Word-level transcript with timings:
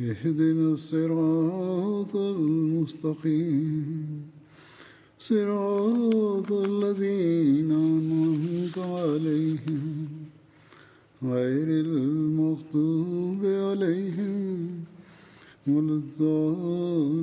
اهدنا 0.00 0.72
الصراط 0.78 2.16
المستقيم. 2.16 3.68
صراط 5.18 6.52
الذين 6.52 7.70
أنعمت 7.72 8.78
عليهم. 8.78 10.08
غير 11.22 11.68
المغضوب 11.68 13.44
عليهم 13.44 14.84
ولا 15.66 15.94
الضالين. 16.02 17.18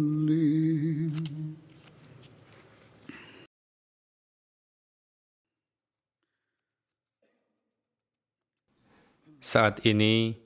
Saat 9.39 9.85
ini 9.88 10.44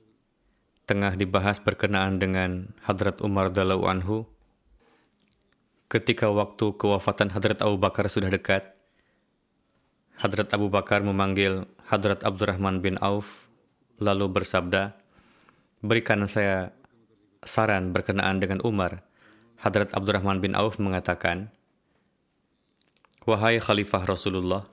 tengah 0.90 1.14
dibahas 1.14 1.62
berkenaan 1.62 2.18
dengan 2.18 2.74
Hadrat 2.82 3.22
Umar 3.22 3.54
Dalau 3.54 3.86
Anhu. 3.86 4.26
Ketika 5.86 6.26
waktu 6.26 6.74
kewafatan 6.74 7.30
Hadrat 7.30 7.62
Abu 7.62 7.78
Bakar 7.78 8.10
sudah 8.10 8.26
dekat, 8.26 8.74
Hadrat 10.18 10.50
Abu 10.50 10.66
Bakar 10.66 11.06
memanggil 11.06 11.70
Hadrat 11.86 12.26
Abdurrahman 12.26 12.82
bin 12.82 12.98
Auf, 12.98 13.46
lalu 14.02 14.26
bersabda, 14.34 14.98
Berikan 15.78 16.26
saya 16.26 16.74
saran 17.46 17.94
berkenaan 17.94 18.42
dengan 18.42 18.58
Umar. 18.66 19.06
Hadrat 19.62 19.94
Abdurrahman 19.94 20.42
bin 20.42 20.58
Auf 20.58 20.82
mengatakan, 20.82 21.54
Wahai 23.30 23.62
Khalifah 23.62 24.10
Rasulullah, 24.10 24.66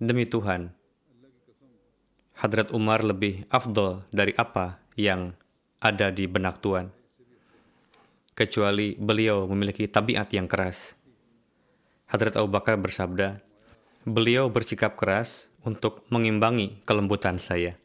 demi 0.00 0.24
Tuhan, 0.24 0.72
Hadrat 2.40 2.72
Umar 2.72 3.04
lebih 3.04 3.44
afdol 3.52 4.00
dari 4.08 4.32
apa 4.32 4.80
yang 4.96 5.34
ada 5.80 6.12
di 6.12 6.24
benak 6.26 6.58
Tuhan. 6.62 6.92
Kecuali 8.34 8.96
beliau 8.96 9.44
memiliki 9.50 9.84
tabiat 9.84 10.32
yang 10.32 10.48
keras. 10.48 10.96
Hadrat 12.08 12.34
Abu 12.40 12.50
Bakar 12.50 12.80
bersabda, 12.80 13.38
beliau 14.02 14.48
bersikap 14.48 14.96
keras 14.96 15.50
untuk 15.62 16.08
mengimbangi 16.08 16.80
kelembutan 16.88 17.36
saya. 17.36 17.76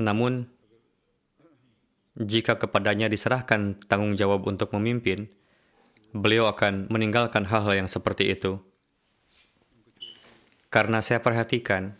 Namun, 0.00 0.48
jika 2.16 2.56
kepadanya 2.56 3.12
diserahkan 3.12 3.76
tanggung 3.88 4.16
jawab 4.16 4.48
untuk 4.48 4.72
memimpin, 4.72 5.28
beliau 6.16 6.48
akan 6.48 6.88
meninggalkan 6.88 7.44
hal-hal 7.44 7.84
yang 7.84 7.90
seperti 7.92 8.32
itu. 8.32 8.56
Karena 10.72 11.04
saya 11.04 11.20
perhatikan, 11.20 11.92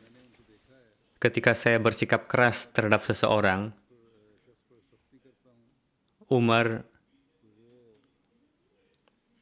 ketika 1.21 1.53
saya 1.53 1.77
bersikap 1.81 2.29
keras 2.29 2.69
terhadap 2.73 3.05
seseorang, 3.05 3.77
Umar 6.27 6.83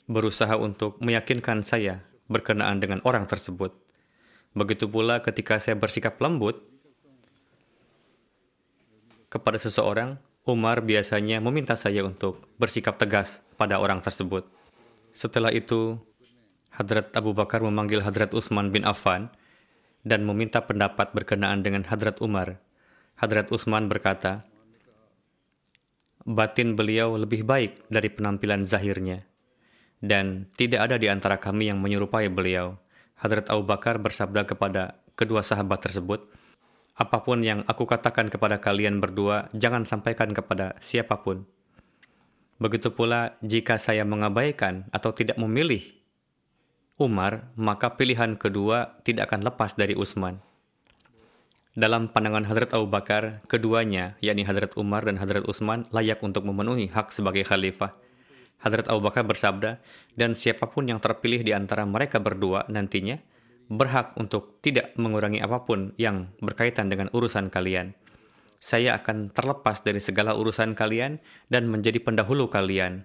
berusaha 0.05 0.53
untuk 0.61 1.01
meyakinkan 1.01 1.65
saya 1.65 2.05
berkenaan 2.29 2.77
dengan 2.81 3.01
orang 3.09 3.25
tersebut. 3.25 3.73
Begitu 4.53 4.85
pula 4.87 5.25
ketika 5.25 5.57
saya 5.57 5.75
bersikap 5.81 6.21
lembut 6.21 6.61
kepada 9.33 9.57
seseorang, 9.57 10.21
Umar 10.45 10.85
biasanya 10.85 11.41
meminta 11.41 11.73
saya 11.73 12.05
untuk 12.05 12.45
bersikap 12.61 13.01
tegas 13.01 13.41
pada 13.57 13.81
orang 13.81 14.05
tersebut. 14.05 14.45
Setelah 15.17 15.51
itu, 15.57 15.97
Hadrat 16.69 17.17
Abu 17.17 17.33
Bakar 17.33 17.65
memanggil 17.65 18.05
Hadrat 18.05 18.37
Utsman 18.37 18.69
bin 18.69 18.85
Affan 18.85 19.33
dan 20.05 20.23
meminta 20.29 20.61
pendapat 20.61 21.17
berkenaan 21.17 21.65
dengan 21.65 21.83
Hadrat 21.89 22.21
Umar. 22.21 22.61
Hadrat 23.17 23.49
Utsman 23.49 23.89
berkata, 23.89 24.45
batin 26.25 26.73
beliau 26.73 27.21
lebih 27.21 27.45
baik 27.45 27.85
dari 27.93 28.09
penampilan 28.09 28.65
zahirnya. 28.65 29.29
Dan 30.05 30.49
tidak 30.57 30.91
ada 30.91 30.97
di 31.01 31.09
antara 31.09 31.41
kami 31.41 31.73
yang 31.73 31.81
menyerupai 31.81 32.29
beliau. 32.29 32.77
Hadrat 33.17 33.49
Abu 33.49 33.65
Bakar 33.65 33.97
bersabda 34.01 34.45
kepada 34.45 35.01
kedua 35.17 35.41
sahabat 35.41 35.81
tersebut, 35.85 36.29
Apa 36.95 37.27
pun 37.27 37.43
yang 37.43 37.67
aku 37.67 37.91
katakan 37.91 38.31
kepada 38.31 38.63
kalian 38.63 39.03
berdua, 39.03 39.51
jangan 39.51 39.83
sampaikan 39.83 40.31
kepada 40.31 40.79
siapa 40.79 41.25
pun. 41.27 41.43
Begitu 42.63 42.95
pula 42.95 43.35
jika 43.43 43.83
saya 43.83 44.07
mengabaikan 44.07 44.87
atau 44.95 45.11
tidak 45.11 45.35
memilih 45.35 45.83
Umar, 46.95 47.51
maka 47.59 47.99
pilihan 47.99 48.39
kedua 48.39 49.03
tidak 49.03 49.27
akan 49.27 49.43
lepas 49.43 49.75
dari 49.75 49.99
Utsman. 49.99 50.39
Dalam 51.75 52.07
pandangan 52.07 52.47
Hadrat 52.47 52.71
Abu 52.71 52.87
Bakar, 52.87 53.43
keduanya, 53.51 54.15
yakni 54.23 54.47
Hadrat 54.47 54.79
Umar 54.79 55.03
dan 55.03 55.19
Hadrat 55.19 55.43
Utsman, 55.43 55.91
layak 55.91 56.23
untuk 56.23 56.47
memenuhi 56.47 56.87
hak 56.87 57.11
sebagai 57.11 57.43
khalifah. 57.43 57.91
Hadrat 58.63 58.87
Abu 58.87 59.03
Bakar 59.03 59.27
bersabda, 59.27 59.83
dan 60.15 60.39
siapa 60.39 60.71
pun 60.71 60.87
yang 60.87 61.03
terpilih 61.03 61.43
di 61.43 61.51
antara 61.51 61.83
mereka 61.83 62.23
berdua 62.23 62.63
nantinya, 62.71 63.19
berhak 63.67 64.15
untuk 64.15 64.63
tidak 64.63 64.95
mengurangi 64.95 65.43
apa 65.43 65.67
pun 65.67 65.91
yang 65.99 66.31
berkaitan 66.39 66.87
dengan 66.87 67.11
urusan 67.11 67.51
kalian. 67.51 67.99
Saya 68.63 68.95
akan 68.95 69.35
terlepas 69.35 69.83
dari 69.83 69.99
segala 69.99 70.39
urusan 70.39 70.79
kalian 70.79 71.19
dan 71.51 71.67
menjadi 71.67 71.99
pendahulu 71.99 72.55
kalian. 72.55 73.03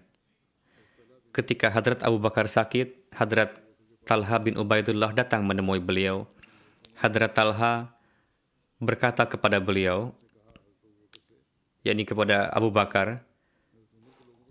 Ketika 1.33 1.73
Hadrat 1.73 2.05
Abu 2.05 2.21
Bakar 2.21 2.45
sakit, 2.45 3.17
Hadrat 3.17 3.57
Talha 4.05 4.37
bin 4.37 4.61
Ubaidullah 4.61 5.09
datang 5.17 5.41
menemui 5.49 5.81
beliau. 5.81 6.29
Hadrat 7.01 7.33
Talha 7.33 7.98
berkata 8.79 9.27
kepada 9.27 9.59
beliau, 9.59 10.15
yakni 11.83 12.07
kepada 12.07 12.47
Abu 12.49 12.71
Bakar, 12.71 13.27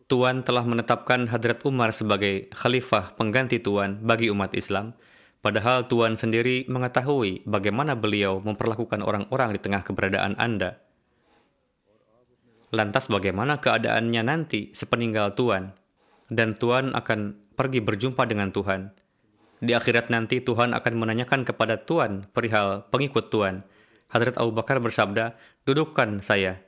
Tuan 0.09 0.41
telah 0.41 0.65
menetapkan 0.65 1.29
Hadrat 1.29 1.61
Umar 1.69 1.93
sebagai 1.93 2.49
khalifah 2.57 3.13
pengganti 3.17 3.61
Tuan 3.61 4.01
bagi 4.01 4.33
umat 4.33 4.57
Islam, 4.57 4.97
padahal 5.45 5.85
Tuan 5.85 6.17
sendiri 6.17 6.65
mengetahui 6.65 7.45
bagaimana 7.45 7.93
beliau 7.93 8.41
memperlakukan 8.41 9.05
orang-orang 9.05 9.53
di 9.57 9.61
tengah 9.61 9.85
keberadaan 9.85 10.33
Anda. 10.41 10.81
Lantas 12.69 13.09
bagaimana 13.09 13.61
keadaannya 13.61 14.23
nanti 14.25 14.73
sepeninggal 14.77 15.33
Tuan? 15.37 15.73
Dan 16.29 16.57
Tuan 16.57 16.93
akan 16.93 17.49
pergi 17.57 17.81
berjumpa 17.81 18.29
dengan 18.29 18.53
Tuhan. 18.53 18.93
Di 19.65 19.73
akhirat 19.73 20.13
nanti 20.13 20.45
Tuhan 20.45 20.77
akan 20.77 20.95
menanyakan 20.95 21.49
kepada 21.49 21.81
Tuan 21.81 22.29
perihal 22.31 22.85
pengikut 22.93 23.33
Tuan. 23.33 23.65
Hadrat 24.09 24.41
Abu 24.41 24.57
Bakar 24.57 24.81
bersabda, 24.81 25.37
dudukkan 25.69 26.25
saya. 26.25 26.65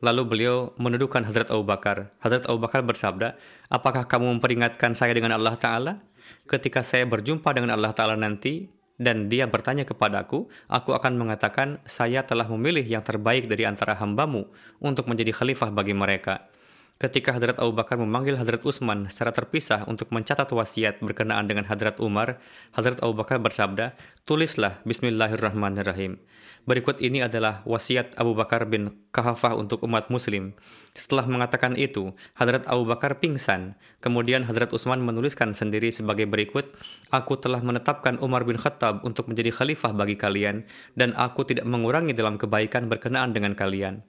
Lalu 0.00 0.22
beliau 0.24 0.72
menundukkan 0.80 1.20
Hadrat 1.28 1.52
Abu 1.52 1.68
Bakar. 1.68 2.16
Hadrat 2.24 2.48
Abu 2.48 2.64
Bakar 2.64 2.80
bersabda, 2.80 3.36
apakah 3.68 4.08
kamu 4.08 4.40
memperingatkan 4.40 4.96
saya 4.96 5.12
dengan 5.12 5.36
Allah 5.36 5.52
Ta'ala? 5.60 6.00
Ketika 6.48 6.80
saya 6.80 7.04
berjumpa 7.04 7.52
dengan 7.52 7.76
Allah 7.76 7.92
Ta'ala 7.92 8.16
nanti, 8.16 8.72
dan 8.98 9.30
dia 9.30 9.46
bertanya 9.46 9.86
kepadaku, 9.86 10.50
aku 10.66 10.90
akan 10.96 11.14
mengatakan, 11.14 11.78
saya 11.86 12.26
telah 12.26 12.48
memilih 12.50 12.82
yang 12.82 13.04
terbaik 13.04 13.46
dari 13.46 13.68
antara 13.68 13.94
hambamu 13.94 14.50
untuk 14.82 15.06
menjadi 15.06 15.30
khalifah 15.30 15.70
bagi 15.70 15.94
mereka. 15.94 16.50
Ketika 16.98 17.30
Hadrat 17.30 17.62
Abu 17.62 17.70
Bakar 17.70 17.94
memanggil 17.94 18.34
Hadrat 18.34 18.66
Utsman 18.66 19.06
secara 19.06 19.30
terpisah 19.30 19.86
untuk 19.86 20.10
mencatat 20.10 20.50
wasiat 20.50 20.98
berkenaan 20.98 21.46
dengan 21.46 21.62
Hadrat 21.70 22.02
Umar, 22.02 22.42
Hadrat 22.74 22.98
Abu 22.98 23.14
Bakar 23.14 23.38
bersabda, 23.38 23.94
"Tulislah 24.26 24.82
Bismillahirrahmanirrahim." 24.82 26.18
Berikut 26.66 27.00
ini 27.00 27.24
adalah 27.24 27.62
wasiat 27.64 28.18
Abu 28.18 28.34
Bakar 28.34 28.66
bin 28.68 28.92
Kahafah 29.14 29.56
untuk 29.56 29.80
umat 29.86 30.10
muslim. 30.12 30.52
Setelah 30.92 31.24
mengatakan 31.24 31.78
itu, 31.78 32.12
Hadrat 32.36 32.66
Abu 32.68 32.84
Bakar 32.84 33.22
pingsan. 33.22 33.78
Kemudian 34.02 34.44
Hadrat 34.44 34.74
Utsman 34.74 35.00
menuliskan 35.00 35.54
sendiri 35.56 35.94
sebagai 35.94 36.26
berikut, 36.26 36.68
Aku 37.14 37.38
telah 37.40 37.62
menetapkan 37.64 38.20
Umar 38.20 38.44
bin 38.44 38.60
Khattab 38.60 39.00
untuk 39.06 39.30
menjadi 39.30 39.54
khalifah 39.54 39.96
bagi 39.96 40.18
kalian, 40.18 40.68
dan 40.98 41.16
aku 41.16 41.46
tidak 41.46 41.64
mengurangi 41.64 42.12
dalam 42.12 42.36
kebaikan 42.36 42.90
berkenaan 42.90 43.32
dengan 43.32 43.56
kalian. 43.56 44.04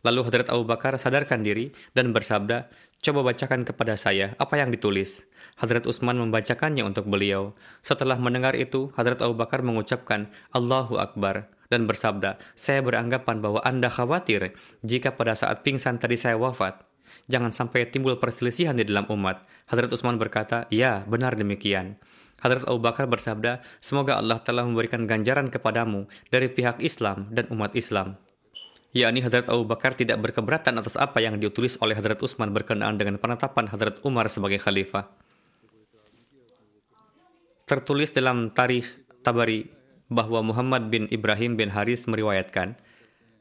Lalu 0.00 0.24
Hadrat 0.24 0.48
Abu 0.48 0.64
Bakar 0.64 0.96
sadarkan 0.96 1.44
diri 1.44 1.76
dan 1.92 2.16
bersabda, 2.16 2.72
coba 3.04 3.20
bacakan 3.20 3.68
kepada 3.68 4.00
saya 4.00 4.32
apa 4.40 4.56
yang 4.56 4.72
ditulis. 4.72 5.28
Hadrat 5.60 5.84
Utsman 5.84 6.16
membacakannya 6.16 6.80
untuk 6.88 7.04
beliau. 7.04 7.52
Setelah 7.84 8.16
mendengar 8.16 8.56
itu, 8.56 8.88
Hadrat 8.96 9.20
Abu 9.20 9.36
Bakar 9.36 9.60
mengucapkan, 9.60 10.32
Allahu 10.56 10.96
Akbar, 10.96 11.52
dan 11.68 11.84
bersabda, 11.84 12.40
saya 12.56 12.80
beranggapan 12.80 13.44
bahwa 13.44 13.60
Anda 13.60 13.92
khawatir 13.92 14.56
jika 14.80 15.12
pada 15.12 15.36
saat 15.36 15.60
pingsan 15.68 16.00
tadi 16.00 16.16
saya 16.16 16.40
wafat. 16.40 16.80
Jangan 17.28 17.52
sampai 17.52 17.84
timbul 17.92 18.16
perselisihan 18.16 18.72
di 18.72 18.88
dalam 18.88 19.04
umat. 19.12 19.44
Hadrat 19.68 19.92
Utsman 19.92 20.16
berkata, 20.16 20.64
ya 20.72 21.04
benar 21.04 21.36
demikian. 21.36 22.00
Hadrat 22.40 22.64
Abu 22.64 22.80
Bakar 22.80 23.04
bersabda, 23.04 23.60
semoga 23.84 24.16
Allah 24.16 24.40
telah 24.40 24.64
memberikan 24.64 25.04
ganjaran 25.04 25.52
kepadamu 25.52 26.08
dari 26.32 26.48
pihak 26.48 26.80
Islam 26.80 27.28
dan 27.28 27.52
umat 27.52 27.76
Islam 27.76 28.16
yakni 28.90 29.22
Hadrat 29.22 29.46
Abu 29.46 29.62
Bakar 29.66 29.94
tidak 29.94 30.18
berkeberatan 30.18 30.74
atas 30.78 30.98
apa 30.98 31.22
yang 31.22 31.38
ditulis 31.38 31.78
oleh 31.78 31.94
Hadrat 31.94 32.18
Utsman 32.22 32.50
berkenaan 32.50 32.98
dengan 32.98 33.16
penetapan 33.22 33.70
Hadrat 33.70 34.02
Umar 34.02 34.26
sebagai 34.26 34.58
khalifah. 34.58 35.06
Tertulis 37.70 38.10
dalam 38.10 38.50
tarikh 38.50 38.86
Tabari 39.22 39.70
bahwa 40.10 40.42
Muhammad 40.42 40.90
bin 40.90 41.06
Ibrahim 41.06 41.54
bin 41.54 41.70
Haris 41.70 42.10
meriwayatkan, 42.10 42.74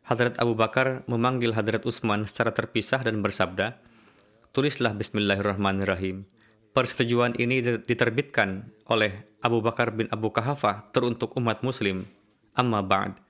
Hadrat 0.06 0.38
Abu 0.38 0.54
Bakar 0.54 1.02
memanggil 1.10 1.58
Hadrat 1.58 1.82
Utsman 1.82 2.30
secara 2.30 2.54
terpisah 2.54 3.02
dan 3.02 3.26
bersabda, 3.26 3.82
Tulislah 4.54 4.94
Bismillahirrahmanirrahim. 4.94 6.26
Persetujuan 6.74 7.34
ini 7.42 7.62
diterbitkan 7.62 8.70
oleh 8.86 9.26
Abu 9.42 9.62
Bakar 9.66 9.94
bin 9.94 10.06
Abu 10.14 10.30
Kahafah 10.30 10.94
teruntuk 10.94 11.34
umat 11.38 11.66
muslim. 11.66 12.06
Amma 12.54 12.86
ba'd. 12.86 13.29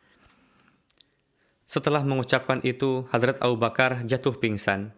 Setelah 1.69 2.01
mengucapkan 2.01 2.65
itu, 2.65 3.05
Hadrat 3.13 3.37
Abu 3.45 3.53
Bakar 3.53 4.01
jatuh 4.01 4.33
pingsan. 4.33 4.89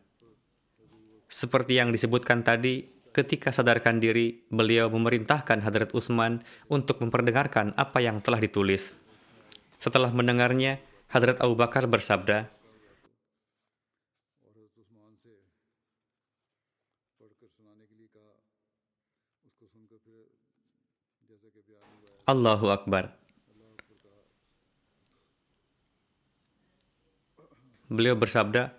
Seperti 1.27 1.75
yang 1.75 1.91
disebutkan 1.91 2.47
tadi, 2.47 2.87
ketika 3.11 3.51
sadarkan 3.51 3.99
diri, 3.99 4.47
beliau 4.47 4.87
memerintahkan 4.87 5.67
Hadrat 5.67 5.91
Utsman 5.91 6.39
untuk 6.71 7.03
memperdengarkan 7.03 7.75
apa 7.75 7.99
yang 7.99 8.23
telah 8.23 8.39
ditulis. 8.39 8.95
Setelah 9.75 10.15
mendengarnya, 10.15 10.79
Hadrat 11.11 11.43
Abu 11.43 11.59
Bakar 11.59 11.91
bersabda, 11.91 12.47
Allahu 22.31 22.71
Akbar. 22.71 23.20
Beliau 27.91 28.15
bersabda, 28.15 28.71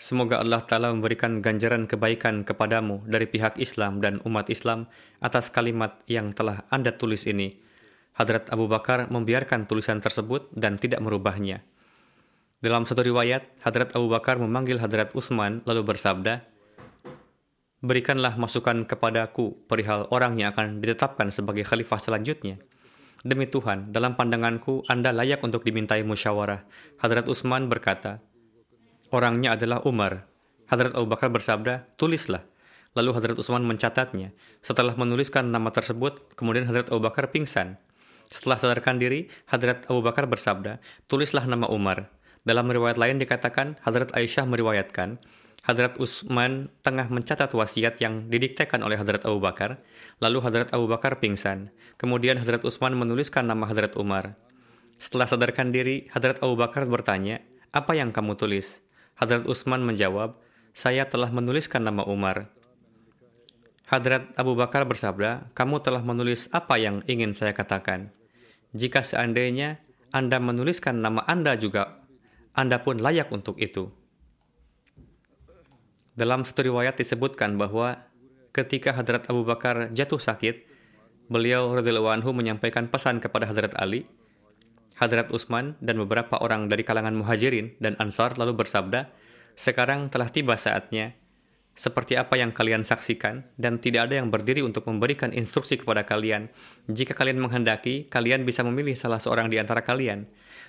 Semoga 0.00 0.40
Allah 0.40 0.64
Ta'ala 0.64 0.96
memberikan 0.96 1.44
ganjaran 1.44 1.84
kebaikan 1.84 2.40
kepadamu 2.40 3.04
dari 3.04 3.28
pihak 3.28 3.60
Islam 3.60 4.00
dan 4.00 4.24
umat 4.24 4.48
Islam 4.48 4.88
atas 5.20 5.52
kalimat 5.52 6.00
yang 6.08 6.32
telah 6.32 6.64
Anda 6.72 6.96
tulis 6.96 7.28
ini. 7.28 7.60
Hadrat 8.16 8.48
Abu 8.48 8.64
Bakar 8.64 9.12
membiarkan 9.12 9.68
tulisan 9.68 10.00
tersebut 10.00 10.48
dan 10.56 10.80
tidak 10.80 11.04
merubahnya. 11.04 11.60
Dalam 12.64 12.88
satu 12.88 13.04
riwayat, 13.04 13.44
Hadrat 13.60 13.92
Abu 13.92 14.08
Bakar 14.08 14.40
memanggil 14.40 14.80
Hadrat 14.80 15.12
Utsman 15.12 15.60
lalu 15.68 15.84
bersabda, 15.84 16.48
Berikanlah 17.84 18.40
masukan 18.40 18.88
kepadaku 18.88 19.52
perihal 19.68 20.08
orang 20.08 20.40
yang 20.40 20.56
akan 20.56 20.80
ditetapkan 20.80 21.28
sebagai 21.28 21.68
khalifah 21.68 22.00
selanjutnya. 22.00 22.56
Demi 23.26 23.50
Tuhan, 23.50 23.90
dalam 23.90 24.14
pandanganku, 24.14 24.86
Anda 24.86 25.10
layak 25.10 25.42
untuk 25.42 25.66
dimintai 25.66 26.06
musyawarah. 26.06 26.62
Hadrat 27.02 27.26
Utsman 27.26 27.66
berkata, 27.66 28.22
orangnya 29.10 29.58
adalah 29.58 29.82
Umar. 29.82 30.30
Hadrat 30.70 30.94
Abu 30.94 31.10
Bakar 31.10 31.34
bersabda, 31.34 31.90
tulislah. 31.98 32.46
Lalu 32.94 33.10
Hadrat 33.18 33.34
Utsman 33.34 33.66
mencatatnya. 33.66 34.30
Setelah 34.62 34.94
menuliskan 34.94 35.50
nama 35.50 35.74
tersebut, 35.74 36.38
kemudian 36.38 36.70
Hadrat 36.70 36.86
Abu 36.94 37.02
Bakar 37.02 37.34
pingsan. 37.34 37.82
Setelah 38.30 38.62
sadarkan 38.62 39.02
diri, 39.02 39.26
Hadrat 39.50 39.90
Abu 39.90 40.06
Bakar 40.06 40.30
bersabda, 40.30 40.78
tulislah 41.10 41.50
nama 41.50 41.66
Umar. 41.66 42.06
Dalam 42.46 42.70
riwayat 42.70 42.94
lain 42.94 43.18
dikatakan, 43.18 43.74
Hadrat 43.82 44.14
Aisyah 44.14 44.46
meriwayatkan, 44.46 45.18
Hadrat 45.66 45.98
Utsman 45.98 46.70
tengah 46.86 47.10
mencatat 47.10 47.50
wasiat 47.50 47.98
yang 47.98 48.30
didiktekan 48.30 48.86
oleh 48.86 48.94
Hadrat 48.94 49.26
Abu 49.26 49.42
Bakar, 49.42 49.82
lalu 50.22 50.38
Hadrat 50.38 50.70
Abu 50.70 50.86
Bakar 50.86 51.18
pingsan. 51.18 51.74
Kemudian 51.98 52.38
Hadrat 52.38 52.62
Utsman 52.62 52.94
menuliskan 52.94 53.50
nama 53.50 53.66
Hadrat 53.66 53.98
Umar. 53.98 54.38
Setelah 54.94 55.26
sadarkan 55.26 55.74
diri, 55.74 56.06
Hadrat 56.14 56.38
Abu 56.38 56.54
Bakar 56.54 56.86
bertanya, 56.86 57.42
apa 57.74 57.98
yang 57.98 58.14
kamu 58.14 58.38
tulis? 58.38 58.78
Hadrat 59.18 59.42
Utsman 59.42 59.82
menjawab, 59.82 60.38
saya 60.70 61.10
telah 61.10 61.34
menuliskan 61.34 61.82
nama 61.82 62.06
Umar. 62.06 62.46
Hadrat 63.90 64.38
Abu 64.38 64.54
Bakar 64.54 64.86
bersabda, 64.86 65.50
kamu 65.50 65.82
telah 65.82 66.06
menulis 66.06 66.46
apa 66.54 66.78
yang 66.78 67.02
ingin 67.10 67.34
saya 67.34 67.50
katakan. 67.50 68.14
Jika 68.70 69.02
seandainya 69.02 69.82
Anda 70.14 70.38
menuliskan 70.38 71.02
nama 71.02 71.26
Anda 71.26 71.58
juga, 71.58 72.06
Anda 72.54 72.78
pun 72.86 73.02
layak 73.02 73.34
untuk 73.34 73.58
itu. 73.58 73.90
Dalam 76.16 76.48
satu 76.48 76.64
riwayat 76.64 76.96
disebutkan 76.96 77.60
bahwa 77.60 78.00
ketika 78.56 78.96
Hadrat 78.96 79.28
Abu 79.28 79.44
Bakar 79.44 79.92
jatuh 79.92 80.16
sakit, 80.16 80.64
beliau 81.28 81.76
radhiyallahu 81.76 82.08
anhu 82.08 82.32
menyampaikan 82.32 82.88
pesan 82.88 83.20
kepada 83.20 83.44
Hadrat 83.44 83.76
Ali, 83.76 84.08
Hadrat 84.96 85.28
Utsman 85.28 85.76
dan 85.84 86.00
beberapa 86.00 86.40
orang 86.40 86.72
dari 86.72 86.88
kalangan 86.88 87.12
Muhajirin 87.12 87.76
dan 87.84 88.00
Ansar 88.00 88.40
lalu 88.40 88.56
bersabda, 88.56 89.12
"Sekarang 89.60 90.08
telah 90.08 90.32
tiba 90.32 90.56
saatnya 90.56 91.12
seperti 91.76 92.16
apa 92.16 92.40
yang 92.40 92.56
kalian 92.56 92.88
saksikan, 92.88 93.44
dan 93.60 93.76
tidak 93.76 94.08
ada 94.08 94.18
yang 94.18 94.32
berdiri 94.32 94.64
untuk 94.64 94.88
memberikan 94.88 95.30
instruksi 95.36 95.76
kepada 95.76 96.08
kalian. 96.08 96.48
Jika 96.88 97.12
kalian 97.12 97.36
menghendaki, 97.36 98.08
kalian 98.08 98.48
bisa 98.48 98.64
memilih 98.64 98.96
salah 98.96 99.20
seorang 99.20 99.52
di 99.52 99.60
antara 99.60 99.84
kalian. 99.84 100.24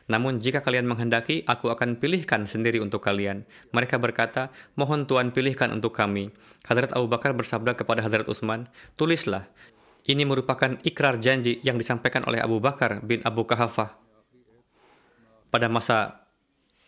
Namun 0.08 0.40
jika 0.40 0.64
kalian 0.64 0.88
menghendaki, 0.88 1.44
aku 1.44 1.68
akan 1.68 2.00
pilihkan 2.00 2.48
sendiri 2.48 2.80
untuk 2.80 3.04
kalian. 3.04 3.44
Mereka 3.76 4.00
berkata, 4.00 4.56
mohon 4.80 5.04
Tuhan 5.04 5.36
pilihkan 5.36 5.72
untuk 5.76 5.92
kami. 5.92 6.32
Hadrat 6.64 6.96
Abu 6.96 7.12
Bakar 7.12 7.36
bersabda 7.36 7.76
kepada 7.76 8.00
Hadrat 8.00 8.28
Utsman, 8.32 8.72
tulislah. 8.96 9.52
Ini 10.08 10.24
merupakan 10.24 10.80
ikrar 10.88 11.20
janji 11.20 11.60
yang 11.68 11.76
disampaikan 11.76 12.24
oleh 12.24 12.40
Abu 12.40 12.64
Bakar 12.64 13.04
bin 13.04 13.20
Abu 13.28 13.44
Kahafah 13.44 14.00
pada 15.52 15.68
masa 15.68 16.28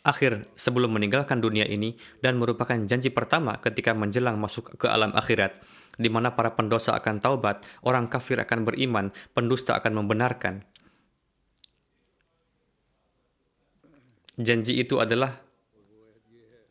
akhir 0.04 0.48
sebelum 0.56 0.96
meninggalkan 0.96 1.44
dunia 1.44 1.68
ini 1.68 2.00
dan 2.24 2.40
merupakan 2.40 2.76
janji 2.88 3.12
pertama 3.12 3.60
ketika 3.60 3.92
menjelang 3.92 4.40
masuk 4.40 4.80
ke 4.80 4.88
alam 4.88 5.12
akhirat 5.12 5.60
di 6.00 6.08
mana 6.08 6.32
para 6.32 6.56
pendosa 6.56 6.96
akan 6.96 7.20
taubat, 7.20 7.68
orang 7.84 8.08
kafir 8.08 8.40
akan 8.40 8.64
beriman, 8.64 9.12
pendusta 9.36 9.76
akan 9.76 10.00
membenarkan. 10.00 10.64
Janji 14.40 14.80
itu 14.80 15.04
adalah 15.04 15.36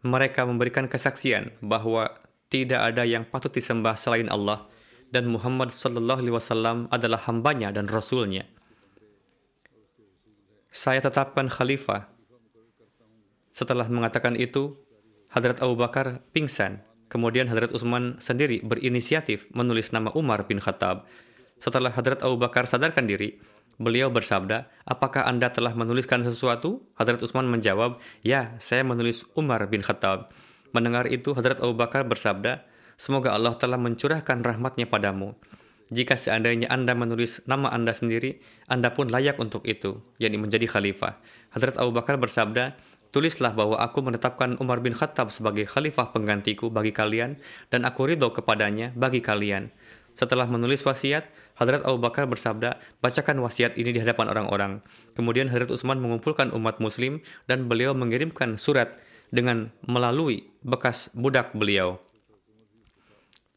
mereka 0.01 0.49
memberikan 0.49 0.89
kesaksian 0.89 1.53
bahwa 1.61 2.09
tidak 2.49 2.81
ada 2.81 3.05
yang 3.05 3.29
patut 3.29 3.53
disembah 3.53 3.93
selain 3.93 4.33
Allah 4.33 4.65
dan 5.13 5.29
Muhammad 5.29 5.69
sallallahu 5.69 6.25
alaihi 6.25 6.35
wasallam 6.35 6.89
adalah 6.89 7.21
hambanya 7.29 7.69
dan 7.69 7.85
rasulnya. 7.85 8.49
Saya 10.73 11.05
tetapkan 11.05 11.53
khalifah 11.53 12.09
setelah 13.59 13.91
mengatakan 13.91 14.39
itu, 14.39 14.79
Hadrat 15.35 15.59
Abu 15.59 15.75
Bakar 15.75 16.23
pingsan. 16.31 16.87
Kemudian 17.11 17.51
Hadrat 17.51 17.75
Utsman 17.75 18.15
sendiri 18.23 18.63
berinisiatif 18.63 19.51
menulis 19.51 19.91
nama 19.91 20.15
Umar 20.15 20.47
bin 20.47 20.63
Khattab. 20.63 21.11
Setelah 21.59 21.91
Hadrat 21.91 22.23
Abu 22.23 22.39
Bakar 22.39 22.71
sadarkan 22.71 23.11
diri, 23.11 23.43
beliau 23.79 24.11
bersabda, 24.11 24.67
apakah 24.85 25.25
Anda 25.25 25.49
telah 25.55 25.73
menuliskan 25.73 26.27
sesuatu? 26.27 26.83
Hadrat 26.99 27.23
Utsman 27.23 27.47
menjawab, 27.47 28.03
ya, 28.27 28.59
saya 28.59 28.83
menulis 28.83 29.25
Umar 29.39 29.65
bin 29.71 29.81
Khattab. 29.81 30.35
Mendengar 30.75 31.09
itu, 31.09 31.33
Hadrat 31.33 31.63
Abu 31.63 31.79
Bakar 31.79 32.05
bersabda, 32.05 32.67
semoga 32.99 33.33
Allah 33.33 33.57
telah 33.57 33.81
mencurahkan 33.81 34.45
rahmatnya 34.45 34.85
padamu. 34.85 35.39
Jika 35.89 36.21
seandainya 36.21 36.69
Anda 36.69 36.93
menulis 36.93 37.41
nama 37.49 37.73
Anda 37.73 37.97
sendiri, 37.97 38.45
Anda 38.69 38.93
pun 38.93 39.09
layak 39.09 39.41
untuk 39.41 39.65
itu, 39.65 40.05
yakni 40.21 40.37
menjadi 40.37 40.69
khalifah. 40.69 41.17
Hadrat 41.57 41.81
Abu 41.81 41.97
Bakar 41.97 42.21
bersabda, 42.21 42.77
Tulislah 43.09 43.57
bahwa 43.57 43.81
aku 43.81 44.05
menetapkan 44.05 44.61
Umar 44.61 44.85
bin 44.85 44.93
Khattab 44.93 45.33
sebagai 45.33 45.65
khalifah 45.65 46.13
penggantiku 46.13 46.69
bagi 46.69 46.93
kalian 46.93 47.41
dan 47.73 47.89
aku 47.89 48.05
ridho 48.05 48.29
kepadanya 48.37 48.93
bagi 48.93 49.25
kalian. 49.25 49.73
Setelah 50.13 50.45
menulis 50.45 50.85
wasiat, 50.85 51.25
Hadrat 51.59 51.83
Abu 51.83 51.99
Bakar 51.99 52.31
bersabda, 52.31 52.79
bacakan 53.03 53.43
wasiat 53.43 53.75
ini 53.75 53.91
di 53.91 53.99
hadapan 53.99 54.31
orang-orang. 54.31 54.73
Kemudian 55.19 55.51
Hadrat 55.51 55.75
Utsman 55.75 55.99
mengumpulkan 55.99 56.55
umat 56.55 56.79
muslim 56.79 57.19
dan 57.51 57.67
beliau 57.67 57.99
mengirimkan 57.99 58.55
surat 58.55 58.95
dengan 59.35 59.75
melalui 59.83 60.47
bekas 60.63 61.11
budak 61.19 61.51
beliau. 61.59 61.99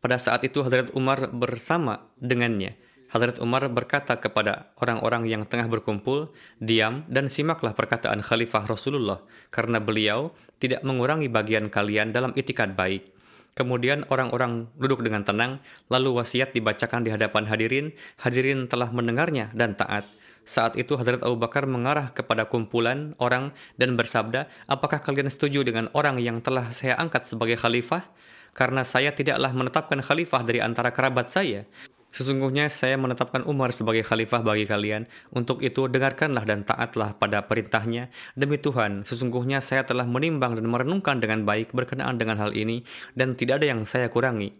Pada 0.01 0.17
saat 0.17 0.41
itu 0.41 0.65
Hadrat 0.65 0.89
Umar 0.98 1.29
bersama 1.29 2.10
dengannya. 2.17 2.74
Hadrat 3.13 3.38
Umar 3.38 3.70
berkata 3.70 4.17
kepada 4.17 4.74
orang-orang 4.81 5.29
yang 5.29 5.43
tengah 5.46 5.70
berkumpul, 5.70 6.34
diam 6.58 7.05
dan 7.05 7.29
simaklah 7.29 7.77
perkataan 7.77 8.25
Khalifah 8.25 8.65
Rasulullah, 8.65 9.22
karena 9.53 9.77
beliau 9.77 10.34
tidak 10.58 10.81
mengurangi 10.81 11.29
bagian 11.29 11.70
kalian 11.70 12.15
dalam 12.15 12.34
itikat 12.34 12.74
baik. 12.74 13.21
Kemudian 13.51 14.08
orang-orang 14.08 14.72
duduk 14.79 15.03
dengan 15.03 15.27
tenang, 15.27 15.60
lalu 15.91 16.15
wasiat 16.24 16.55
dibacakan 16.55 17.03
di 17.03 17.12
hadapan 17.12 17.43
hadirin, 17.51 17.91
hadirin 18.24 18.72
telah 18.72 18.88
mendengarnya 18.96 19.51
dan 19.51 19.75
taat. 19.75 20.08
Saat 20.48 20.79
itu 20.79 20.96
Hadrat 20.96 21.22
Abu 21.22 21.38
Bakar 21.38 21.67
mengarah 21.67 22.15
kepada 22.15 22.48
kumpulan 22.48 23.13
orang 23.20 23.51
dan 23.75 24.00
bersabda, 24.00 24.48
apakah 24.72 25.03
kalian 25.03 25.27
setuju 25.27 25.67
dengan 25.67 25.91
orang 25.91 26.17
yang 26.17 26.39
telah 26.39 26.72
saya 26.72 26.96
angkat 26.96 27.27
sebagai 27.27 27.60
khalifah? 27.60 28.08
Karena 28.55 28.88
saya 28.88 29.12
tidaklah 29.12 29.51
menetapkan 29.51 30.00
khalifah 30.00 30.41
dari 30.48 30.60
antara 30.63 30.91
kerabat 30.91 31.31
saya. 31.31 31.67
Sesungguhnya 32.12 32.68
saya 32.68 33.00
menetapkan 33.00 33.48
Umar 33.48 33.72
sebagai 33.72 34.03
khalifah 34.03 34.44
bagi 34.44 34.68
kalian. 34.68 35.08
Untuk 35.32 35.63
itu 35.63 35.88
dengarkanlah 35.88 36.44
dan 36.44 36.68
taatlah 36.68 37.15
pada 37.15 37.48
perintahnya. 37.48 38.12
Demi 38.36 38.60
Tuhan, 38.60 39.08
sesungguhnya 39.08 39.63
saya 39.63 39.88
telah 39.88 40.03
menimbang 40.03 40.60
dan 40.60 40.68
merenungkan 40.68 41.24
dengan 41.24 41.48
baik 41.48 41.72
berkenaan 41.72 42.20
dengan 42.20 42.36
hal 42.36 42.51
ini 42.51 42.84
dan 43.15 43.39
tidak 43.39 43.63
ada 43.63 43.72
yang 43.72 43.88
saya 43.88 44.12
kurangi. 44.12 44.51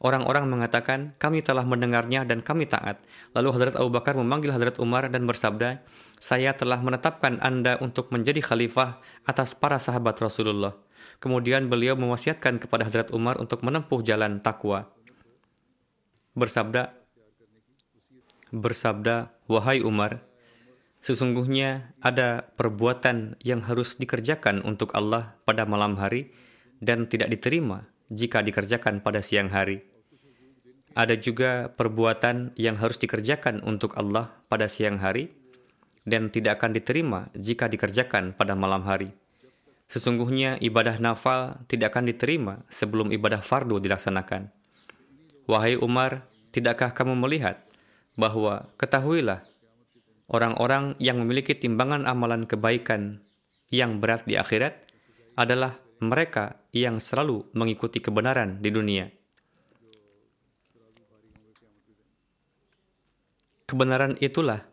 Orang-orang 0.00 0.48
mengatakan, 0.48 1.12
kami 1.20 1.44
telah 1.44 1.62
mendengarnya 1.62 2.24
dan 2.24 2.40
kami 2.40 2.64
taat. 2.66 3.00
Lalu 3.36 3.48
Hadrat 3.52 3.76
Abu 3.78 3.92
Bakar 3.92 4.16
memanggil 4.16 4.50
Hadrat 4.50 4.80
Umar 4.80 5.06
dan 5.12 5.28
bersabda, 5.28 5.84
saya 6.18 6.56
telah 6.56 6.80
menetapkan 6.80 7.36
Anda 7.44 7.76
untuk 7.84 8.10
menjadi 8.10 8.40
khalifah 8.40 9.00
atas 9.28 9.52
para 9.52 9.76
sahabat 9.76 10.16
Rasulullah. 10.18 10.72
Kemudian 11.20 11.68
beliau 11.68 11.94
mewasiatkan 12.00 12.58
kepada 12.64 12.88
Hadrat 12.88 13.12
Umar 13.12 13.36
untuk 13.36 13.60
menempuh 13.60 14.00
jalan 14.00 14.40
takwa 14.40 14.88
bersabda, 16.34 16.94
bersabda, 18.50 19.34
Wahai 19.46 19.82
Umar, 19.82 20.22
sesungguhnya 20.98 21.94
ada 22.02 22.46
perbuatan 22.58 23.38
yang 23.42 23.62
harus 23.66 23.94
dikerjakan 23.98 24.62
untuk 24.66 24.94
Allah 24.98 25.38
pada 25.46 25.66
malam 25.66 25.98
hari 25.98 26.34
dan 26.82 27.06
tidak 27.06 27.30
diterima 27.30 27.86
jika 28.10 28.42
dikerjakan 28.42 29.00
pada 29.00 29.22
siang 29.22 29.50
hari. 29.50 29.82
Ada 30.94 31.18
juga 31.18 31.74
perbuatan 31.74 32.54
yang 32.54 32.78
harus 32.78 33.02
dikerjakan 33.02 33.66
untuk 33.66 33.98
Allah 33.98 34.30
pada 34.46 34.70
siang 34.70 35.02
hari 35.02 35.26
dan 36.06 36.30
tidak 36.30 36.62
akan 36.62 36.70
diterima 36.70 37.20
jika 37.34 37.66
dikerjakan 37.66 38.36
pada 38.38 38.54
malam 38.54 38.86
hari. 38.86 39.10
Sesungguhnya 39.90 40.56
ibadah 40.62 40.96
nafal 41.02 41.58
tidak 41.66 41.92
akan 41.92 42.14
diterima 42.14 42.54
sebelum 42.70 43.10
ibadah 43.10 43.42
fardu 43.42 43.82
dilaksanakan. 43.82 44.63
Wahai 45.44 45.76
Umar, 45.76 46.24
tidakkah 46.56 46.96
kamu 46.96 47.20
melihat 47.20 47.60
bahwa 48.16 48.72
ketahuilah 48.80 49.44
orang-orang 50.32 50.96
yang 50.96 51.20
memiliki 51.20 51.52
timbangan 51.52 52.08
amalan 52.08 52.48
kebaikan 52.48 53.20
yang 53.68 54.00
berat 54.00 54.24
di 54.24 54.40
akhirat 54.40 54.88
adalah 55.36 55.76
mereka 56.00 56.56
yang 56.72 56.96
selalu 56.96 57.44
mengikuti 57.52 58.00
kebenaran 58.00 58.64
di 58.64 58.70
dunia. 58.72 59.06
Kebenaran 63.68 64.16
itulah 64.24 64.64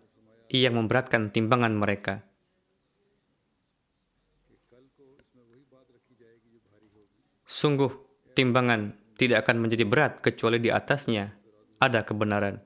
yang 0.51 0.79
memberatkan 0.79 1.35
timbangan 1.35 1.75
mereka. 1.75 2.23
Sungguh, 7.43 7.91
timbangan 8.35 9.00
tidak 9.21 9.45
akan 9.45 9.61
menjadi 9.61 9.85
berat 9.85 10.17
kecuali 10.17 10.57
di 10.57 10.73
atasnya 10.73 11.29
ada 11.77 12.01
kebenaran. 12.01 12.57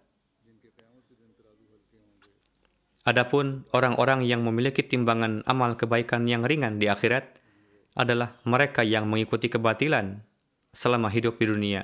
Adapun 3.03 3.67
orang-orang 3.75 4.23
yang 4.23 4.39
memiliki 4.39 4.81
timbangan 4.81 5.43
amal 5.43 5.75
kebaikan 5.75 6.23
yang 6.31 6.47
ringan 6.47 6.79
di 6.79 6.87
akhirat 6.87 7.27
adalah 7.99 8.39
mereka 8.47 8.87
yang 8.87 9.05
mengikuti 9.05 9.51
kebatilan 9.51 10.23
selama 10.71 11.11
hidup 11.11 11.35
di 11.37 11.45
dunia. 11.45 11.81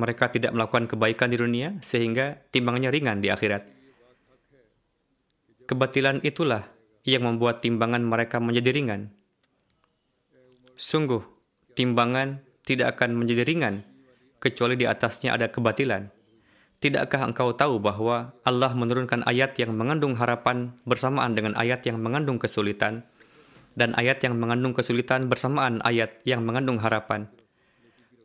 Mereka 0.00 0.32
tidak 0.32 0.56
melakukan 0.56 0.88
kebaikan 0.88 1.28
di 1.28 1.38
dunia 1.38 1.76
sehingga 1.84 2.40
timbangannya 2.50 2.90
ringan 2.90 3.20
di 3.20 3.28
akhirat. 3.28 3.68
Kebatilan 5.68 6.24
itulah 6.24 6.66
yang 7.06 7.28
membuat 7.28 7.62
timbangan 7.62 8.02
mereka 8.02 8.42
menjadi 8.42 8.74
ringan. 8.74 9.14
Sungguh, 10.74 11.31
timbangan 11.74 12.42
tidak 12.62 12.98
akan 12.98 13.18
menjadi 13.18 13.42
ringan 13.42 13.82
kecuali 14.42 14.74
di 14.74 14.86
atasnya 14.90 15.38
ada 15.38 15.46
kebatilan. 15.50 16.10
Tidakkah 16.82 17.30
engkau 17.30 17.54
tahu 17.54 17.78
bahwa 17.78 18.34
Allah 18.42 18.74
menurunkan 18.74 19.22
ayat 19.22 19.54
yang 19.54 19.70
mengandung 19.70 20.18
harapan 20.18 20.74
bersamaan 20.82 21.38
dengan 21.38 21.54
ayat 21.54 21.86
yang 21.86 22.02
mengandung 22.02 22.42
kesulitan, 22.42 23.06
dan 23.78 23.94
ayat 23.94 24.18
yang 24.26 24.34
mengandung 24.34 24.74
kesulitan 24.74 25.30
bersamaan 25.30 25.78
ayat 25.86 26.18
yang 26.26 26.42
mengandung 26.42 26.82
harapan? 26.82 27.30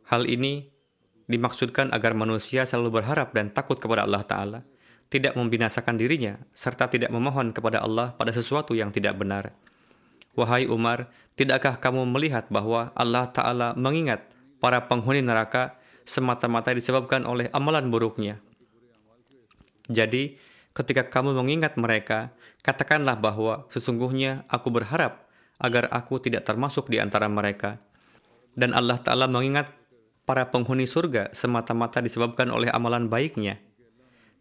Hal 0.09 0.25
ini 0.25 0.73
dimaksudkan 1.29 1.93
agar 1.93 2.17
manusia 2.17 2.65
selalu 2.65 2.97
berharap 2.97 3.29
dan 3.37 3.53
takut 3.53 3.77
kepada 3.77 4.09
Allah 4.09 4.25
Ta'ala, 4.25 4.59
tidak 5.07 5.37
membinasakan 5.37 5.93
dirinya, 5.93 6.41
serta 6.57 6.89
tidak 6.89 7.13
memohon 7.13 7.53
kepada 7.53 7.85
Allah 7.85 8.17
pada 8.17 8.33
sesuatu 8.33 8.73
yang 8.73 8.89
tidak 8.89 9.21
benar. 9.21 9.53
Wahai 10.37 10.69
Umar, 10.69 11.09
tidakkah 11.33 11.81
kamu 11.81 12.05
melihat 12.13 12.45
bahwa 12.53 12.93
Allah 12.93 13.25
Ta'ala 13.25 13.73
mengingat 13.73 14.21
para 14.61 14.85
penghuni 14.85 15.25
neraka 15.25 15.73
semata-mata 16.05 16.77
disebabkan 16.77 17.25
oleh 17.25 17.49
amalan 17.57 17.89
buruknya? 17.89 18.37
Jadi, 19.89 20.37
ketika 20.77 21.09
kamu 21.09 21.33
mengingat 21.41 21.73
mereka, 21.81 22.29
katakanlah 22.61 23.17
bahwa 23.17 23.65
sesungguhnya 23.73 24.45
aku 24.45 24.69
berharap 24.69 25.25
agar 25.57 25.89
aku 25.89 26.21
tidak 26.21 26.45
termasuk 26.45 26.85
di 26.85 27.01
antara 27.01 27.25
mereka. 27.25 27.81
Dan 28.53 28.77
Allah 28.77 29.01
Ta'ala 29.01 29.25
mengingat 29.25 29.73
para 30.21 30.45
penghuni 30.53 30.85
surga 30.85 31.33
semata-mata 31.33 31.97
disebabkan 31.97 32.53
oleh 32.53 32.69
amalan 32.69 33.09
baiknya. 33.09 33.57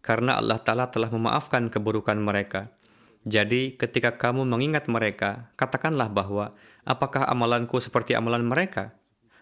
Karena 0.05 0.37
Allah 0.37 0.61
Ta'ala 0.61 0.93
telah 0.93 1.09
memaafkan 1.09 1.73
keburukan 1.73 2.21
mereka. 2.21 2.69
Jadi, 3.27 3.75
ketika 3.75 4.15
kamu 4.15 4.47
mengingat 4.47 4.87
mereka, 4.87 5.51
katakanlah 5.59 6.07
bahwa 6.07 6.55
apakah 6.87 7.27
amalanku 7.27 7.75
seperti 7.83 8.15
amalan 8.15 8.47
mereka? 8.47 8.95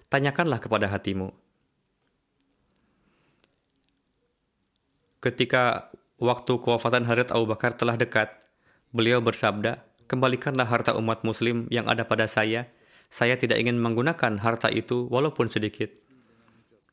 Tanyakanlah 0.10 0.58
kepada 0.58 0.90
hatimu. 0.90 1.30
Ketika 5.22 5.94
waktu 6.18 6.58
kewafatan 6.58 7.06
Hadrat 7.06 7.30
Abu 7.30 7.46
Bakar 7.46 7.78
telah 7.78 7.94
dekat, 7.94 8.34
beliau 8.90 9.22
bersabda, 9.22 9.86
"Kembalikanlah 10.10 10.66
harta 10.66 10.98
umat 10.98 11.22
muslim 11.22 11.70
yang 11.70 11.86
ada 11.86 12.10
pada 12.10 12.26
saya. 12.26 12.66
Saya 13.14 13.38
tidak 13.38 13.62
ingin 13.62 13.78
menggunakan 13.78 14.42
harta 14.42 14.74
itu 14.74 15.06
walaupun 15.14 15.46
sedikit." 15.54 15.94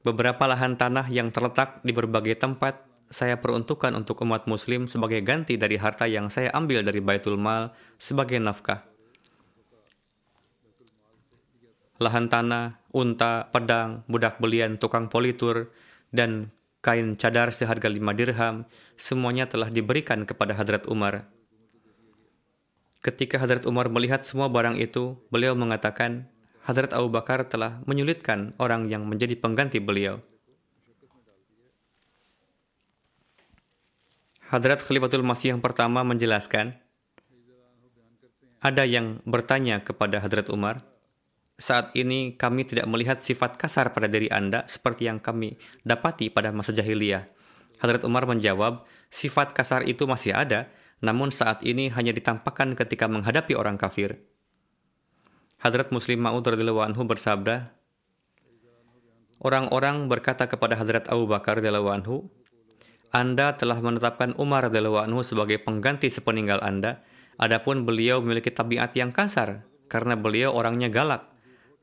Beberapa 0.05 0.45
lahan 0.45 0.77
tanah 0.77 1.09
yang 1.09 1.33
terletak 1.33 1.81
di 1.81 1.97
berbagai 1.97 2.37
tempat 2.37 2.92
saya 3.11 3.41
peruntukkan 3.41 3.93
untuk 3.97 4.23
umat 4.23 4.47
muslim 4.47 4.87
sebagai 4.87 5.25
ganti 5.25 5.59
dari 5.59 5.81
harta 5.81 6.07
yang 6.07 6.31
saya 6.31 6.53
ambil 6.55 6.85
dari 6.85 7.01
Baitul 7.03 7.41
Mal 7.41 7.75
sebagai 7.97 8.39
nafkah. 8.39 8.85
Lahan 12.03 12.27
tanah, 12.27 12.83
unta, 12.91 13.47
pedang, 13.55 14.03
budak 14.11 14.43
belian, 14.43 14.75
tukang 14.75 15.07
politur, 15.07 15.71
dan 16.11 16.51
kain 16.83 17.15
cadar 17.15 17.55
seharga 17.55 17.87
lima 17.87 18.11
dirham, 18.11 18.67
semuanya 18.99 19.47
telah 19.47 19.71
diberikan 19.71 20.27
kepada 20.27 20.59
Hadrat 20.59 20.91
Umar. 20.91 21.31
Ketika 23.03 23.39
Hadrat 23.39 23.67
Umar 23.71 23.87
melihat 23.87 24.27
semua 24.27 24.51
barang 24.51 24.79
itu, 24.83 25.15
beliau 25.31 25.55
mengatakan, 25.55 26.27
Hadrat 26.63 26.95
Abu 26.95 27.11
Bakar 27.11 27.47
telah 27.47 27.83
menyulitkan 27.87 28.55
orang 28.59 28.87
yang 28.87 29.07
menjadi 29.07 29.35
pengganti 29.35 29.83
beliau. 29.83 30.23
Hadrat 34.53 34.85
Khalifatul 34.85 35.25
Masih 35.25 35.57
yang 35.57 35.65
pertama 35.65 36.05
menjelaskan, 36.05 36.77
ada 38.61 38.85
yang 38.85 39.25
bertanya 39.25 39.81
kepada 39.81 40.21
Hadrat 40.21 40.53
Umar, 40.53 40.85
saat 41.57 41.89
ini 41.97 42.37
kami 42.37 42.69
tidak 42.69 42.85
melihat 42.85 43.25
sifat 43.25 43.57
kasar 43.57 43.97
pada 43.97 44.13
diri 44.13 44.29
Anda 44.29 44.69
seperti 44.69 45.09
yang 45.09 45.25
kami 45.25 45.57
dapati 45.89 46.29
pada 46.29 46.53
masa 46.53 46.77
jahiliyah. 46.77 47.33
Hadrat 47.81 48.05
Umar 48.05 48.29
menjawab, 48.29 48.85
sifat 49.09 49.57
kasar 49.57 49.89
itu 49.89 50.05
masih 50.05 50.37
ada, 50.37 50.69
namun 51.01 51.33
saat 51.33 51.65
ini 51.65 51.89
hanya 51.89 52.13
ditampakkan 52.13 52.77
ketika 52.77 53.09
menghadapi 53.09 53.57
orang 53.57 53.81
kafir. 53.81 54.21
Hadrat 55.65 55.89
Muslim 55.97 56.21
Ma'ud 56.21 56.45
radhiyallahu 56.45 56.93
anhu 56.93 57.09
bersabda, 57.09 57.73
Orang-orang 59.41 60.13
berkata 60.13 60.45
kepada 60.45 60.77
Hadrat 60.77 61.09
Abu 61.09 61.25
Bakar 61.25 61.57
radhiyallahu 61.57 61.89
anhu, 61.89 62.29
Anda 63.13 63.53
telah 63.61 63.77
menetapkan 63.85 64.33
Umar 64.41 64.73
radhiyallahu 64.73 65.05
anhu 65.05 65.21
sebagai 65.21 65.61
pengganti 65.61 66.09
sepeninggal 66.09 66.65
Anda, 66.65 67.05
adapun 67.37 67.85
beliau 67.85 68.25
memiliki 68.25 68.49
tabiat 68.49 68.97
yang 68.97 69.13
kasar 69.13 69.69
karena 69.93 70.17
beliau 70.17 70.57
orangnya 70.57 70.89
galak. 70.89 71.29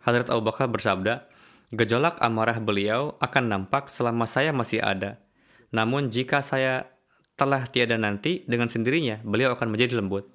Hadrat 0.02 0.34
Abu 0.34 0.50
Bakar 0.50 0.74
bersabda, 0.74 1.30
Gejolak 1.70 2.18
amarah 2.18 2.58
beliau 2.58 3.14
akan 3.22 3.46
nampak 3.46 3.94
selama 3.94 4.26
saya 4.26 4.50
masih 4.50 4.82
ada. 4.82 5.22
Namun 5.70 6.10
jika 6.10 6.42
saya 6.42 6.90
telah 7.38 7.70
tiada 7.70 7.94
nanti, 8.02 8.42
dengan 8.50 8.66
sendirinya 8.66 9.22
beliau 9.22 9.54
akan 9.54 9.70
menjadi 9.70 10.02
lembut. 10.02 10.26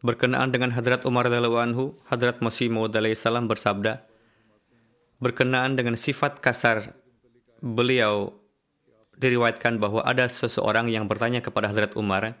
Berkenaan 0.00 0.48
dengan 0.48 0.72
Hadrat 0.72 1.04
Umar 1.04 1.28
radhiyallahu 1.28 1.60
anhu, 1.60 1.92
Hadrat 2.08 2.40
Masih 2.40 2.72
Maud 2.72 2.96
salam 3.20 3.44
bersabda, 3.44 4.00
berkenaan 5.20 5.76
dengan 5.76 6.00
sifat 6.00 6.40
kasar 6.40 6.96
beliau 7.60 8.39
diriwayatkan 9.20 9.76
bahwa 9.76 10.00
ada 10.00 10.24
seseorang 10.26 10.88
yang 10.88 11.04
bertanya 11.04 11.44
kepada 11.44 11.68
Hadrat 11.68 11.92
Umar, 11.94 12.40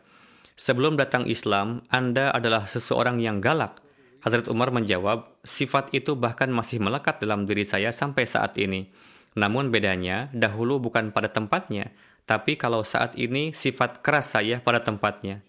sebelum 0.56 0.96
datang 0.96 1.28
Islam, 1.28 1.84
Anda 1.92 2.32
adalah 2.32 2.64
seseorang 2.64 3.20
yang 3.20 3.44
galak. 3.44 3.84
Hadrat 4.24 4.48
Umar 4.48 4.72
menjawab, 4.72 5.28
sifat 5.44 5.92
itu 5.92 6.16
bahkan 6.16 6.48
masih 6.48 6.80
melekat 6.80 7.20
dalam 7.20 7.44
diri 7.44 7.68
saya 7.68 7.92
sampai 7.92 8.24
saat 8.24 8.56
ini. 8.56 8.88
Namun 9.36 9.68
bedanya, 9.68 10.32
dahulu 10.32 10.80
bukan 10.80 11.12
pada 11.12 11.28
tempatnya, 11.28 11.92
tapi 12.24 12.56
kalau 12.56 12.82
saat 12.82 13.14
ini 13.16 13.52
sifat 13.52 14.00
keras 14.00 14.32
saya 14.32 14.58
pada 14.60 14.80
tempatnya. 14.80 15.44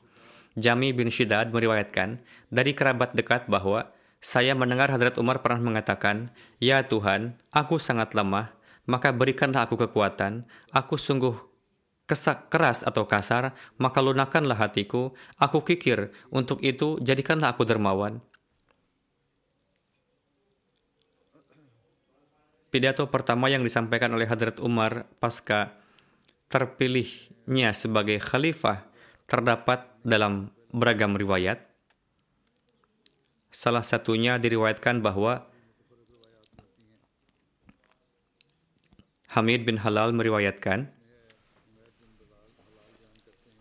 Jami 0.60 0.92
bin 0.92 1.08
Shidad 1.08 1.48
meriwayatkan 1.56 2.20
dari 2.52 2.76
kerabat 2.76 3.16
dekat 3.16 3.48
bahwa 3.48 3.88
saya 4.22 4.54
mendengar 4.54 4.92
Hadrat 4.94 5.18
Umar 5.18 5.42
pernah 5.42 5.64
mengatakan, 5.64 6.30
Ya 6.62 6.84
Tuhan, 6.86 7.40
aku 7.50 7.82
sangat 7.82 8.14
lemah, 8.14 8.54
maka 8.86 9.14
berikanlah 9.14 9.68
aku 9.70 9.78
kekuatan. 9.78 10.46
Aku 10.74 10.98
sungguh 10.98 11.36
kesak 12.10 12.52
keras 12.52 12.84
atau 12.84 13.08
kasar, 13.08 13.56
maka 13.80 14.04
lunakanlah 14.04 14.60
hatiku. 14.60 15.16
Aku 15.40 15.64
kikir, 15.64 16.12
untuk 16.28 16.60
itu 16.60 17.00
jadikanlah 17.00 17.56
aku 17.56 17.64
dermawan. 17.64 18.20
Pidato 22.72 23.04
pertama 23.12 23.52
yang 23.52 23.68
disampaikan 23.68 24.16
oleh 24.16 24.24
Hadrat 24.24 24.64
Umar 24.64 25.04
pasca 25.20 25.76
terpilihnya 26.48 27.76
sebagai 27.76 28.16
khalifah 28.24 28.88
terdapat 29.28 29.92
dalam 30.08 30.56
beragam 30.72 31.20
riwayat. 31.20 31.68
Salah 33.52 33.84
satunya 33.84 34.40
diriwayatkan 34.40 35.04
bahwa 35.04 35.51
Hamid 39.32 39.64
bin 39.64 39.80
Halal 39.80 40.12
meriwayatkan, 40.12 40.92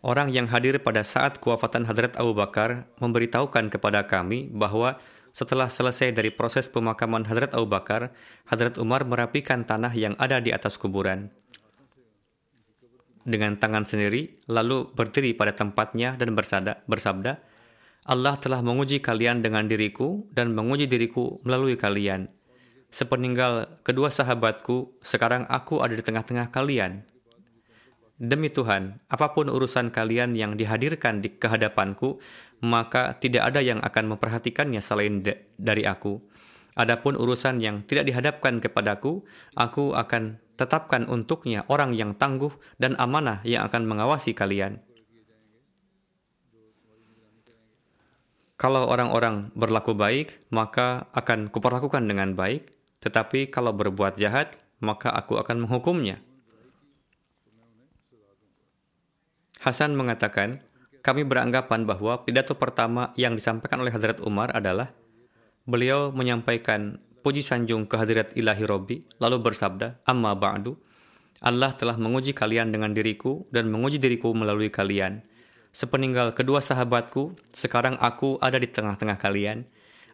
Orang 0.00 0.32
yang 0.32 0.48
hadir 0.48 0.80
pada 0.80 1.04
saat 1.04 1.44
kewafatan 1.44 1.84
Hadrat 1.84 2.16
Abu 2.16 2.32
Bakar 2.32 2.88
memberitahukan 3.04 3.68
kepada 3.68 4.08
kami 4.08 4.48
bahwa 4.48 4.96
setelah 5.30 5.68
selesai 5.68 6.16
dari 6.16 6.32
proses 6.32 6.72
pemakaman 6.72 7.28
Hadrat 7.28 7.52
Abu 7.52 7.68
Bakar, 7.68 8.10
Hadrat 8.48 8.80
Umar 8.80 9.04
merapikan 9.04 9.62
tanah 9.62 9.92
yang 9.92 10.16
ada 10.16 10.40
di 10.40 10.50
atas 10.56 10.80
kuburan. 10.80 11.28
Dengan 13.22 13.60
tangan 13.60 13.84
sendiri, 13.84 14.40
lalu 14.48 14.88
berdiri 14.90 15.36
pada 15.36 15.52
tempatnya 15.52 16.16
dan 16.16 16.32
bersabda, 16.32 16.88
bersabda 16.88 17.32
Allah 18.08 18.34
telah 18.40 18.64
menguji 18.64 19.04
kalian 19.04 19.44
dengan 19.44 19.68
diriku 19.68 20.24
dan 20.32 20.56
menguji 20.56 20.88
diriku 20.88 21.44
melalui 21.44 21.76
kalian. 21.76 22.39
Sepeninggal 22.90 23.82
kedua 23.86 24.10
sahabatku, 24.10 24.98
sekarang 24.98 25.46
aku 25.46 25.78
ada 25.78 25.94
di 25.94 26.02
tengah-tengah 26.02 26.50
kalian. 26.50 27.06
Demi 28.20 28.50
Tuhan, 28.52 29.00
apa 29.08 29.32
pun 29.32 29.48
urusan 29.48 29.94
kalian 29.94 30.36
yang 30.36 30.58
dihadirkan 30.58 31.22
di 31.22 31.32
kehadapanku, 31.38 32.20
maka 32.60 33.16
tidak 33.16 33.48
ada 33.48 33.62
yang 33.62 33.80
akan 33.80 34.12
memperhatikannya 34.12 34.82
selain 34.82 35.22
dari 35.56 35.86
aku. 35.86 36.20
Adapun 36.76 37.14
urusan 37.16 37.62
yang 37.62 37.86
tidak 37.86 38.10
dihadapkan 38.10 38.58
kepadaku, 38.60 39.22
aku 39.54 39.94
akan 39.96 40.42
tetapkan 40.58 41.08
untuknya 41.08 41.64
orang 41.70 41.96
yang 41.96 42.12
tangguh 42.18 42.52
dan 42.76 42.98
amanah 43.00 43.40
yang 43.46 43.64
akan 43.64 43.88
mengawasi 43.88 44.36
kalian. 44.36 44.82
Kalau 48.60 48.84
orang-orang 48.84 49.48
berlaku 49.56 49.96
baik, 49.96 50.44
maka 50.52 51.08
akan 51.16 51.48
kuperlakukan 51.48 52.04
dengan 52.04 52.36
baik, 52.36 52.79
tetapi 53.00 53.48
kalau 53.48 53.72
berbuat 53.72 54.20
jahat, 54.20 54.60
maka 54.80 55.12
aku 55.12 55.40
akan 55.40 55.64
menghukumnya. 55.64 56.20
Hasan 59.60 59.92
mengatakan, 59.92 60.64
kami 61.00 61.24
beranggapan 61.24 61.84
bahwa 61.88 62.24
pidato 62.24 62.56
pertama 62.56 63.12
yang 63.16 63.36
disampaikan 63.36 63.80
oleh 63.80 63.92
Hadrat 63.92 64.20
Umar 64.20 64.52
adalah 64.52 64.92
beliau 65.68 66.12
menyampaikan 66.12 67.00
puji 67.20 67.44
sanjung 67.44 67.84
kehadirat 67.84 68.32
ilahi 68.36 68.64
Robi, 68.64 68.96
lalu 69.20 69.36
bersabda, 69.40 70.00
Amma 70.08 70.32
ba'du, 70.32 70.80
Allah 71.40 71.72
telah 71.72 71.96
menguji 71.96 72.36
kalian 72.36 72.68
dengan 72.68 72.92
diriku 72.92 73.48
dan 73.48 73.72
menguji 73.72 73.96
diriku 73.96 74.32
melalui 74.36 74.68
kalian. 74.68 75.24
Sepeninggal 75.72 76.36
kedua 76.36 76.60
sahabatku, 76.60 77.36
sekarang 77.54 77.96
aku 77.96 78.36
ada 78.44 78.60
di 78.60 78.68
tengah-tengah 78.68 79.16
kalian. 79.16 79.64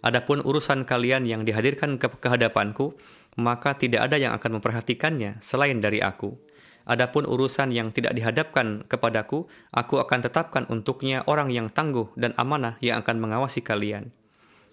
Adapun 0.06 0.38
urusan 0.38 0.86
kalian 0.86 1.26
yang 1.26 1.42
dihadirkan 1.42 1.98
ke 1.98 2.06
kehadapanku, 2.22 2.94
maka 3.34 3.74
tidak 3.74 4.06
ada 4.06 4.22
yang 4.22 4.30
akan 4.38 4.62
memperhatikannya 4.62 5.42
selain 5.42 5.82
dari 5.82 5.98
aku. 5.98 6.38
Adapun 6.86 7.26
urusan 7.26 7.74
yang 7.74 7.90
tidak 7.90 8.14
dihadapkan 8.14 8.86
kepadaku, 8.86 9.50
aku 9.74 9.98
akan 9.98 10.18
tetapkan 10.22 10.62
untuknya 10.70 11.26
orang 11.26 11.50
yang 11.50 11.66
tangguh 11.66 12.14
dan 12.14 12.30
amanah 12.38 12.78
yang 12.78 13.02
akan 13.02 13.18
mengawasi 13.18 13.66
kalian. 13.66 14.14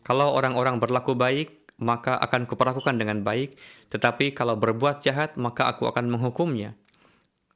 Kalau 0.05 0.37
orang-orang 0.37 0.77
berlaku 0.77 1.17
baik, 1.17 1.73
maka 1.81 2.13
akan 2.21 2.45
kuperlakukan 2.45 3.01
dengan 3.01 3.25
baik, 3.25 3.57
tetapi 3.89 4.37
kalau 4.37 4.53
berbuat 4.53 5.01
jahat, 5.01 5.33
maka 5.41 5.65
aku 5.65 5.89
akan 5.89 6.13
menghukumnya. 6.13 6.77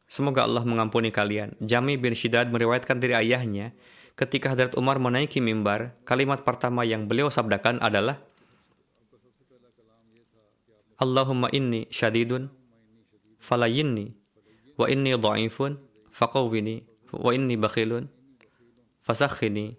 Semoga 0.09 0.49
Allah 0.49 0.65
mengampuni 0.65 1.13
kalian. 1.13 1.53
Jami 1.61 1.93
bin 2.01 2.17
Shidad 2.17 2.49
meriwayatkan 2.49 2.97
dari 2.97 3.13
ayahnya, 3.13 3.77
ketika 4.17 4.51
Hadrat 4.51 4.73
Umar 4.73 4.97
menaiki 4.97 5.37
mimbar, 5.37 5.93
kalimat 6.01 6.41
pertama 6.41 6.81
yang 6.81 7.05
beliau 7.05 7.29
sabdakan 7.29 7.77
adalah, 7.79 8.17
Allahumma 10.97 11.53
inni 11.53 11.85
syadidun, 11.93 12.49
falayinni, 13.37 14.17
wa 14.73 14.89
inni 14.89 15.13
dha'ifun, 15.13 15.77
faqawwini, 16.09 16.81
wa 17.13 17.29
inni 17.29 17.53
bakhilun, 17.53 18.09
fasakhini, 19.05 19.77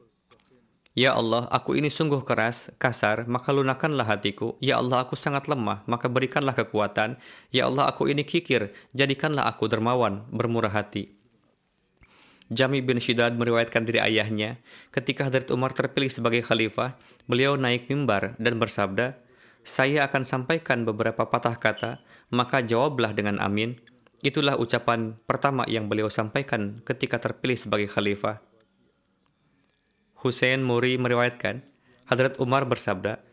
Ya 0.98 1.14
Allah, 1.14 1.46
aku 1.55 1.79
ini 1.79 1.94
sungguh 1.94 2.27
keras, 2.27 2.74
kasar, 2.74 3.22
maka 3.31 3.55
lunakanlah 3.55 4.03
hatiku. 4.03 4.59
Ya 4.59 4.83
Allah, 4.83 5.07
aku 5.07 5.14
sangat 5.14 5.46
lemah, 5.46 5.87
maka 5.87 6.11
berikanlah 6.11 6.59
kekuatan. 6.59 7.14
Ya 7.55 7.70
Allah, 7.70 7.87
aku 7.87 8.11
ini 8.11 8.27
kikir, 8.27 8.74
jadikanlah 8.90 9.46
aku 9.46 9.70
dermawan, 9.70 10.27
bermurah 10.35 10.74
hati. 10.74 11.17
Jami 12.48 12.80
bin 12.80 12.96
Shidad 12.96 13.37
meriwayatkan 13.37 13.84
dari 13.84 14.00
ayahnya, 14.00 14.56
ketika 14.88 15.28
Hadrat 15.28 15.52
Umar 15.52 15.76
terpilih 15.76 16.08
sebagai 16.08 16.40
khalifah, 16.40 16.96
beliau 17.28 17.61
naik 17.61 17.92
mimbar 17.92 18.40
dan 18.40 18.56
bersabda, 18.56 19.20
saya 19.61 20.08
akan 20.08 20.24
sampaikan 20.24 20.88
beberapa 20.88 21.28
patah 21.28 21.61
kata, 21.61 22.00
maka 22.32 22.64
jawablah 22.64 23.12
dengan 23.12 23.37
amin. 23.37 23.76
Itulah 24.24 24.56
ucapan 24.56 25.20
pertama 25.28 25.68
yang 25.68 25.92
beliau 25.92 26.08
sampaikan 26.08 26.80
ketika 26.88 27.20
terpilih 27.20 27.61
sebagai 27.61 27.92
khalifah. 27.92 28.40
Hussein 30.24 30.64
Muri 30.64 30.96
meriwayatkan, 30.96 31.62
Hadrat 32.08 32.40
Umar 32.40 32.64
bersabda, 32.64 33.28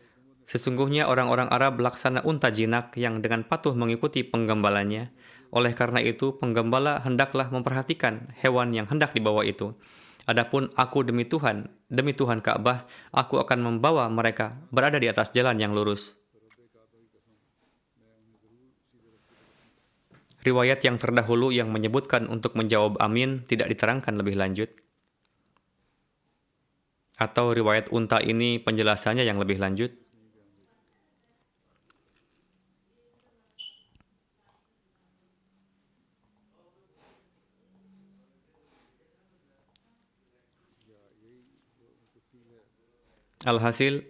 Sesungguhnya 0.46 1.10
orang-orang 1.10 1.50
Arab 1.50 1.82
laksana 1.82 2.22
unta 2.22 2.54
jinak 2.54 2.94
yang 2.94 3.18
dengan 3.18 3.42
patuh 3.42 3.74
mengikuti 3.74 4.22
penggembalanya. 4.22 5.10
Oleh 5.56 5.72
karena 5.72 6.04
itu, 6.04 6.36
penggembala 6.36 7.00
hendaklah 7.00 7.48
memperhatikan 7.48 8.28
hewan 8.44 8.76
yang 8.76 8.84
hendak 8.92 9.16
dibawa 9.16 9.40
itu. 9.40 9.72
Adapun 10.28 10.68
aku 10.76 11.00
demi 11.00 11.24
Tuhan, 11.24 11.72
demi 11.88 12.12
Tuhan 12.12 12.44
Ka'bah, 12.44 12.84
aku 13.16 13.40
akan 13.40 13.64
membawa 13.64 14.04
mereka 14.12 14.60
berada 14.68 15.00
di 15.00 15.08
atas 15.08 15.32
jalan 15.32 15.56
yang 15.56 15.72
lurus. 15.72 16.12
Riwayat 20.44 20.84
yang 20.84 21.00
terdahulu 21.00 21.50
yang 21.50 21.72
menyebutkan 21.72 22.28
untuk 22.28 22.52
menjawab 22.52 23.00
amin 23.00 23.42
tidak 23.48 23.72
diterangkan 23.72 24.14
lebih 24.14 24.36
lanjut 24.36 24.70
atau 27.16 27.56
riwayat 27.56 27.88
unta 27.96 28.20
ini 28.20 28.60
penjelasannya 28.60 29.24
yang 29.24 29.40
lebih 29.40 29.56
lanjut? 29.56 29.92
Alhasil, 43.46 44.02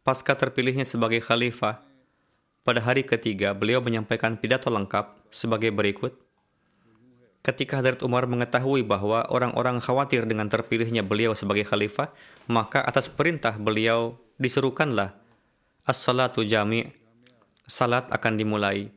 pasca 0.00 0.32
terpilihnya 0.32 0.88
sebagai 0.88 1.20
khalifah, 1.20 1.84
pada 2.64 2.80
hari 2.80 3.04
ketiga 3.04 3.52
beliau 3.52 3.84
menyampaikan 3.84 4.40
pidato 4.40 4.72
lengkap 4.72 5.28
sebagai 5.28 5.68
berikut. 5.68 6.16
Ketika 7.44 7.84
Hadrat 7.84 8.00
Umar 8.00 8.24
mengetahui 8.24 8.88
bahwa 8.88 9.28
orang-orang 9.28 9.84
khawatir 9.84 10.24
dengan 10.24 10.48
terpilihnya 10.48 11.04
beliau 11.04 11.36
sebagai 11.36 11.68
khalifah, 11.68 12.08
maka 12.48 12.80
atas 12.80 13.12
perintah 13.12 13.60
beliau 13.60 14.16
diserukanlah 14.40 15.12
as-salatu 15.84 16.40
jami' 16.40 16.88
salat 17.68 18.08
akan 18.08 18.40
dimulai 18.40 18.88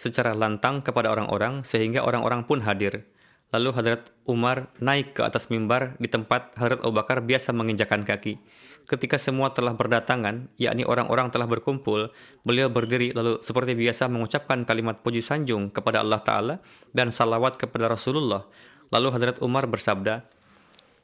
secara 0.00 0.32
lantang 0.32 0.80
kepada 0.80 1.12
orang-orang 1.12 1.60
sehingga 1.60 2.00
orang-orang 2.08 2.48
pun 2.48 2.64
hadir. 2.64 3.04
Lalu 3.52 3.68
Hadrat 3.76 4.08
Umar 4.24 4.72
naik 4.80 5.12
ke 5.12 5.28
atas 5.28 5.52
mimbar 5.52 5.92
di 6.00 6.08
tempat 6.08 6.56
Hadrat 6.56 6.80
Abu 6.80 6.96
Bakar 6.96 7.20
biasa 7.20 7.52
menginjakan 7.52 8.00
kaki. 8.00 8.40
Ketika 8.88 9.20
semua 9.20 9.52
telah 9.52 9.76
berdatangan, 9.76 10.48
yakni 10.56 10.88
orang-orang 10.88 11.28
telah 11.28 11.44
berkumpul, 11.44 12.10
beliau 12.48 12.72
berdiri 12.72 13.12
lalu 13.12 13.44
seperti 13.44 13.76
biasa 13.76 14.08
mengucapkan 14.08 14.64
kalimat 14.64 15.04
puji 15.04 15.20
sanjung 15.20 15.68
kepada 15.68 16.00
Allah 16.00 16.24
Ta'ala 16.24 16.54
dan 16.96 17.12
salawat 17.12 17.60
kepada 17.60 17.92
Rasulullah. 17.92 18.48
Lalu 18.88 19.08
Hadrat 19.12 19.38
Umar 19.44 19.68
bersabda, 19.68 20.24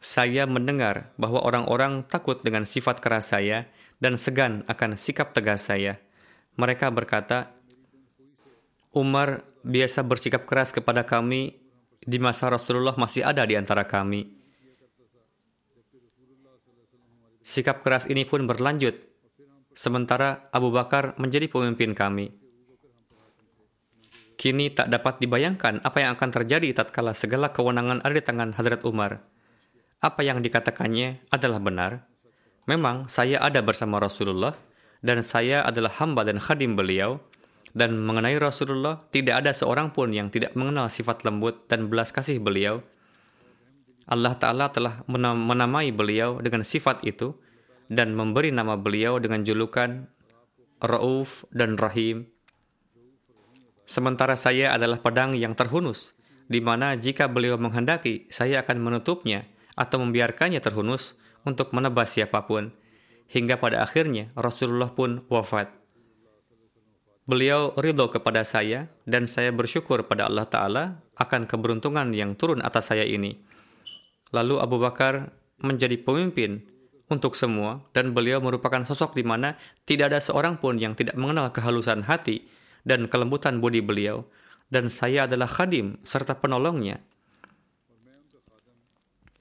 Saya 0.00 0.48
mendengar 0.48 1.12
bahwa 1.20 1.44
orang-orang 1.44 2.00
takut 2.08 2.40
dengan 2.40 2.64
sifat 2.64 3.04
keras 3.04 3.28
saya 3.28 3.68
dan 4.00 4.16
segan 4.16 4.64
akan 4.72 4.96
sikap 4.96 5.36
tegas 5.36 5.68
saya. 5.68 6.00
Mereka 6.56 6.88
berkata, 6.96 7.52
Umar 8.96 9.44
biasa 9.68 10.00
bersikap 10.00 10.48
keras 10.48 10.72
kepada 10.72 11.04
kami 11.04 11.67
di 12.08 12.16
masa 12.16 12.48
Rasulullah 12.48 12.96
masih 12.96 13.20
ada 13.20 13.44
di 13.44 13.52
antara 13.52 13.84
kami. 13.84 14.32
Sikap 17.44 17.84
keras 17.84 18.08
ini 18.08 18.24
pun 18.24 18.48
berlanjut, 18.48 18.96
sementara 19.76 20.48
Abu 20.48 20.72
Bakar 20.72 21.12
menjadi 21.20 21.52
pemimpin 21.52 21.92
kami. 21.92 22.32
Kini 24.40 24.72
tak 24.72 24.88
dapat 24.88 25.20
dibayangkan 25.20 25.84
apa 25.84 25.98
yang 26.00 26.16
akan 26.16 26.30
terjadi 26.32 26.72
tatkala 26.72 27.12
segala 27.12 27.52
kewenangan 27.52 28.00
ada 28.00 28.14
di 28.14 28.24
tangan 28.24 28.56
Hadrat 28.56 28.86
Umar. 28.88 29.20
Apa 29.98 30.22
yang 30.22 30.40
dikatakannya 30.40 31.28
adalah 31.28 31.58
benar. 31.60 32.06
Memang 32.70 33.10
saya 33.10 33.42
ada 33.42 33.58
bersama 33.64 33.98
Rasulullah 33.98 34.54
dan 35.02 35.26
saya 35.26 35.66
adalah 35.66 35.90
hamba 35.98 36.22
dan 36.22 36.38
khadim 36.38 36.78
beliau 36.78 37.18
dan 37.76 37.96
mengenai 38.00 38.36
Rasulullah, 38.40 39.00
tidak 39.12 39.44
ada 39.44 39.52
seorang 39.52 39.92
pun 39.92 40.12
yang 40.12 40.32
tidak 40.32 40.56
mengenal 40.56 40.88
sifat 40.88 41.24
lembut 41.24 41.68
dan 41.68 41.88
belas 41.92 42.12
kasih 42.12 42.40
beliau. 42.40 42.80
Allah 44.08 44.32
Ta'ala 44.40 44.72
telah 44.72 45.04
menamai 45.08 45.92
beliau 45.92 46.40
dengan 46.40 46.64
sifat 46.64 47.04
itu 47.04 47.36
dan 47.92 48.16
memberi 48.16 48.48
nama 48.48 48.76
beliau 48.80 49.20
dengan 49.20 49.44
julukan 49.44 50.08
Rauf 50.80 51.44
dan 51.52 51.76
Rahim. 51.76 52.28
Sementara 53.88 54.36
saya 54.36 54.72
adalah 54.76 55.00
pedang 55.00 55.32
yang 55.36 55.56
terhunus, 55.56 56.12
di 56.48 56.60
mana 56.60 56.96
jika 56.96 57.28
beliau 57.28 57.56
menghendaki, 57.60 58.28
saya 58.28 58.64
akan 58.64 58.80
menutupnya 58.80 59.48
atau 59.76 60.00
membiarkannya 60.00 60.60
terhunus 60.60 61.16
untuk 61.44 61.72
menebas 61.76 62.12
siapa 62.12 62.44
pun. 62.48 62.72
Hingga 63.28 63.60
pada 63.60 63.84
akhirnya 63.84 64.32
Rasulullah 64.32 64.92
pun 64.92 65.24
wafat. 65.28 65.77
Beliau 67.28 67.76
ridho 67.76 68.08
kepada 68.08 68.40
saya 68.40 68.88
dan 69.04 69.28
saya 69.28 69.52
bersyukur 69.52 70.00
pada 70.08 70.32
Allah 70.32 70.48
Ta'ala 70.48 70.84
akan 71.20 71.44
keberuntungan 71.44 72.08
yang 72.16 72.32
turun 72.32 72.64
atas 72.64 72.88
saya 72.88 73.04
ini. 73.04 73.36
Lalu 74.32 74.56
Abu 74.64 74.80
Bakar 74.80 75.28
menjadi 75.60 76.00
pemimpin 76.00 76.64
untuk 77.12 77.36
semua 77.36 77.84
dan 77.92 78.16
beliau 78.16 78.40
merupakan 78.40 78.80
sosok 78.80 79.12
di 79.12 79.28
mana 79.28 79.60
tidak 79.84 80.08
ada 80.08 80.24
seorang 80.24 80.56
pun 80.56 80.80
yang 80.80 80.96
tidak 80.96 81.20
mengenal 81.20 81.52
kehalusan 81.52 82.08
hati 82.08 82.48
dan 82.88 83.12
kelembutan 83.12 83.60
budi 83.60 83.84
beliau 83.84 84.24
dan 84.72 84.88
saya 84.88 85.28
adalah 85.28 85.52
khadim 85.52 86.00
serta 86.08 86.40
penolongnya. 86.40 87.04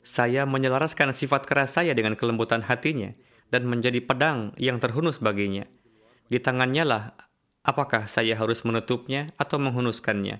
Saya 0.03 0.43
menyelaraskan 0.43 1.15
sifat 1.15 1.47
keras 1.47 1.79
saya 1.79 1.95
dengan 1.95 2.19
kelembutan 2.19 2.67
hatinya 2.67 3.15
dan 3.47 3.63
menjadi 3.63 4.03
pedang 4.03 4.51
yang 4.59 4.75
terhunus 4.83 5.23
baginya. 5.23 5.63
Di 6.27 6.43
tangannya 6.43 6.83
lah 6.83 7.03
apakah 7.67 8.07
saya 8.07 8.39
harus 8.39 8.63
menutupnya 8.63 9.35
atau 9.35 9.59
menghunuskannya? 9.59 10.39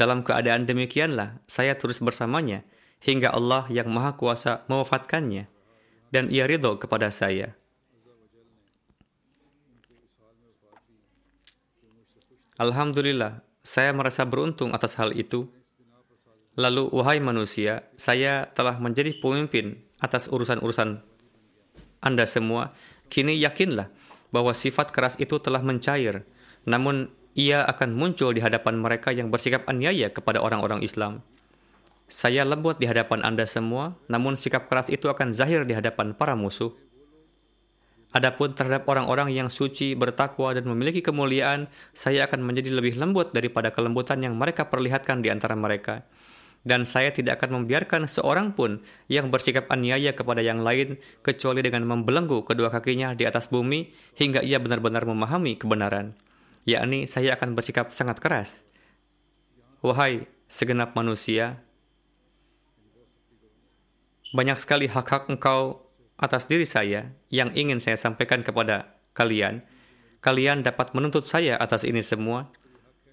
Dalam 0.00 0.24
keadaan 0.24 0.64
demikianlah, 0.64 1.44
saya 1.44 1.76
terus 1.76 2.00
bersamanya 2.00 2.64
hingga 3.04 3.36
Allah 3.36 3.68
yang 3.68 3.92
Maha 3.92 4.16
Kuasa 4.16 4.64
mewafatkannya, 4.72 5.44
dan 6.08 6.32
ia 6.32 6.48
ridho 6.48 6.80
kepada 6.80 7.12
saya. 7.12 7.52
Alhamdulillah, 12.56 13.44
saya 13.60 13.92
merasa 13.92 14.24
beruntung 14.24 14.72
atas 14.72 14.96
hal 14.96 15.12
itu. 15.16 15.48
Lalu, 16.56 16.92
wahai 16.92 17.20
manusia, 17.20 17.88
saya 17.96 18.48
telah 18.52 18.76
menjadi 18.76 19.16
pemimpin 19.16 19.80
atas 20.00 20.28
urusan-urusan 20.28 21.00
Anda 22.04 22.24
semua. 22.28 22.76
Kini 23.08 23.36
yakinlah 23.40 23.88
bahwa 24.30 24.54
sifat 24.54 24.94
keras 24.94 25.14
itu 25.18 25.38
telah 25.38 25.62
mencair, 25.62 26.26
namun 26.66 27.10
ia 27.38 27.62
akan 27.62 27.94
muncul 27.94 28.34
di 28.34 28.42
hadapan 28.42 28.78
mereka 28.78 29.14
yang 29.14 29.30
bersikap 29.30 29.66
aniaya 29.70 30.10
kepada 30.10 30.42
orang-orang 30.42 30.82
Islam. 30.82 31.22
Saya 32.10 32.42
lembut 32.42 32.82
di 32.82 32.90
hadapan 32.90 33.22
Anda 33.22 33.46
semua, 33.46 33.94
namun 34.10 34.34
sikap 34.34 34.66
keras 34.66 34.90
itu 34.90 35.06
akan 35.06 35.30
zahir 35.30 35.62
di 35.62 35.78
hadapan 35.78 36.10
para 36.10 36.34
musuh. 36.34 36.74
Adapun 38.10 38.50
terhadap 38.58 38.90
orang-orang 38.90 39.30
yang 39.30 39.46
suci, 39.46 39.94
bertakwa, 39.94 40.50
dan 40.50 40.66
memiliki 40.66 40.98
kemuliaan, 40.98 41.70
saya 41.94 42.26
akan 42.26 42.42
menjadi 42.42 42.74
lebih 42.74 42.98
lembut 42.98 43.30
daripada 43.30 43.70
kelembutan 43.70 44.18
yang 44.18 44.34
mereka 44.34 44.66
perlihatkan 44.66 45.22
di 45.22 45.30
antara 45.30 45.54
mereka 45.54 46.02
dan 46.60 46.84
saya 46.84 47.08
tidak 47.10 47.40
akan 47.40 47.64
membiarkan 47.64 48.04
seorang 48.04 48.52
pun 48.52 48.84
yang 49.08 49.32
bersikap 49.32 49.68
aniaya 49.72 50.12
kepada 50.12 50.44
yang 50.44 50.60
lain 50.60 51.00
kecuali 51.24 51.64
dengan 51.64 51.88
membelenggu 51.88 52.44
kedua 52.44 52.68
kakinya 52.68 53.16
di 53.16 53.24
atas 53.24 53.48
bumi 53.48 53.88
hingga 54.20 54.44
ia 54.44 54.60
benar-benar 54.60 55.08
memahami 55.08 55.56
kebenaran. 55.56 56.12
Yakni 56.68 57.08
saya 57.08 57.40
akan 57.40 57.56
bersikap 57.56 57.96
sangat 57.96 58.20
keras. 58.20 58.60
Wahai 59.80 60.28
segenap 60.44 60.92
manusia, 60.92 61.64
banyak 64.30 64.54
sekali 64.60 64.86
hak-hak 64.86 65.26
engkau 65.26 65.90
atas 66.20 66.46
diri 66.46 66.68
saya 66.68 67.10
yang 67.34 67.50
ingin 67.56 67.82
saya 67.82 67.98
sampaikan 67.98 68.46
kepada 68.46 69.00
kalian. 69.16 69.66
Kalian 70.20 70.62
dapat 70.62 70.92
menuntut 70.92 71.24
saya 71.24 71.56
atas 71.56 71.82
ini 71.82 72.04
semua. 72.04 72.52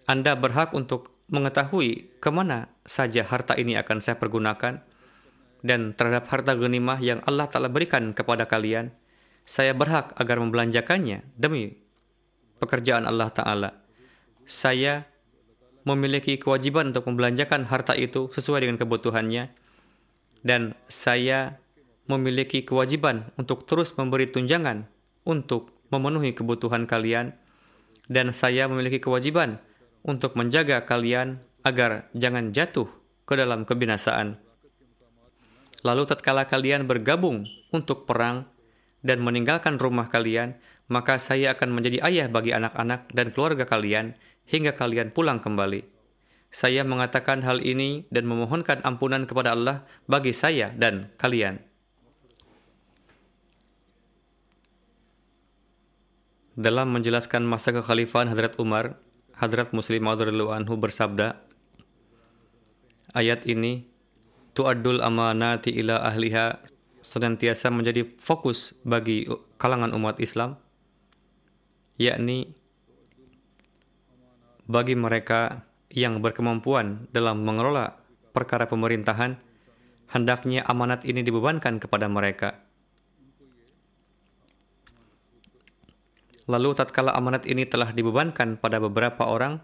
Anda 0.05 0.35
berhak 0.35 0.75
untuk 0.75 1.16
mengetahui 1.27 2.19
ke 2.23 2.29
mana 2.31 2.71
saja 2.87 3.23
harta 3.27 3.55
ini 3.59 3.75
akan 3.75 3.99
saya 3.99 4.15
pergunakan. 4.19 4.83
Dan 5.65 5.97
terhadap 5.97 6.29
harta 6.29 6.53
genimah 6.53 7.01
yang 7.01 7.19
Allah 7.25 7.49
Ta'ala 7.49 7.67
berikan 7.67 8.13
kepada 8.13 8.45
kalian, 8.45 8.93
saya 9.43 9.73
berhak 9.73 10.13
agar 10.15 10.37
membelanjakannya 10.37 11.25
demi 11.33 11.75
pekerjaan 12.61 13.09
Allah 13.09 13.33
Ta'ala. 13.33 13.69
Saya 14.47 15.09
memiliki 15.83 16.37
kewajiban 16.37 16.93
untuk 16.93 17.09
membelanjakan 17.09 17.67
harta 17.67 17.97
itu 17.97 18.29
sesuai 18.31 18.63
dengan 18.63 18.77
kebutuhannya. 18.79 19.49
Dan 20.45 20.77
saya 20.87 21.57
memiliki 22.05 22.63
kewajiban 22.63 23.33
untuk 23.35 23.65
terus 23.67 23.97
memberi 23.97 24.29
tunjangan 24.29 24.87
untuk 25.27 25.73
memenuhi 25.89 26.37
kebutuhan 26.37 26.85
kalian. 26.85 27.35
Dan 28.07 28.31
saya 28.31 28.71
memiliki 28.71 29.03
kewajiban 29.03 29.59
untuk 30.07 30.39
menjaga 30.39 30.87
kalian 30.87 31.43
agar 31.67 32.07
jangan 32.15 32.55
jatuh 32.55 32.87
ke 33.27 33.35
dalam 33.35 33.67
kebinasaan. 33.67 34.39
Lalu 35.83 36.03
tatkala 36.07 36.47
kalian 36.47 36.87
bergabung 36.87 37.43
untuk 37.75 38.07
perang 38.07 38.47
dan 39.03 39.19
meninggalkan 39.21 39.75
rumah 39.77 40.07
kalian, 40.07 40.57
maka 40.87 41.19
saya 41.19 41.53
akan 41.53 41.75
menjadi 41.75 42.01
ayah 42.07 42.27
bagi 42.31 42.55
anak-anak 42.55 43.11
dan 43.11 43.35
keluarga 43.35 43.67
kalian 43.67 44.15
hingga 44.47 44.73
kalian 44.73 45.11
pulang 45.11 45.43
kembali. 45.43 45.83
Saya 46.47 46.87
mengatakan 46.87 47.43
hal 47.43 47.59
ini 47.59 48.07
dan 48.07 48.23
memohonkan 48.23 48.79
ampunan 48.87 49.27
kepada 49.27 49.51
Allah 49.51 49.83
bagi 50.07 50.31
saya 50.31 50.71
dan 50.71 51.11
kalian. 51.19 51.59
Dalam 56.57 56.89
menjelaskan 56.89 57.45
masa 57.45 57.69
kekhalifahan 57.69 58.33
Hadrat 58.33 58.57
Umar, 58.57 58.97
Hadrat 59.37 59.69
Muslim 59.69 60.01
Maud 60.01 60.17
anhu 60.25 60.73
bersabda, 60.81 61.37
ayat 63.13 63.45
ini 63.45 63.85
tu'addul 64.57 65.05
amanati 65.05 65.77
ila 65.77 66.01
ahliha 66.01 66.57
senantiasa 67.05 67.69
menjadi 67.69 68.01
fokus 68.17 68.73
bagi 68.81 69.29
kalangan 69.61 69.93
umat 69.93 70.17
Islam, 70.17 70.57
yakni 72.01 72.57
bagi 74.65 74.97
mereka 74.97 75.69
yang 75.93 76.17
berkemampuan 76.19 77.05
dalam 77.13 77.45
mengelola 77.45 77.93
perkara 78.33 78.65
pemerintahan, 78.65 79.37
hendaknya 80.11 80.65
amanat 80.65 81.05
ini 81.05 81.21
dibebankan 81.21 81.77
kepada 81.77 82.09
mereka. 82.09 82.66
Lalu 86.47 86.79
tatkala 86.79 87.11
amanat 87.11 87.43
ini 87.43 87.67
telah 87.67 87.91
dibebankan 87.91 88.55
pada 88.55 88.79
beberapa 88.79 89.27
orang, 89.27 89.59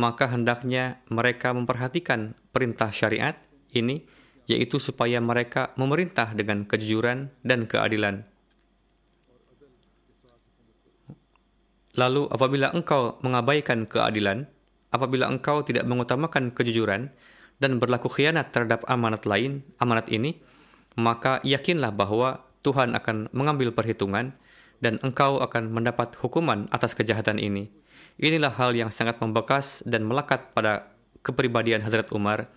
maka 0.00 0.32
hendaknya 0.32 1.04
mereka 1.12 1.52
memperhatikan 1.52 2.32
perintah 2.56 2.88
syariat 2.88 3.36
ini, 3.76 4.08
yaitu 4.48 4.80
supaya 4.80 5.20
mereka 5.20 5.76
memerintah 5.76 6.32
dengan 6.32 6.64
kejujuran 6.64 7.28
dan 7.44 7.68
keadilan. 7.68 8.24
Lalu 12.00 12.32
apabila 12.32 12.72
engkau 12.72 13.20
mengabaikan 13.20 13.84
keadilan, 13.84 14.48
apabila 14.88 15.28
engkau 15.28 15.60
tidak 15.68 15.84
mengutamakan 15.84 16.48
kejujuran 16.54 17.12
dan 17.60 17.76
berlaku 17.76 18.08
khianat 18.08 18.56
terhadap 18.56 18.88
amanat 18.88 19.28
lain, 19.28 19.60
amanat 19.76 20.08
ini, 20.08 20.40
maka 20.96 21.44
yakinlah 21.44 21.92
bahwa 21.92 22.40
Tuhan 22.64 22.96
akan 22.96 23.28
mengambil 23.36 23.74
perhitungan 23.76 24.32
dan 24.80 24.96
engkau 25.04 25.38
akan 25.44 25.70
mendapat 25.70 26.16
hukuman 26.18 26.66
atas 26.72 26.96
kejahatan 26.96 27.36
ini. 27.36 27.68
Inilah 28.20 28.52
hal 28.56 28.76
yang 28.76 28.92
sangat 28.92 29.20
membekas 29.20 29.84
dan 29.88 30.04
melekat 30.04 30.52
pada 30.52 30.92
kepribadian 31.24 31.84
Hadrat 31.84 32.12
Umar, 32.12 32.48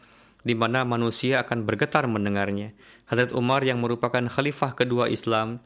di 0.43 0.55
mana 0.55 0.83
manusia 0.83 1.39
akan 1.43 1.63
bergetar 1.63 2.03
mendengarnya. 2.07 2.75
Hadrat 3.07 3.31
Umar 3.31 3.63
yang 3.63 3.79
merupakan 3.79 4.23
khalifah 4.27 4.75
kedua 4.75 5.07
Islam, 5.07 5.63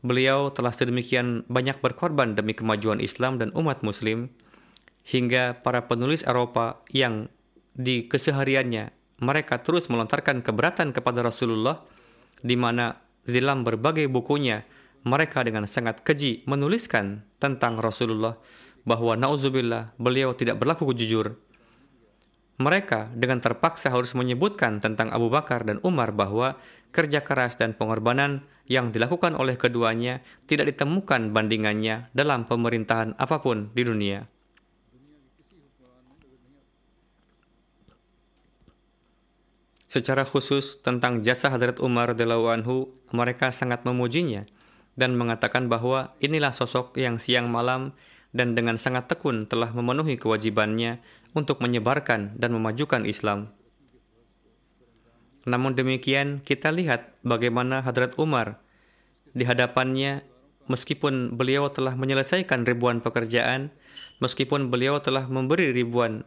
beliau 0.00 0.52
telah 0.52 0.72
sedemikian 0.72 1.44
banyak 1.48 1.80
berkorban 1.84 2.32
demi 2.32 2.56
kemajuan 2.56 3.00
Islam 3.00 3.36
dan 3.36 3.52
umat 3.52 3.84
muslim, 3.84 4.32
hingga 5.04 5.60
para 5.60 5.84
penulis 5.84 6.24
Eropa 6.24 6.80
yang 6.92 7.28
di 7.72 8.08
kesehariannya 8.08 8.92
mereka 9.22 9.60
terus 9.64 9.88
melontarkan 9.88 10.40
keberatan 10.44 10.92
kepada 10.92 11.24
Rasulullah, 11.24 11.84
di 12.42 12.56
mana 12.58 12.98
dalam 13.22 13.62
berbagai 13.62 14.10
bukunya 14.10 14.66
mereka 15.02 15.42
dengan 15.42 15.66
sangat 15.66 16.02
keji 16.06 16.46
menuliskan 16.46 17.26
tentang 17.42 17.78
Rasulullah 17.82 18.38
bahwa 18.86 19.18
nauzubillah 19.18 19.94
beliau 19.98 20.34
tidak 20.34 20.62
berlaku 20.62 20.90
jujur. 20.94 21.38
Mereka 22.62 23.10
dengan 23.18 23.42
terpaksa 23.42 23.90
harus 23.90 24.14
menyebutkan 24.14 24.78
tentang 24.78 25.10
Abu 25.10 25.26
Bakar 25.26 25.66
dan 25.66 25.82
Umar 25.82 26.14
bahwa 26.14 26.54
kerja 26.94 27.24
keras 27.24 27.58
dan 27.58 27.74
pengorbanan 27.74 28.46
yang 28.70 28.94
dilakukan 28.94 29.34
oleh 29.34 29.58
keduanya 29.58 30.22
tidak 30.46 30.70
ditemukan 30.70 31.34
bandingannya 31.34 32.12
dalam 32.14 32.46
pemerintahan 32.46 33.18
apa 33.18 33.42
pun 33.42 33.74
di 33.74 33.82
dunia. 33.82 34.30
Secara 39.90 40.24
khusus 40.24 40.80
tentang 40.80 41.20
jasa 41.20 41.52
Hadrat 41.52 41.76
Umar 41.82 42.16
radhiyallahu 42.16 42.48
anhu, 42.48 42.88
mereka 43.12 43.52
sangat 43.52 43.84
memujinya 43.84 44.48
dan 44.96 45.16
mengatakan 45.16 45.72
bahwa 45.72 46.12
inilah 46.20 46.52
sosok 46.52 46.96
yang 47.00 47.16
siang 47.16 47.48
malam 47.48 47.96
dan 48.32 48.56
dengan 48.56 48.80
sangat 48.80 49.08
tekun 49.08 49.44
telah 49.48 49.72
memenuhi 49.72 50.16
kewajibannya 50.16 51.00
untuk 51.32 51.60
menyebarkan 51.64 52.36
dan 52.36 52.50
memajukan 52.52 53.04
Islam. 53.08 53.52
Namun 55.42 55.74
demikian, 55.74 56.40
kita 56.44 56.70
lihat 56.70 57.18
bagaimana 57.26 57.82
Hadrat 57.82 58.14
Umar 58.20 58.62
di 59.32 59.42
hadapannya 59.48 60.22
meskipun 60.70 61.34
beliau 61.34 61.72
telah 61.72 61.98
menyelesaikan 61.98 62.62
ribuan 62.62 63.02
pekerjaan, 63.02 63.74
meskipun 64.22 64.70
beliau 64.70 65.02
telah 65.02 65.26
memberi 65.26 65.74
ribuan 65.74 66.22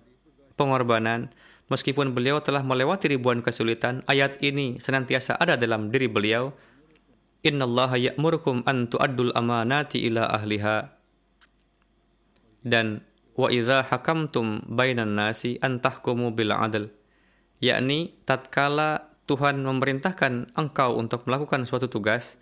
pengorbanan, 0.59 1.31
meskipun 1.71 2.11
beliau 2.11 2.43
telah 2.43 2.61
melewati 2.65 3.07
ribuan 3.07 3.39
kesulitan, 3.39 4.03
ayat 4.09 4.35
ini 4.43 4.83
senantiasa 4.83 5.39
ada 5.39 5.55
dalam 5.55 5.89
diri 5.93 6.11
beliau 6.11 6.51
amanati 9.37 10.01
ahliha 10.09 10.89
dan 12.65 13.05
wa 13.37 13.47
hakamtum 13.85 14.65
bainan 14.65 15.13
nasi 15.13 15.61
an 15.61 15.77
tahkumu 15.77 16.33
yakni 17.61 18.17
tatkala 18.25 19.13
Tuhan 19.29 19.61
memerintahkan 19.61 20.57
engkau 20.57 20.97
untuk 20.97 21.29
melakukan 21.29 21.69
suatu 21.69 21.85
tugas 21.85 22.37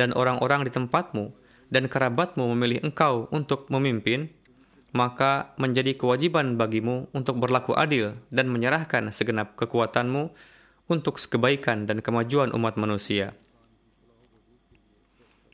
dan 0.00 0.16
orang-orang 0.16 0.64
di 0.64 0.72
tempatmu 0.72 1.32
dan 1.68 1.88
kerabatmu 1.88 2.48
memilih 2.56 2.80
engkau 2.84 3.28
untuk 3.28 3.68
memimpin 3.68 4.32
maka 4.96 5.52
menjadi 5.60 5.92
kewajiban 5.92 6.56
bagimu 6.56 7.12
untuk 7.12 7.36
berlaku 7.36 7.76
adil 7.76 8.16
dan 8.32 8.48
menyerahkan 8.48 9.12
segenap 9.12 9.52
kekuatanmu 9.60 10.32
untuk 10.88 11.20
kebaikan 11.20 11.84
dan 11.84 12.00
kemajuan 12.00 12.56
umat 12.56 12.80
manusia. 12.80 13.36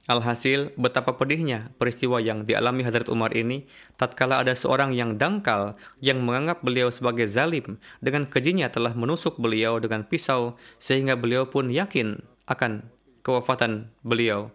Alhasil, 0.04 0.68
betapa 0.76 1.16
pedihnya 1.16 1.72
peristiwa 1.80 2.20
yang 2.20 2.44
dialami 2.44 2.84
Hadrat 2.84 3.08
Umar 3.08 3.32
ini 3.32 3.64
tatkala 3.96 4.44
ada 4.44 4.52
seorang 4.52 4.92
yang 4.92 5.16
dangkal 5.16 5.80
yang 6.04 6.20
menganggap 6.20 6.60
beliau 6.60 6.92
sebagai 6.92 7.24
zalim 7.24 7.80
dengan 8.04 8.28
kejinya 8.28 8.68
telah 8.68 8.92
menusuk 8.92 9.40
beliau 9.40 9.80
dengan 9.80 10.04
pisau 10.04 10.60
sehingga 10.76 11.16
beliau 11.16 11.48
pun 11.48 11.72
yakin 11.72 12.20
akan 12.44 12.84
kewafatan 13.24 13.88
beliau. 14.04 14.52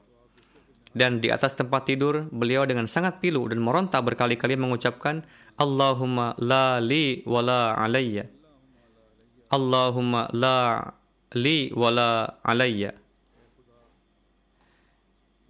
Dan 0.93 1.17
di 1.17 1.33
atas 1.33 1.57
tempat 1.57 1.89
tidur, 1.89 2.29
beliau 2.29 2.69
dengan 2.69 2.85
sangat 2.85 3.17
pilu 3.17 3.49
dan 3.49 3.57
meronta 3.57 3.97
berkali-kali 4.05 4.53
mengucapkan 4.53 5.25
Allahumma 5.57 6.37
la 6.37 6.77
li 6.77 7.25
wa 7.25 7.41
la 7.41 7.73
alayya. 7.73 8.29
Allahumma 9.49 10.29
la 10.29 10.93
li 11.33 11.73
wa 11.73 11.89
la 11.89 12.37
alayya. 12.45 12.98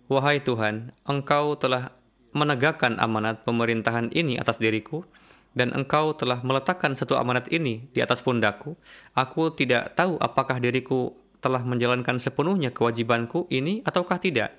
Wahai 0.09 0.41
Tuhan, 0.41 0.89
Engkau 1.05 1.53
telah 1.53 1.93
menegakkan 2.33 2.97
amanat 2.97 3.45
pemerintahan 3.45 4.09
ini 4.09 4.41
atas 4.41 4.57
diriku, 4.57 5.05
dan 5.53 5.69
Engkau 5.69 6.17
telah 6.17 6.41
meletakkan 6.41 6.97
satu 6.97 7.13
amanat 7.13 7.45
ini 7.53 7.85
di 7.93 8.01
atas 8.01 8.25
pundakku. 8.25 8.73
Aku 9.13 9.53
tidak 9.53 9.93
tahu 9.93 10.17
apakah 10.17 10.57
diriku 10.57 11.13
telah 11.45 11.61
menjalankan 11.61 12.17
sepenuhnya 12.17 12.73
kewajibanku 12.73 13.45
ini 13.53 13.85
ataukah 13.85 14.17
tidak. 14.17 14.57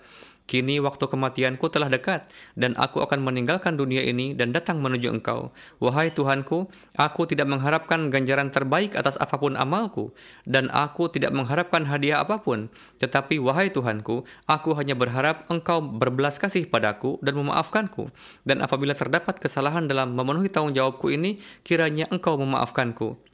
Kini 0.51 0.83
waktu 0.83 1.07
kematianku 1.07 1.63
telah 1.71 1.87
dekat, 1.87 2.27
dan 2.59 2.75
aku 2.75 2.99
akan 3.07 3.23
meninggalkan 3.23 3.79
dunia 3.79 4.03
ini 4.03 4.35
dan 4.35 4.51
datang 4.51 4.83
menuju 4.83 5.07
engkau. 5.07 5.55
Wahai 5.79 6.11
Tuhanku, 6.11 6.67
aku 6.99 7.23
tidak 7.31 7.47
mengharapkan 7.47 8.11
ganjaran 8.11 8.51
terbaik 8.51 8.99
atas 8.99 9.15
apa 9.23 9.39
pun 9.39 9.55
amalku, 9.55 10.11
dan 10.43 10.67
aku 10.75 11.07
tidak 11.07 11.31
mengharapkan 11.31 11.87
hadiah 11.87 12.27
apa 12.27 12.43
pun. 12.43 12.67
Tetapi 12.99 13.39
wahai 13.39 13.71
Tuhanku, 13.71 14.27
aku 14.51 14.75
hanya 14.75 14.99
berharap 14.99 15.47
engkau 15.47 15.79
berbelas 15.79 16.43
kasih 16.43 16.67
padaku 16.67 17.23
dan 17.23 17.39
memaafkanku. 17.39 18.11
Dan 18.43 18.59
apabila 18.59 18.99
terdapat 18.99 19.39
kesalahan 19.39 19.87
dalam 19.87 20.19
memenuhi 20.19 20.51
tanggung 20.51 20.75
jawabku 20.75 21.15
ini, 21.15 21.39
kiranya 21.63 22.11
engkau 22.11 22.35
memaafkanku. 22.35 23.30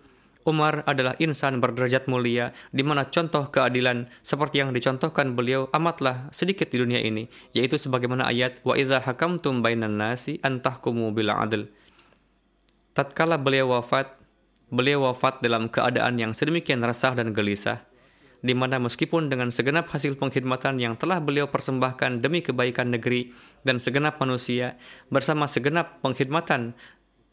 Umar 0.46 0.86
adalah 0.86 1.18
insan 1.18 1.58
berderajat 1.58 2.06
mulia, 2.06 2.54
di 2.70 2.86
mana 2.86 3.10
contoh 3.10 3.50
keadilan 3.50 4.06
seperti 4.22 4.62
yang 4.62 4.70
dicontohkan 4.70 5.34
beliau 5.34 5.66
amatlah 5.74 6.30
sedikit 6.30 6.70
di 6.70 6.78
dunia 6.78 7.02
ini, 7.02 7.26
yaitu 7.50 7.74
sebagaimana 7.74 8.30
ayat 8.30 8.62
wa 8.62 8.78
idza 8.78 9.02
hakamtum 9.02 9.58
bainan 9.58 9.98
nasi 9.98 10.38
antahkumu 10.46 11.10
bil 11.10 11.34
adl. 11.34 11.66
Tatkala 12.94 13.42
beliau 13.42 13.74
wafat, 13.74 14.14
beliau 14.70 15.10
wafat 15.10 15.42
dalam 15.42 15.66
keadaan 15.66 16.14
yang 16.14 16.30
sedemikian 16.30 16.78
resah 16.78 17.18
dan 17.18 17.34
gelisah, 17.34 17.82
di 18.38 18.54
mana 18.54 18.78
meskipun 18.78 19.26
dengan 19.26 19.50
segenap 19.50 19.90
hasil 19.90 20.14
pengkhidmatan 20.14 20.78
yang 20.78 20.94
telah 20.94 21.18
beliau 21.18 21.50
persembahkan 21.50 22.22
demi 22.22 22.38
kebaikan 22.38 22.94
negeri 22.94 23.34
dan 23.66 23.82
segenap 23.82 24.22
manusia, 24.22 24.78
bersama 25.10 25.50
segenap 25.50 25.98
pengkhidmatan 26.06 26.78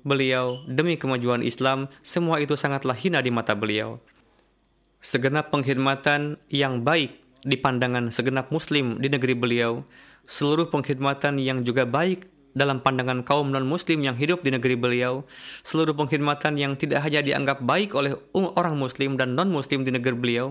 beliau 0.04 0.62
demi 0.68 1.00
kemajuan 1.00 1.42
Islam, 1.42 1.88
semua 2.04 2.44
itu 2.44 2.54
sangatlah 2.60 2.96
hina 2.96 3.24
di 3.24 3.32
mata 3.32 3.56
beliau. 3.56 4.00
Segenap 5.04 5.52
pengkhidmatan 5.52 6.40
yang 6.48 6.84
baik 6.84 7.24
di 7.44 7.60
pandangan 7.60 8.08
segenap 8.12 8.52
muslim 8.52 9.00
di 9.04 9.12
negeri 9.12 9.36
beliau, 9.36 9.84
seluruh 10.28 10.72
pengkhidmatan 10.72 11.40
yang 11.40 11.60
juga 11.64 11.84
baik 11.84 12.33
dalam 12.54 12.82
pandangan 12.82 13.26
kaum 13.26 13.50
non-muslim 13.50 14.02
yang 14.06 14.18
hidup 14.18 14.46
di 14.46 14.54
negeri 14.54 14.78
beliau, 14.78 15.26
seluruh 15.66 15.94
pengkhidmatan 15.98 16.58
yang 16.58 16.74
tidak 16.78 17.02
hanya 17.06 17.26
dianggap 17.26 17.66
baik 17.66 17.98
oleh 17.98 18.14
orang 18.34 18.78
muslim 18.78 19.18
dan 19.18 19.34
non-muslim 19.34 19.82
di 19.82 19.92
negeri 19.94 20.16
beliau, 20.16 20.48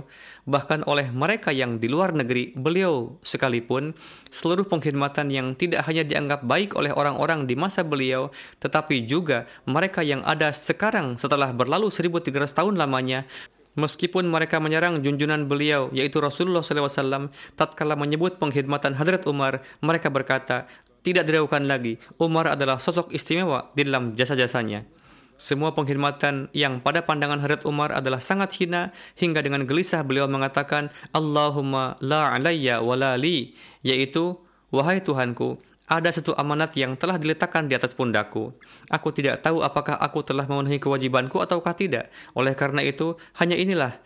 bahkan 0.47 0.83
oleh 0.87 1.09
mereka 1.15 1.55
yang 1.55 1.79
di 1.79 1.87
luar 1.87 2.11
negeri 2.15 2.55
beliau 2.59 3.19
sekalipun, 3.23 3.95
seluruh 4.29 4.67
pengkhidmatan 4.67 5.31
yang 5.31 5.55
tidak 5.55 5.87
hanya 5.87 6.03
dianggap 6.03 6.43
baik 6.45 6.75
oleh 6.75 6.91
orang-orang 6.91 7.47
di 7.47 7.55
masa 7.55 7.87
beliau, 7.87 8.35
tetapi 8.59 9.07
juga 9.07 9.47
mereka 9.65 10.03
yang 10.03 10.21
ada 10.27 10.51
sekarang 10.51 11.15
setelah 11.17 11.55
berlalu 11.55 11.89
1300 11.89 12.53
tahun 12.53 12.75
lamanya, 12.77 13.25
Meskipun 13.73 14.29
mereka 14.29 14.61
menyerang 14.61 15.01
junjunan 15.01 15.49
beliau, 15.49 15.89
yaitu 15.97 16.21
Rasulullah 16.21 16.61
SAW, 16.61 17.33
tatkala 17.57 17.97
menyebut 17.97 18.37
pengkhidmatan 18.37 18.93
Hadrat 19.01 19.25
Umar, 19.25 19.65
mereka 19.81 20.13
berkata, 20.13 20.69
tidak 21.03 21.27
diragukan 21.27 21.67
lagi, 21.67 21.99
Umar 22.19 22.55
adalah 22.55 22.79
sosok 22.79 23.11
istimewa 23.11 23.75
di 23.75 23.83
dalam 23.87 24.15
jasa-jasanya. 24.15 24.87
Semua 25.35 25.75
pengkhidmatan 25.75 26.55
yang 26.55 26.79
pada 26.79 27.03
pandangan 27.03 27.43
Hadrat 27.43 27.67
Umar 27.67 27.91
adalah 27.91 28.23
sangat 28.23 28.55
hina 28.63 28.95
hingga 29.19 29.43
dengan 29.43 29.67
gelisah 29.67 30.07
beliau 30.07 30.31
mengatakan 30.31 30.95
Allahumma 31.11 31.99
la 31.99 32.31
alayya 32.31 32.79
wa 32.79 32.95
la 32.95 33.19
li 33.19 33.59
yaitu 33.83 34.39
wahai 34.71 35.03
Tuhanku 35.03 35.59
ada 35.91 36.09
satu 36.15 36.33
amanat 36.39 36.79
yang 36.79 36.95
telah 36.95 37.19
diletakkan 37.19 37.67
di 37.67 37.75
atas 37.75 37.93
pundakku. 37.93 38.55
Aku 38.87 39.11
tidak 39.11 39.43
tahu 39.43 39.61
apakah 39.67 39.99
aku 39.99 40.23
telah 40.23 40.47
memenuhi 40.47 40.79
kewajibanku 40.79 41.43
ataukah 41.43 41.75
tidak. 41.75 42.09
Oleh 42.39 42.55
karena 42.55 42.81
itu, 42.81 43.19
hanya 43.37 43.59
inilah 43.59 43.99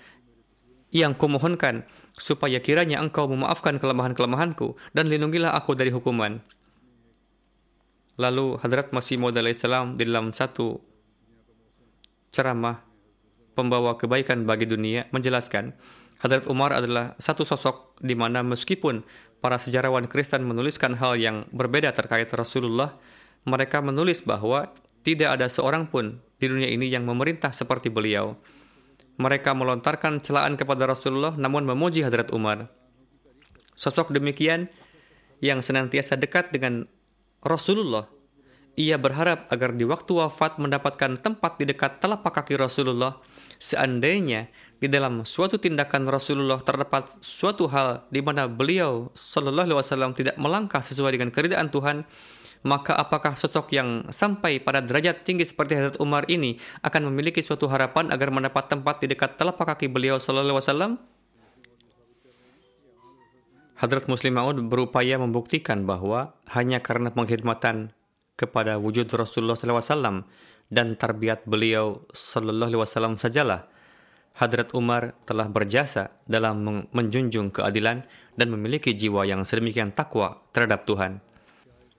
yang 0.90 1.12
kumohonkan 1.12 1.84
supaya 2.16 2.58
kiranya 2.64 2.98
engkau 2.98 3.28
memaafkan 3.28 3.76
kelemahan-kelemahanku 3.76 4.74
dan 4.96 5.06
lindungilah 5.06 5.52
aku 5.52 5.76
dari 5.76 5.92
hukuman. 5.92 6.40
Lalu 8.16 8.56
Hadrat 8.64 8.96
Masih 8.96 9.20
Maud 9.20 9.36
salam 9.52 9.92
di 9.92 10.08
dalam 10.08 10.32
satu 10.32 10.80
ceramah 12.32 12.80
pembawa 13.52 14.00
kebaikan 14.00 14.48
bagi 14.48 14.64
dunia 14.64 15.08
menjelaskan 15.12 15.76
Hadrat 16.16 16.48
Umar 16.48 16.72
adalah 16.72 17.12
satu 17.20 17.44
sosok 17.44 18.00
di 18.00 18.16
mana 18.16 18.40
meskipun 18.40 19.04
para 19.44 19.60
sejarawan 19.60 20.08
Kristen 20.08 20.48
menuliskan 20.48 20.96
hal 20.96 21.20
yang 21.20 21.44
berbeda 21.52 21.92
terkait 21.92 22.32
Rasulullah, 22.32 22.96
mereka 23.44 23.84
menulis 23.84 24.24
bahwa 24.24 24.72
tidak 25.04 25.36
ada 25.36 25.46
seorang 25.52 25.84
pun 25.84 26.16
di 26.40 26.48
dunia 26.48 26.72
ini 26.72 26.88
yang 26.88 27.04
memerintah 27.04 27.52
seperti 27.52 27.92
beliau. 27.92 28.32
Mereka 29.20 29.52
melontarkan 29.52 30.24
celaan 30.24 30.56
kepada 30.56 30.88
Rasulullah 30.88 31.36
namun 31.36 31.68
memuji 31.68 32.00
Hadrat 32.00 32.32
Umar. 32.32 32.72
Sosok 33.76 34.16
demikian 34.16 34.72
yang 35.44 35.60
senantiasa 35.60 36.16
dekat 36.16 36.48
dengan 36.48 36.88
Rasulullah 37.44 38.16
ia 38.76 39.00
berharap 39.00 39.48
agar 39.48 39.72
di 39.72 39.88
waktu 39.88 40.12
wafat 40.12 40.60
mendapatkan 40.60 41.16
tempat 41.16 41.56
di 41.56 41.64
dekat 41.64 41.96
telapak 41.98 42.44
kaki 42.44 42.60
Rasulullah. 42.60 43.16
Seandainya 43.56 44.52
di 44.76 44.84
dalam 44.92 45.24
suatu 45.24 45.56
tindakan 45.56 46.04
Rasulullah 46.04 46.60
terdapat 46.60 47.08
suatu 47.24 47.72
hal 47.72 48.04
di 48.12 48.20
mana 48.20 48.44
beliau 48.44 49.08
Shallallahu 49.16 49.72
Alaihi 49.72 49.80
Wasallam 49.80 50.12
tidak 50.12 50.36
melangkah 50.36 50.84
sesuai 50.84 51.16
dengan 51.16 51.32
keridaan 51.32 51.72
Tuhan, 51.72 52.04
maka 52.68 52.92
apakah 53.00 53.32
sosok 53.32 53.72
yang 53.72 54.12
sampai 54.12 54.60
pada 54.60 54.84
derajat 54.84 55.24
tinggi 55.24 55.48
seperti 55.48 55.80
Hadrat 55.80 55.96
Umar 55.96 56.28
ini 56.28 56.60
akan 56.84 57.08
memiliki 57.08 57.40
suatu 57.40 57.72
harapan 57.72 58.12
agar 58.12 58.28
mendapat 58.28 58.68
tempat 58.68 59.00
di 59.00 59.08
dekat 59.08 59.40
telapak 59.40 59.72
kaki 59.72 59.88
beliau 59.88 60.20
Shallallahu 60.20 60.52
Alaihi 60.52 60.60
Wasallam? 60.60 61.15
Hadrat 63.76 64.08
Muslim 64.08 64.40
Maud 64.40 64.56
berupaya 64.72 65.20
membuktikan 65.20 65.84
bahwa 65.84 66.32
hanya 66.56 66.80
karena 66.80 67.12
pengkhidmatan 67.12 67.92
kepada 68.32 68.80
wujud 68.80 69.04
Rasulullah 69.12 69.56
SAW 69.56 70.24
dan 70.72 70.96
tarbiat 70.96 71.44
beliau 71.44 72.04
Sallallahu 72.12 72.72
Alaihi 72.72 72.82
Wasallam 72.82 73.14
sajalah 73.20 73.68
Hadrat 74.36 74.76
Umar 74.76 75.16
telah 75.24 75.48
berjasa 75.48 76.12
dalam 76.28 76.88
menjunjung 76.92 77.52
keadilan 77.52 78.04
dan 78.36 78.48
memiliki 78.52 78.92
jiwa 78.92 79.24
yang 79.24 79.48
sedemikian 79.48 79.96
takwa 79.96 80.44
terhadap 80.52 80.84
Tuhan. 80.84 81.24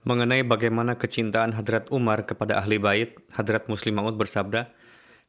Mengenai 0.06 0.46
bagaimana 0.46 0.94
kecintaan 0.94 1.58
Hadrat 1.58 1.90
Umar 1.90 2.22
kepada 2.22 2.62
ahli 2.62 2.78
bait, 2.78 3.18
Hadrat 3.34 3.66
Muslim 3.66 3.98
Maud 3.98 4.14
bersabda, 4.14 4.70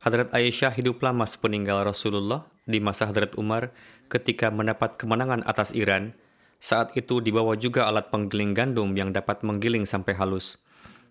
Hadrat 0.05 0.29
Aisyah 0.29 0.69
hidup 0.77 1.01
lama 1.01 1.25
sepeninggal 1.25 1.81
Rasulullah 1.81 2.45
di 2.69 2.77
masa 2.77 3.09
Hadrat 3.09 3.33
Umar 3.41 3.73
ketika 4.07 4.53
mendapat 4.53 5.01
kemenangan 5.01 5.41
atas 5.49 5.73
Iran. 5.73 6.13
Saat 6.59 6.95
itu 6.99 7.23
dibawa 7.23 7.55
juga 7.55 7.87
alat 7.87 8.11
penggiling 8.11 8.51
gandum 8.51 8.91
yang 8.95 9.15
dapat 9.15 9.47
menggiling 9.47 9.87
sampai 9.87 10.15
halus. 10.19 10.59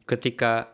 Ketika 0.04 0.68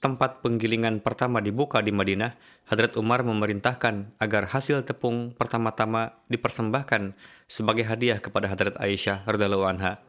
tempat 0.00 0.40
penggilingan 0.40 1.04
pertama 1.04 1.44
dibuka 1.44 1.84
di 1.84 1.92
Madinah, 1.92 2.36
Hadrat 2.68 2.96
Umar 2.96 3.20
memerintahkan 3.20 4.16
agar 4.16 4.48
hasil 4.48 4.84
tepung 4.88 5.36
pertama-tama 5.36 6.16
dipersembahkan 6.32 7.12
sebagai 7.48 7.84
hadiah 7.84 8.16
kepada 8.16 8.48
Hadrat 8.48 8.80
Aisyah 8.80 9.28
radhiallahu 9.28 9.68
anha. 9.68 10.00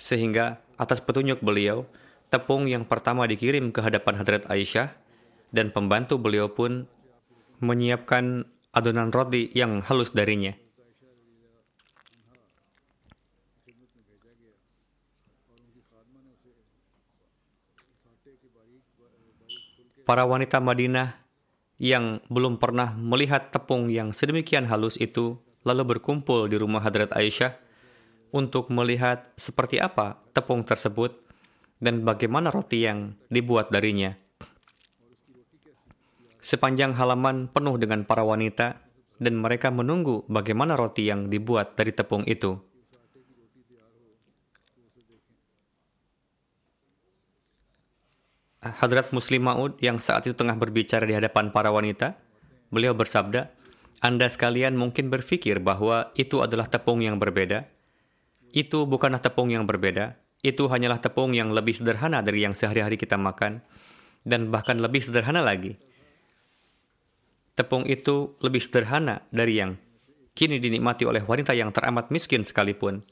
Sehingga 0.00 0.64
atas 0.80 1.04
petunjuk 1.04 1.44
beliau, 1.44 1.84
tepung 2.32 2.64
yang 2.64 2.88
pertama 2.88 3.28
dikirim 3.28 3.68
ke 3.68 3.84
hadapan 3.84 4.16
Hadrat 4.16 4.48
Aisyah 4.48 4.96
dan 5.52 5.68
pembantu 5.68 6.16
beliau 6.16 6.48
pun 6.48 6.88
menyiapkan 7.60 8.48
adonan 8.72 9.12
roti 9.12 9.52
yang 9.52 9.84
halus 9.84 10.16
darinya. 10.16 10.56
Para 20.10 20.26
wanita 20.26 20.58
Madinah 20.58 21.22
yang 21.78 22.18
belum 22.26 22.58
pernah 22.58 22.98
melihat 22.98 23.54
tepung 23.54 23.86
yang 23.86 24.10
sedemikian 24.10 24.66
halus 24.66 24.98
itu 24.98 25.38
lalu 25.62 25.86
berkumpul 25.86 26.50
di 26.50 26.58
rumah 26.58 26.82
Hadrat 26.82 27.14
Aisyah 27.14 27.54
untuk 28.34 28.74
melihat 28.74 29.30
seperti 29.38 29.78
apa 29.78 30.18
tepung 30.34 30.66
tersebut 30.66 31.14
dan 31.78 32.02
bagaimana 32.02 32.50
roti 32.50 32.90
yang 32.90 33.14
dibuat 33.30 33.70
darinya. 33.70 34.18
Sepanjang 36.42 36.98
halaman 36.98 37.46
penuh 37.46 37.78
dengan 37.78 38.02
para 38.02 38.26
wanita 38.26 38.82
dan 39.22 39.38
mereka 39.38 39.70
menunggu 39.70 40.26
bagaimana 40.26 40.74
roti 40.74 41.06
yang 41.06 41.30
dibuat 41.30 41.78
dari 41.78 41.94
tepung 41.94 42.26
itu. 42.26 42.58
Hadrat 48.60 49.08
Muslim 49.16 49.48
Ma'ud 49.48 49.80
yang 49.80 49.96
saat 49.96 50.28
itu 50.28 50.36
tengah 50.36 50.52
berbicara 50.52 51.08
di 51.08 51.16
hadapan 51.16 51.48
para 51.48 51.72
wanita, 51.72 52.20
beliau 52.68 52.92
bersabda, 52.92 53.48
Anda 54.04 54.28
sekalian 54.28 54.76
mungkin 54.76 55.08
berpikir 55.08 55.64
bahwa 55.64 56.12
itu 56.20 56.44
adalah 56.44 56.68
tepung 56.68 57.00
yang 57.00 57.16
berbeda. 57.16 57.64
Itu 58.52 58.84
bukanlah 58.84 59.24
tepung 59.24 59.48
yang 59.48 59.64
berbeda, 59.64 60.12
itu 60.44 60.68
hanyalah 60.68 61.00
tepung 61.00 61.32
yang 61.32 61.56
lebih 61.56 61.72
sederhana 61.72 62.20
dari 62.20 62.44
yang 62.44 62.52
sehari-hari 62.52 63.00
kita 63.00 63.16
makan, 63.16 63.64
dan 64.28 64.52
bahkan 64.52 64.76
lebih 64.76 65.00
sederhana 65.00 65.40
lagi. 65.40 65.80
Tepung 67.56 67.88
itu 67.88 68.36
lebih 68.44 68.60
sederhana 68.60 69.24
dari 69.32 69.56
yang 69.56 69.80
kini 70.36 70.60
dinikmati 70.60 71.08
oleh 71.08 71.24
wanita 71.24 71.56
yang 71.56 71.72
teramat 71.72 72.12
miskin 72.12 72.44
sekalipun. 72.44 73.04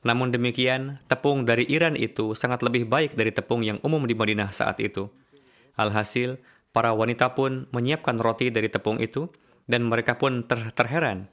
Namun 0.00 0.32
demikian, 0.32 0.96
tepung 1.06 1.44
dari 1.44 1.68
Iran 1.68 1.92
itu 1.92 2.32
sangat 2.32 2.64
lebih 2.64 2.88
baik 2.88 3.12
dari 3.16 3.32
tepung 3.36 3.60
yang 3.60 3.76
umum 3.84 4.08
di 4.08 4.16
Madinah 4.16 4.48
saat 4.48 4.80
itu. 4.80 5.12
Alhasil, 5.76 6.40
para 6.72 6.96
wanita 6.96 7.36
pun 7.36 7.68
menyiapkan 7.68 8.16
roti 8.16 8.48
dari 8.48 8.72
tepung 8.72 8.96
itu, 8.96 9.28
dan 9.68 9.84
mereka 9.86 10.16
pun 10.16 10.42
ter 10.48 10.72
terheran. 10.72 11.28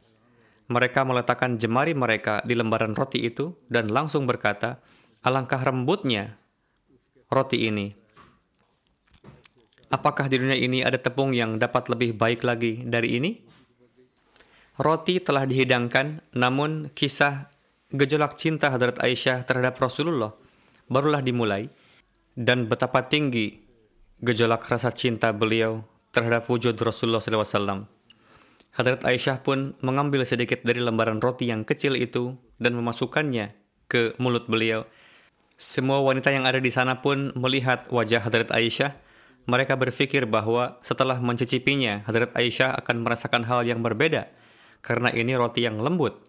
Mereka 0.67 1.07
meletakkan 1.07 1.55
jemari 1.55 1.95
mereka 1.95 2.43
di 2.43 2.51
lembaran 2.51 2.91
roti 2.91 3.23
itu 3.23 3.55
dan 3.71 3.87
langsung 3.87 4.27
berkata, 4.27 4.83
alangkah 5.23 5.63
rembutnya 5.63 6.35
roti 7.31 7.71
ini. 7.71 7.95
Apakah 9.87 10.27
di 10.27 10.35
dunia 10.35 10.59
ini 10.59 10.83
ada 10.83 10.99
tepung 10.99 11.31
yang 11.31 11.55
dapat 11.55 11.87
lebih 11.87 12.19
baik 12.19 12.43
lagi 12.43 12.83
dari 12.83 13.15
ini? 13.15 13.31
Roti 14.75 15.23
telah 15.23 15.47
dihidangkan, 15.47 16.35
namun 16.35 16.91
kisah 16.91 17.47
gejolak 17.87 18.35
cinta 18.35 18.67
Hadrat 18.67 18.99
Aisyah 18.99 19.47
terhadap 19.47 19.79
Rasulullah 19.79 20.35
barulah 20.91 21.23
dimulai 21.23 21.71
dan 22.35 22.67
betapa 22.67 23.07
tinggi 23.07 23.63
gejolak 24.19 24.67
rasa 24.67 24.91
cinta 24.91 25.31
beliau 25.31 25.87
terhadap 26.11 26.43
wujud 26.51 26.75
Rasulullah 26.75 27.23
SAW. 27.23 27.87
Hadrat 28.75 29.07
Aisyah 29.07 29.39
pun 29.39 29.73
mengambil 29.79 30.27
sedikit 30.27 30.61
dari 30.67 30.83
lembaran 30.83 31.23
roti 31.23 31.47
yang 31.47 31.63
kecil 31.63 31.95
itu 31.95 32.35
dan 32.59 32.75
memasukkannya 32.75 33.55
ke 33.87 34.19
mulut 34.19 34.51
beliau. 34.51 34.83
Semua 35.57 36.03
wanita 36.03 36.29
yang 36.29 36.45
ada 36.45 36.61
di 36.61 36.69
sana 36.69 36.99
pun 37.01 37.33
melihat 37.33 37.89
wajah 37.89 38.21
Hadrat 38.21 38.51
Aisyah. 38.53 38.93
Mereka 39.47 39.79
berpikir 39.79 40.27
bahwa 40.27 40.75
setelah 40.83 41.17
mencicipinya, 41.23 42.03
Hadrat 42.03 42.35
Aisyah 42.35 42.77
akan 42.83 43.01
merasakan 43.01 43.47
hal 43.47 43.63
yang 43.63 43.79
berbeda 43.79 44.27
karena 44.83 45.09
ini 45.15 45.33
roti 45.39 45.63
yang 45.63 45.79
lembut 45.79 46.26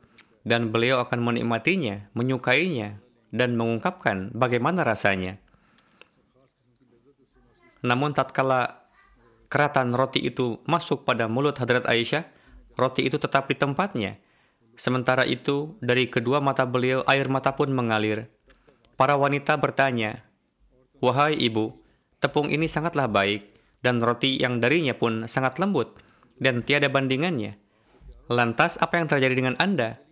dan 0.48 0.72
beliau 0.72 1.04
akan 1.04 1.20
menikmatinya, 1.20 2.08
menyukainya, 2.16 3.04
dan 3.28 3.52
mengungkapkan 3.60 4.32
bagaimana 4.32 4.80
rasanya. 4.80 5.36
Namun 7.84 8.16
tatkala 8.16 8.88
keratan 9.52 9.92
roti 9.92 10.24
itu 10.24 10.64
masuk 10.64 11.04
pada 11.04 11.28
mulut 11.28 11.60
Hadrat 11.60 11.84
Aisyah, 11.84 12.24
roti 12.80 13.04
itu 13.04 13.20
tetap 13.20 13.52
di 13.52 13.60
tempatnya. 13.60 14.16
Sementara 14.80 15.28
itu, 15.28 15.76
dari 15.84 16.08
kedua 16.08 16.40
mata 16.40 16.64
beliau 16.64 17.04
air 17.04 17.28
mata 17.28 17.52
pun 17.52 17.68
mengalir. 17.68 18.32
Para 18.96 19.20
wanita 19.20 19.60
bertanya, 19.60 20.24
Wahai 20.98 21.36
ibu, 21.38 21.78
tepung 22.18 22.50
ini 22.50 22.66
sangatlah 22.66 23.06
baik, 23.06 23.52
dan 23.84 24.00
roti 24.02 24.40
yang 24.40 24.58
darinya 24.58 24.96
pun 24.96 25.28
sangat 25.30 25.60
lembut, 25.62 25.94
dan 26.40 26.64
tiada 26.66 26.90
bandingannya. 26.90 27.58
Lantas 28.26 28.80
apa 28.80 28.98
yang 28.98 29.06
terjadi 29.06 29.34
dengan 29.34 29.54
Anda? 29.62 30.07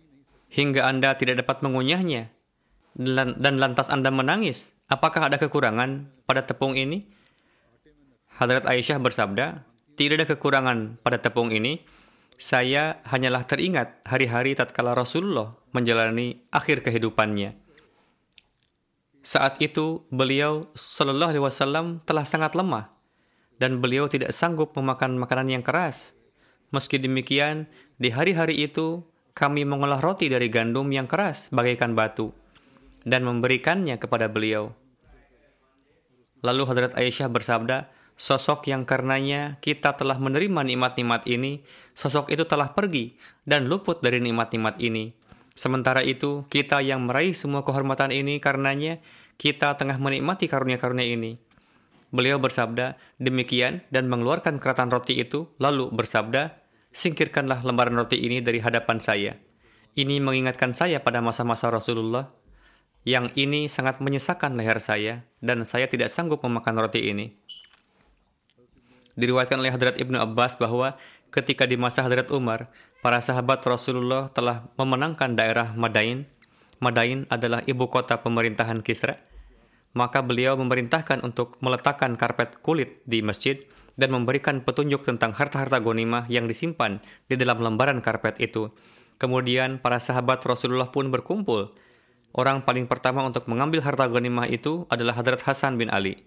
Hingga 0.51 0.87
Anda 0.87 1.15
tidak 1.19 1.43
dapat 1.43 1.63
mengunyahnya 1.63 2.31
dan 3.37 3.55
lantas 3.61 3.91
Anda 3.93 4.09
menangis. 4.09 4.73
Apakah 4.87 5.27
ada 5.27 5.37
kekurangan 5.37 6.07
pada 6.23 6.47
tepung 6.47 6.73
ini? 6.79 7.05
Hadrat 8.39 8.63
Aisyah 8.63 9.01
bersabda, 9.01 9.65
tidak 9.97 10.23
ada 10.23 10.27
kekurangan 10.29 11.01
pada 11.01 11.17
tepung 11.19 11.51
ini. 11.51 11.83
Saya 12.37 13.01
hanyalah 13.09 13.49
teringat 13.49 14.05
hari-hari 14.05 14.53
tatkala 14.53 14.93
Rasulullah 14.93 15.57
menjalani 15.73 16.37
akhir 16.53 16.85
kehidupannya. 16.85 17.57
Saat 19.25 19.57
itu 19.59 20.05
beliau 20.13 20.69
Shallallahu 20.77 21.33
Alaihi 21.33 21.43
Wasallam 21.43 21.85
telah 22.05 22.23
sangat 22.23 22.53
lemah 22.53 22.93
dan 23.57 23.81
beliau 23.81 24.05
tidak 24.05 24.31
sanggup 24.31 24.71
memakan 24.77 25.17
makanan 25.17 25.59
yang 25.59 25.63
keras. 25.65 26.13
Meski 26.69 27.01
demikian, 27.01 27.65
di 27.97 28.13
hari-hari 28.13 28.69
itu 28.69 29.01
kami 29.37 29.69
mengolah 29.69 30.01
roti 30.01 30.33
dari 30.33 30.49
gandum 30.49 30.89
yang 30.89 31.05
keras 31.05 31.53
bagaikan 31.53 31.93
batu 31.93 32.33
dan 33.05 33.21
memberikannya 33.21 34.01
kepada 34.01 34.25
beliau. 34.25 34.73
Lalu 36.41 36.63
Hadrat 36.65 36.97
Aisyah 36.97 37.29
bersabda, 37.29 37.93
Sosok 38.17 38.65
yang 38.65 38.81
karenanya 38.81 39.61
kita 39.61 39.93
telah 39.93 40.17
menerima 40.17 40.65
nikmat-nikmat 40.65 41.29
ini, 41.29 41.61
sosok 41.93 42.33
itu 42.33 42.49
telah 42.49 42.73
pergi 42.73 43.13
dan 43.45 43.69
luput 43.69 44.01
dari 44.01 44.17
nikmat-nikmat 44.17 44.81
ini. 44.81 45.13
Sementara 45.53 46.01
itu, 46.01 46.41
kita 46.49 46.81
yang 46.81 47.05
meraih 47.05 47.37
semua 47.37 47.61
kehormatan 47.61 48.09
ini 48.09 48.41
karenanya 48.41 48.97
kita 49.37 49.77
tengah 49.77 50.01
menikmati 50.01 50.49
karunia-karunia 50.49 51.05
ini. 51.05 51.37
Beliau 52.09 52.41
bersabda 52.41 52.97
demikian 53.21 53.85
dan 53.93 54.09
mengeluarkan 54.09 54.57
keratan 54.57 54.89
roti 54.89 55.21
itu, 55.21 55.53
lalu 55.61 55.93
bersabda, 55.93 56.57
singkirkanlah 56.97 57.61
lembaran 57.61 57.93
roti 57.93 58.17
ini 58.17 58.41
dari 58.41 58.57
hadapan 58.57 58.97
saya. 58.97 59.37
Ini 59.93 60.17
mengingatkan 60.17 60.73
saya 60.73 60.97
pada 61.05 61.21
masa-masa 61.21 61.69
Rasulullah. 61.69 62.25
Yang 63.05 63.37
ini 63.37 63.69
sangat 63.69 64.01
menyesakkan 64.01 64.57
leher 64.57 64.81
saya, 64.81 65.23
dan 65.39 65.63
saya 65.63 65.85
tidak 65.85 66.09
sanggup 66.09 66.41
memakan 66.41 66.81
roti 66.81 67.07
ini. 67.07 67.37
Diriwayatkan 69.15 69.61
oleh 69.61 69.71
Hadrat 69.71 69.95
Ibnu 70.01 70.17
Abbas 70.19 70.59
bahwa 70.59 70.97
ketika 71.31 71.63
di 71.69 71.79
masa 71.79 72.03
Hadrat 72.03 72.33
Umar, 72.33 72.67
para 72.99 73.21
sahabat 73.23 73.63
Rasulullah 73.63 74.27
telah 74.33 74.67
memenangkan 74.75 75.37
daerah 75.37 75.71
Madain. 75.77 76.27
Madain 76.77 77.25
adalah 77.33 77.65
ibu 77.65 77.89
kota 77.89 78.21
pemerintahan 78.21 78.85
Kisra. 78.85 79.17
Maka 79.97 80.21
beliau 80.21 80.53
memerintahkan 80.59 81.25
untuk 81.25 81.57
meletakkan 81.63 82.13
karpet 82.19 82.61
kulit 82.61 83.01
di 83.09 83.25
masjid 83.25 83.57
dan 83.97 84.13
memberikan 84.13 84.61
petunjuk 84.61 85.03
tentang 85.03 85.33
harta-harta 85.33 85.81
gonimah 85.81 86.29
yang 86.29 86.45
disimpan 86.45 87.01
di 87.25 87.35
dalam 87.35 87.59
lembaran 87.59 87.99
karpet 87.99 88.37
itu. 88.37 88.69
Kemudian 89.17 89.81
para 89.81 89.97
sahabat 89.97 90.45
Rasulullah 90.45 90.93
pun 90.93 91.09
berkumpul. 91.09 91.73
Orang 92.37 92.61
paling 92.61 92.85
pertama 92.85 93.25
untuk 93.25 93.49
mengambil 93.49 93.81
harta 93.81 94.05
gonimah 94.05 94.45
itu 94.45 94.85
adalah 94.93 95.17
Hadrat 95.17 95.41
Hasan 95.41 95.81
bin 95.81 95.89
Ali. 95.89 96.21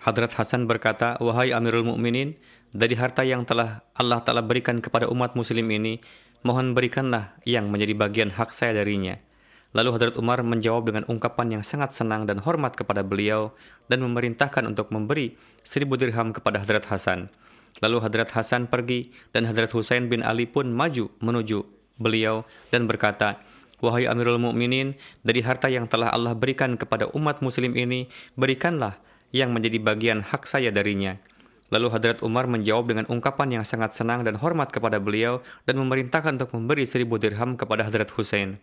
Hadrat 0.00 0.32
Hasan 0.32 0.64
berkata, 0.64 1.20
Wahai 1.20 1.52
Amirul 1.52 1.84
Mukminin, 1.84 2.40
dari 2.72 2.96
harta 2.96 3.20
yang 3.20 3.44
telah 3.44 3.84
Allah 3.92 4.24
Ta'ala 4.24 4.40
berikan 4.40 4.80
kepada 4.80 5.04
umat 5.12 5.36
muslim 5.36 5.68
ini, 5.68 6.00
mohon 6.40 6.72
berikanlah 6.72 7.36
yang 7.44 7.68
menjadi 7.68 7.92
bagian 7.92 8.30
hak 8.32 8.48
saya 8.48 8.80
darinya. 8.80 9.20
Lalu 9.70 9.94
Hadrat 9.94 10.18
Umar 10.18 10.42
menjawab 10.42 10.90
dengan 10.90 11.06
ungkapan 11.06 11.54
yang 11.54 11.62
sangat 11.62 11.94
senang 11.94 12.26
dan 12.26 12.42
hormat 12.42 12.74
kepada 12.74 13.06
beliau 13.06 13.54
dan 13.86 14.02
memerintahkan 14.02 14.66
untuk 14.66 14.90
memberi 14.90 15.38
seribu 15.62 15.94
dirham 15.94 16.34
kepada 16.34 16.58
Hadrat 16.58 16.90
Hasan. 16.90 17.30
Lalu 17.78 18.02
Hadrat 18.02 18.34
Hasan 18.34 18.66
pergi 18.66 19.14
dan 19.30 19.46
Hadrat 19.46 19.70
Husain 19.70 20.10
bin 20.10 20.26
Ali 20.26 20.50
pun 20.50 20.74
maju 20.74 21.06
menuju 21.22 21.62
beliau 22.02 22.42
dan 22.74 22.90
berkata, 22.90 23.38
Wahai 23.78 24.10
Amirul 24.10 24.36
Mukminin, 24.42 24.98
dari 25.24 25.40
harta 25.40 25.70
yang 25.70 25.88
telah 25.88 26.12
Allah 26.12 26.36
berikan 26.36 26.76
kepada 26.76 27.08
umat 27.16 27.40
muslim 27.40 27.72
ini, 27.78 28.12
berikanlah 28.36 29.00
yang 29.32 29.54
menjadi 29.56 29.80
bagian 29.80 30.20
hak 30.20 30.44
saya 30.44 30.68
darinya. 30.68 31.16
Lalu 31.70 31.88
Hadrat 31.94 32.20
Umar 32.26 32.50
menjawab 32.50 32.90
dengan 32.90 33.06
ungkapan 33.06 33.62
yang 33.62 33.64
sangat 33.64 33.94
senang 33.94 34.26
dan 34.26 34.36
hormat 34.36 34.74
kepada 34.74 34.98
beliau 34.98 35.40
dan 35.64 35.78
memerintahkan 35.78 36.36
untuk 36.36 36.52
memberi 36.58 36.82
seribu 36.84 37.16
dirham 37.16 37.54
kepada 37.54 37.86
Hadrat 37.86 38.10
Hussein. 38.18 38.58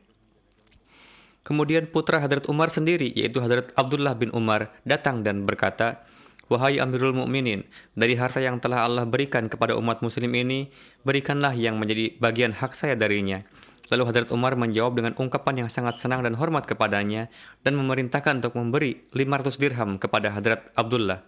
Kemudian 1.47 1.87
putra 1.87 2.19
Hadrat 2.19 2.43
Umar 2.51 2.67
sendiri, 2.67 3.07
yaitu 3.15 3.39
Hadrat 3.39 3.71
Abdullah 3.79 4.19
bin 4.19 4.35
Umar, 4.35 4.67
datang 4.83 5.23
dan 5.23 5.47
berkata, 5.47 6.03
Wahai 6.51 6.75
Amirul 6.83 7.15
Mukminin, 7.15 7.63
dari 7.95 8.19
harta 8.19 8.43
yang 8.43 8.59
telah 8.59 8.83
Allah 8.83 9.07
berikan 9.07 9.47
kepada 9.47 9.71
umat 9.79 10.03
muslim 10.03 10.27
ini, 10.35 10.67
berikanlah 11.07 11.55
yang 11.55 11.79
menjadi 11.79 12.19
bagian 12.19 12.51
hak 12.51 12.75
saya 12.75 12.99
darinya. 12.99 13.47
Lalu 13.87 14.03
Hadrat 14.11 14.35
Umar 14.35 14.59
menjawab 14.59 14.99
dengan 14.99 15.15
ungkapan 15.15 15.63
yang 15.63 15.69
sangat 15.71 15.95
senang 15.95 16.19
dan 16.19 16.35
hormat 16.35 16.67
kepadanya 16.67 17.31
dan 17.63 17.79
memerintahkan 17.79 18.43
untuk 18.43 18.59
memberi 18.59 19.07
500 19.15 19.55
dirham 19.55 19.95
kepada 19.95 20.35
Hadrat 20.35 20.67
Abdullah. 20.75 21.23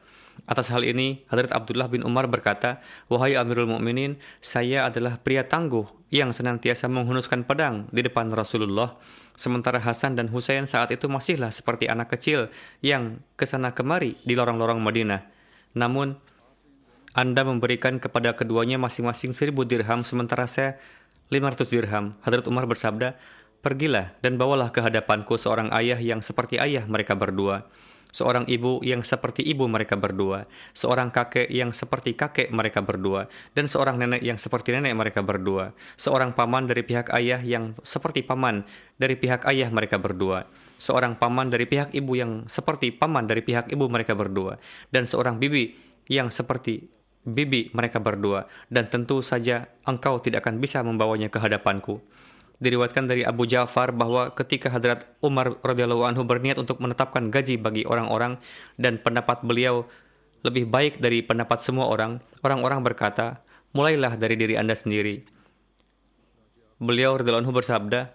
Atas 0.47 0.67
hal 0.71 0.83
ini, 0.83 1.23
Hadrat 1.31 1.55
Abdullah 1.55 1.87
bin 1.87 2.03
Umar 2.03 2.27
berkata, 2.27 2.83
Wahai 3.07 3.39
Amirul 3.39 3.71
Mukminin, 3.71 4.19
saya 4.43 4.91
adalah 4.91 5.15
pria 5.19 5.47
tangguh 5.47 5.87
yang 6.11 6.35
senantiasa 6.35 6.91
menghunuskan 6.91 7.47
pedang 7.47 7.87
di 7.95 8.03
depan 8.03 8.27
Rasulullah. 8.35 8.99
Sementara 9.39 9.79
Hasan 9.79 10.19
dan 10.19 10.27
Husain 10.27 10.67
saat 10.67 10.91
itu 10.91 11.07
masihlah 11.07 11.47
seperti 11.55 11.87
anak 11.87 12.11
kecil 12.11 12.51
yang 12.83 13.23
ke 13.39 13.47
sana 13.47 13.71
kemari 13.71 14.19
di 14.27 14.35
lorong-lorong 14.35 14.83
Madinah. 14.83 15.23
Namun, 15.79 16.19
Anda 17.15 17.47
memberikan 17.47 18.03
kepada 18.03 18.35
keduanya 18.35 18.75
masing-masing 18.75 19.31
seribu 19.31 19.63
dirham, 19.63 20.03
sementara 20.03 20.43
saya 20.43 20.75
500 21.31 21.71
dirham. 21.71 22.19
Hadrat 22.19 22.51
Umar 22.51 22.67
bersabda, 22.67 23.15
Pergilah 23.63 24.11
dan 24.19 24.35
bawalah 24.35 24.75
ke 24.75 24.83
hadapanku 24.83 25.39
seorang 25.39 25.71
ayah 25.71 25.99
yang 25.99 26.19
seperti 26.19 26.59
ayah 26.59 26.83
mereka 26.83 27.15
berdua, 27.15 27.63
seorang 28.09 28.45
ibu 28.49 28.81
yang 28.81 29.05
seperti 29.05 29.45
ibu 29.45 29.69
mereka 29.69 29.95
berdua, 29.95 30.49
seorang 30.73 31.13
kakek 31.13 31.49
yang 31.49 31.69
seperti 31.69 32.17
kakek 32.17 32.49
mereka 32.49 32.81
berdua, 32.81 33.29
dan 33.53 33.69
seorang 33.69 34.01
nenek 34.01 34.21
yang 34.25 34.37
seperti 34.37 34.73
nenek 34.73 34.97
mereka 34.97 35.21
berdua, 35.21 35.73
seorang 35.95 36.33
paman 36.33 36.65
dari 36.65 36.81
pihak 36.81 37.13
ayah 37.13 37.41
yang 37.41 37.77
seperti 37.85 38.25
paman 38.25 38.65
dari 38.97 39.13
pihak 39.13 39.45
ayah 39.45 39.69
mereka 39.69 40.01
berdua, 40.01 40.49
seorang 40.81 41.15
paman 41.17 41.53
dari 41.53 41.69
pihak 41.69 41.93
ibu 41.93 42.17
yang 42.17 42.31
seperti 42.49 42.89
paman 42.89 43.29
dari 43.29 43.45
pihak 43.45 43.69
ibu 43.69 43.85
mereka 43.87 44.17
berdua, 44.17 44.57
dan 44.89 45.05
seorang 45.05 45.37
bibi 45.37 45.77
yang 46.09 46.33
seperti 46.33 46.89
bibi 47.21 47.69
mereka 47.77 48.01
berdua, 48.01 48.49
dan 48.73 48.89
tentu 48.89 49.21
saja 49.21 49.69
engkau 49.85 50.17
tidak 50.17 50.47
akan 50.47 50.57
bisa 50.57 50.81
membawanya 50.81 51.29
ke 51.29 51.37
hadapanku. 51.37 52.01
Diriwatkan 52.59 53.07
dari 53.07 53.23
Abu 53.23 53.47
Ja'far 53.47 53.95
bahwa 53.95 54.35
ketika 54.35 54.67
Hadrat 54.67 55.07
Umar 55.23 55.55
radhiyallahu 55.63 56.03
anhu 56.03 56.27
berniat 56.27 56.59
untuk 56.59 56.83
menetapkan 56.83 57.31
gaji 57.31 57.55
bagi 57.55 57.87
orang-orang 57.87 58.35
dan 58.75 58.99
pendapat 58.99 59.39
beliau 59.47 59.87
lebih 60.43 60.67
baik 60.67 60.99
dari 60.99 61.23
pendapat 61.23 61.63
semua 61.63 61.87
orang, 61.87 62.19
orang-orang 62.43 62.83
berkata, 62.83 63.39
mulailah 63.71 64.19
dari 64.19 64.35
diri 64.35 64.59
Anda 64.59 64.75
sendiri. 64.75 65.23
Beliau 66.79 67.15
radhiyallahu 67.15 67.47
anhu 67.47 67.55
bersabda, 67.55 68.11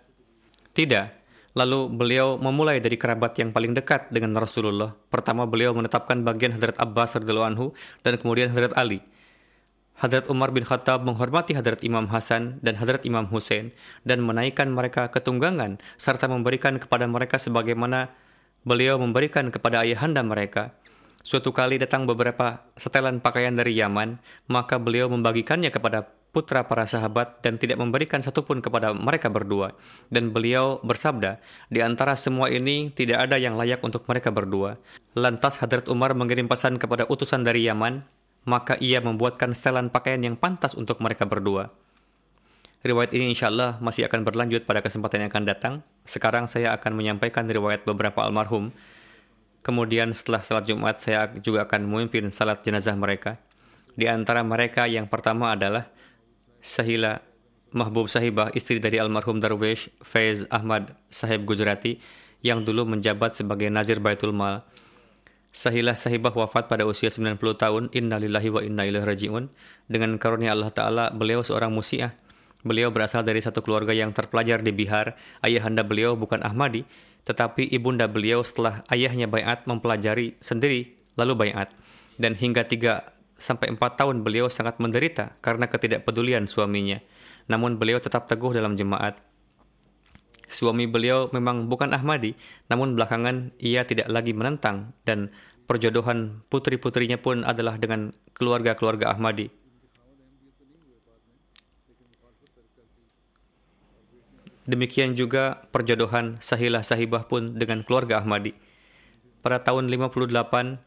tidak, 0.76 1.24
Lalu 1.54 1.86
beliau 1.86 2.34
memulai 2.34 2.82
dari 2.82 2.98
kerabat 2.98 3.38
yang 3.38 3.54
paling 3.54 3.78
dekat 3.78 4.10
dengan 4.10 4.34
Rasulullah. 4.34 4.90
Pertama 5.06 5.46
beliau 5.46 5.70
menetapkan 5.70 6.18
bagian 6.26 6.50
Hadrat 6.50 6.74
Abbas 6.82 7.14
radhiyallahu 7.14 7.48
anhu 7.54 7.66
dan 8.02 8.18
kemudian 8.18 8.50
Hadrat 8.50 8.74
Ali. 8.74 8.98
Hadrat 9.94 10.26
Umar 10.26 10.50
bin 10.50 10.66
Khattab 10.66 11.06
menghormati 11.06 11.54
Hadrat 11.54 11.78
Imam 11.86 12.10
Hasan 12.10 12.58
dan 12.66 12.74
Hadrat 12.74 13.06
Imam 13.06 13.30
Hussein 13.30 13.70
dan 14.02 14.26
menaikkan 14.26 14.66
mereka 14.66 15.06
ke 15.08 15.22
tunggangan 15.22 15.78
serta 15.94 16.26
memberikan 16.26 16.82
kepada 16.82 17.06
mereka 17.06 17.38
sebagaimana 17.38 18.10
beliau 18.66 18.98
memberikan 18.98 19.54
kepada 19.54 19.86
ayahanda 19.86 20.26
mereka. 20.26 20.74
Suatu 21.24 21.56
kali 21.56 21.80
datang 21.80 22.04
beberapa 22.04 22.68
setelan 22.76 23.16
pakaian 23.22 23.56
dari 23.56 23.72
Yaman, 23.80 24.20
maka 24.44 24.76
beliau 24.76 25.08
membagikannya 25.08 25.72
kepada 25.72 26.04
putra 26.34 26.66
para 26.66 26.84
sahabat 26.84 27.40
dan 27.40 27.56
tidak 27.56 27.78
memberikan 27.78 28.18
satupun 28.20 28.58
kepada 28.58 28.90
mereka 28.92 29.30
berdua. 29.30 29.78
Dan 30.10 30.34
beliau 30.34 30.82
bersabda, 30.82 31.38
di 31.70 31.80
antara 31.80 32.18
semua 32.18 32.50
ini 32.50 32.90
tidak 32.90 33.30
ada 33.30 33.38
yang 33.38 33.54
layak 33.54 33.80
untuk 33.86 34.04
mereka 34.10 34.34
berdua. 34.34 34.76
Lantas 35.14 35.62
Hadrat 35.62 35.86
Umar 35.86 36.12
mengirim 36.18 36.50
pesan 36.50 36.76
kepada 36.76 37.06
utusan 37.06 37.46
dari 37.46 37.64
Yaman, 37.70 38.02
maka 38.44 38.76
ia 38.80 39.00
membuatkan 39.00 39.52
setelan 39.56 39.88
pakaian 39.88 40.20
yang 40.20 40.36
pantas 40.36 40.76
untuk 40.76 41.00
mereka 41.00 41.24
berdua. 41.24 41.72
Riwayat 42.84 43.16
ini 43.16 43.32
insya 43.32 43.48
Allah 43.48 43.80
masih 43.80 44.04
akan 44.04 44.28
berlanjut 44.28 44.68
pada 44.68 44.84
kesempatan 44.84 45.24
yang 45.24 45.30
akan 45.32 45.44
datang. 45.48 45.74
Sekarang 46.04 46.44
saya 46.44 46.76
akan 46.76 46.92
menyampaikan 46.92 47.48
riwayat 47.48 47.88
beberapa 47.88 48.20
almarhum. 48.20 48.76
Kemudian 49.64 50.12
setelah 50.12 50.44
salat 50.44 50.68
Jumat 50.68 51.00
saya 51.00 51.32
juga 51.40 51.64
akan 51.64 51.88
memimpin 51.88 52.28
salat 52.28 52.60
jenazah 52.60 52.92
mereka. 52.92 53.40
Di 53.96 54.04
antara 54.04 54.44
mereka 54.44 54.84
yang 54.84 55.08
pertama 55.08 55.56
adalah 55.56 55.88
Sahila 56.60 57.24
Mahbub 57.72 58.06
Sahibah, 58.06 58.52
istri 58.52 58.78
dari 58.78 59.00
almarhum 59.00 59.40
Darwish 59.40 59.88
Faiz 60.04 60.44
Ahmad 60.52 60.92
Sahib 61.08 61.42
Gujarati, 61.48 61.98
yang 62.44 62.62
dulu 62.62 62.84
menjabat 62.84 63.34
sebagai 63.34 63.72
Nazir 63.72 63.98
Baitul 63.98 64.30
Mal. 64.30 64.60
Sahila 65.54 65.94
Sahibah 65.94 66.34
wafat 66.34 66.66
pada 66.66 66.82
usia 66.82 67.14
90 67.14 67.38
tahun, 67.54 67.86
innalillahi 67.94 68.50
wa 68.50 68.58
inna 68.58 68.90
ilaihi 68.90 69.06
raji'un. 69.06 69.46
Dengan 69.86 70.18
karunia 70.18 70.50
Allah 70.50 70.74
Ta'ala, 70.74 71.04
beliau 71.14 71.46
seorang 71.46 71.70
musiah. 71.70 72.18
Beliau 72.66 72.90
berasal 72.90 73.22
dari 73.22 73.38
satu 73.38 73.62
keluarga 73.62 73.94
yang 73.94 74.10
terpelajar 74.10 74.66
di 74.66 74.74
Bihar. 74.74 75.14
Ayahanda 75.46 75.86
beliau 75.86 76.18
bukan 76.18 76.42
Ahmadi, 76.42 76.82
tetapi 77.22 77.70
ibunda 77.70 78.10
beliau 78.10 78.42
setelah 78.42 78.82
ayahnya 78.90 79.30
bayat 79.30 79.62
mempelajari 79.70 80.34
sendiri 80.42 80.98
lalu 81.14 81.46
bayat. 81.46 81.70
Dan 82.18 82.34
hingga 82.34 82.66
3 82.66 83.38
sampai 83.38 83.70
4 83.78 83.78
tahun 83.78 84.26
beliau 84.26 84.50
sangat 84.50 84.82
menderita 84.82 85.38
karena 85.38 85.70
ketidakpedulian 85.70 86.50
suaminya. 86.50 86.98
Namun 87.46 87.78
beliau 87.78 88.02
tetap 88.02 88.26
teguh 88.26 88.50
dalam 88.50 88.74
jemaat. 88.74 89.22
Suami 90.54 90.86
beliau 90.86 91.26
memang 91.34 91.66
bukan 91.66 91.90
Ahmadi, 91.90 92.38
namun 92.70 92.94
belakangan 92.94 93.50
ia 93.58 93.82
tidak 93.82 94.06
lagi 94.06 94.30
menentang 94.30 94.94
dan 95.02 95.34
perjodohan 95.66 96.46
putri-putrinya 96.46 97.18
pun 97.18 97.42
adalah 97.42 97.74
dengan 97.74 98.14
keluarga-keluarga 98.38 99.10
Ahmadi. 99.10 99.50
Demikian 104.64 105.18
juga 105.18 105.66
perjodohan 105.74 106.38
Sahilah 106.38 106.86
Sahibah 106.86 107.26
pun 107.26 107.58
dengan 107.58 107.82
keluarga 107.82 108.22
Ahmadi. 108.22 108.54
Pada 109.42 109.58
tahun 109.58 109.90
58, 109.90 110.78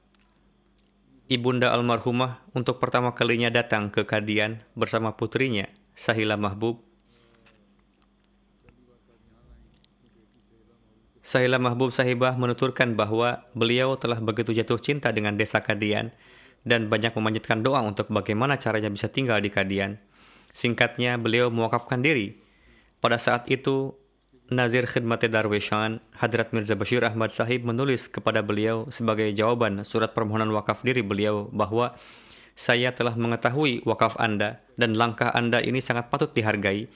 Ibunda 1.27 1.75
almarhumah 1.75 2.39
untuk 2.55 2.79
pertama 2.79 3.11
kalinya 3.11 3.51
datang 3.51 3.91
ke 3.91 4.07
Kadian 4.07 4.63
bersama 4.79 5.11
putrinya, 5.11 5.67
Sahilah 5.91 6.39
Mahbub. 6.39 6.86
Sahilah 11.27 11.59
Mahbub 11.59 11.91
Sahibah 11.91 12.39
menuturkan 12.39 12.95
bahwa 12.95 13.43
beliau 13.51 13.99
telah 13.99 14.23
begitu 14.23 14.55
jatuh 14.55 14.79
cinta 14.79 15.11
dengan 15.11 15.35
desa 15.35 15.59
Kadian 15.59 16.15
dan 16.63 16.87
banyak 16.87 17.11
memanjatkan 17.11 17.67
doa 17.67 17.83
untuk 17.83 18.07
bagaimana 18.07 18.55
caranya 18.55 18.87
bisa 18.87 19.11
tinggal 19.11 19.43
di 19.43 19.51
Kadian. 19.51 19.99
Singkatnya, 20.55 21.19
beliau 21.19 21.51
mewakafkan 21.51 21.99
diri 21.99 22.39
pada 23.03 23.19
saat 23.19 23.43
itu, 23.51 23.91
Nazir 24.47 24.87
Khidmat 24.87 25.27
Darwishan, 25.27 25.99
Hadrat 26.15 26.55
Mirza 26.55 26.79
Bashir 26.79 27.03
Ahmad 27.03 27.35
Sahib 27.35 27.67
menulis 27.67 28.07
kepada 28.07 28.39
beliau 28.39 28.87
sebagai 28.87 29.27
jawaban 29.35 29.83
surat 29.83 30.15
permohonan 30.15 30.47
wakaf 30.55 30.79
diri 30.87 31.03
beliau 31.03 31.51
bahwa 31.51 31.91
saya 32.55 32.95
telah 32.95 33.19
mengetahui 33.19 33.83
wakaf 33.83 34.15
Anda 34.15 34.63
dan 34.79 34.95
langkah 34.95 35.35
Anda 35.35 35.59
ini 35.59 35.83
sangat 35.83 36.07
patut 36.07 36.31
dihargai. 36.31 36.87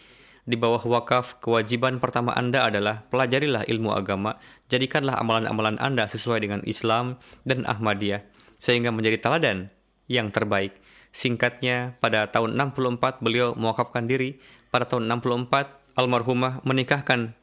Di 0.42 0.58
bawah 0.58 0.82
wakaf, 0.82 1.38
kewajiban 1.38 2.02
pertama 2.02 2.34
Anda 2.34 2.66
adalah 2.66 3.06
pelajarilah 3.14 3.70
ilmu 3.70 3.94
agama, 3.94 4.42
jadikanlah 4.74 5.22
amalan-amalan 5.22 5.78
Anda 5.78 6.10
sesuai 6.10 6.42
dengan 6.42 6.62
Islam 6.66 7.22
dan 7.46 7.62
Ahmadiyah, 7.70 8.26
sehingga 8.58 8.90
menjadi 8.90 9.22
teladan 9.22 9.70
yang 10.10 10.34
terbaik. 10.34 10.76
Singkatnya, 11.14 12.00
pada 12.02 12.26
tahun 12.34 12.58
64 12.58 13.22
beliau 13.22 13.54
mewakafkan 13.54 14.10
diri, 14.10 14.42
pada 14.74 14.90
tahun 14.90 15.06
64 15.08 16.00
almarhumah 16.00 16.64
menikahkan 16.66 17.36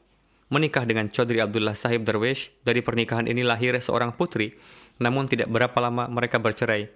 menikah 0.49 0.83
dengan 0.83 1.07
Chaudhry 1.13 1.39
Abdullah 1.39 1.77
Sahib 1.77 2.03
Darwish. 2.03 2.49
Dari 2.65 2.81
pernikahan 2.81 3.29
ini 3.29 3.45
lahir 3.45 3.77
seorang 3.77 4.11
putri, 4.17 4.57
namun 4.97 5.29
tidak 5.29 5.47
berapa 5.47 5.77
lama 5.79 6.09
mereka 6.09 6.41
bercerai. 6.41 6.89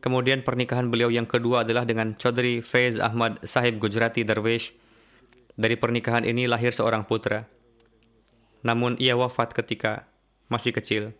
Kemudian 0.00 0.40
pernikahan 0.40 0.88
beliau 0.88 1.12
yang 1.12 1.28
kedua 1.28 1.62
adalah 1.62 1.84
dengan 1.84 2.16
Chaudhry 2.16 2.64
Faiz 2.64 2.96
Ahmad 2.96 3.36
Sahib 3.44 3.76
Gujarati 3.76 4.24
Darwish. 4.24 4.72
Dari 5.60 5.76
pernikahan 5.76 6.24
ini 6.24 6.48
lahir 6.48 6.72
seorang 6.72 7.04
putra. 7.04 7.44
Namun 8.64 8.96
ia 8.96 9.12
wafat 9.12 9.52
ketika 9.52 10.08
masih 10.48 10.72
kecil. 10.72 11.12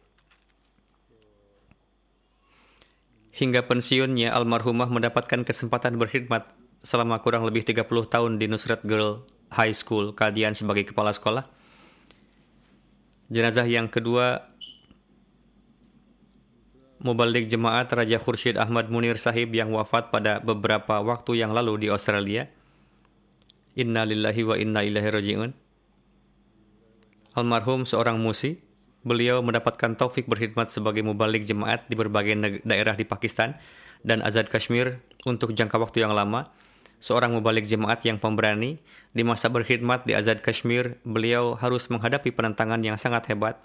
Hingga 3.36 3.68
pensiunnya, 3.68 4.32
almarhumah 4.32 4.88
mendapatkan 4.88 5.44
kesempatan 5.44 6.00
berkhidmat 6.00 6.48
selama 6.80 7.20
kurang 7.20 7.44
lebih 7.44 7.68
30 7.68 7.84
tahun 8.08 8.40
di 8.40 8.48
Nusrat 8.48 8.80
Girl 8.88 9.28
High 9.52 9.76
School, 9.76 10.16
Kadian 10.16 10.56
sebagai 10.56 10.88
kepala 10.88 11.12
sekolah. 11.12 11.44
Jenazah 13.28 13.68
yang 13.68 13.92
kedua 13.92 14.50
Mubalik 17.00 17.48
Jemaat 17.48 17.88
Raja 17.92 18.20
Khursyid 18.20 18.60
Ahmad 18.60 18.92
Munir 18.92 19.16
Sahib 19.16 19.56
yang 19.56 19.72
wafat 19.72 20.12
pada 20.12 20.36
beberapa 20.42 21.00
waktu 21.00 21.40
yang 21.40 21.56
lalu 21.56 21.86
di 21.86 21.88
Australia. 21.88 22.50
Inna 23.80 24.04
lillahi 24.04 24.42
wa 24.44 24.60
inna 24.60 24.84
ilaihi 24.84 25.08
raji'un. 25.08 25.50
Almarhum 27.32 27.88
seorang 27.88 28.20
musi, 28.20 28.60
beliau 29.00 29.40
mendapatkan 29.40 29.96
taufik 29.96 30.28
berkhidmat 30.28 30.68
sebagai 30.68 31.00
mubalik 31.00 31.48
jemaat 31.48 31.88
di 31.88 31.96
berbagai 31.96 32.60
daerah 32.68 32.92
di 32.92 33.08
Pakistan 33.08 33.56
dan 34.04 34.20
Azad 34.20 34.52
Kashmir 34.52 35.00
untuk 35.24 35.56
jangka 35.56 35.80
waktu 35.80 36.04
yang 36.04 36.12
lama 36.12 36.52
seorang 37.00 37.32
mubalik 37.32 37.64
jemaat 37.64 38.04
yang 38.04 38.20
pemberani, 38.20 38.78
di 39.16 39.24
masa 39.24 39.48
berkhidmat 39.48 40.04
di 40.04 40.12
Azad 40.12 40.44
Kashmir, 40.44 41.00
beliau 41.02 41.56
harus 41.56 41.88
menghadapi 41.88 42.30
penentangan 42.30 42.78
yang 42.84 43.00
sangat 43.00 43.32
hebat. 43.32 43.58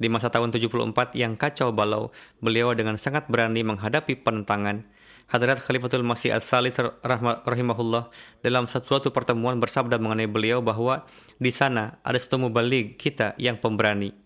Di 0.00 0.08
masa 0.08 0.32
tahun 0.32 0.50
74 0.50 1.14
yang 1.14 1.36
kacau 1.36 1.70
balau, 1.70 2.10
beliau 2.40 2.72
dengan 2.72 2.96
sangat 2.96 3.28
berani 3.28 3.62
menghadapi 3.62 4.18
penentangan. 4.24 4.88
Hadrat 5.28 5.60
Khalifatul 5.60 6.08
Masih 6.08 6.32
Al-Salis 6.32 6.80
rahimahullah 7.04 8.08
dalam 8.40 8.64
suatu 8.64 9.12
pertemuan 9.12 9.60
bersabda 9.60 10.00
mengenai 10.00 10.24
beliau 10.24 10.64
bahwa 10.64 11.04
di 11.36 11.52
sana 11.52 12.00
ada 12.00 12.16
satu 12.16 12.40
mubalik 12.40 12.96
kita 12.96 13.36
yang 13.36 13.60
pemberani. 13.60 14.16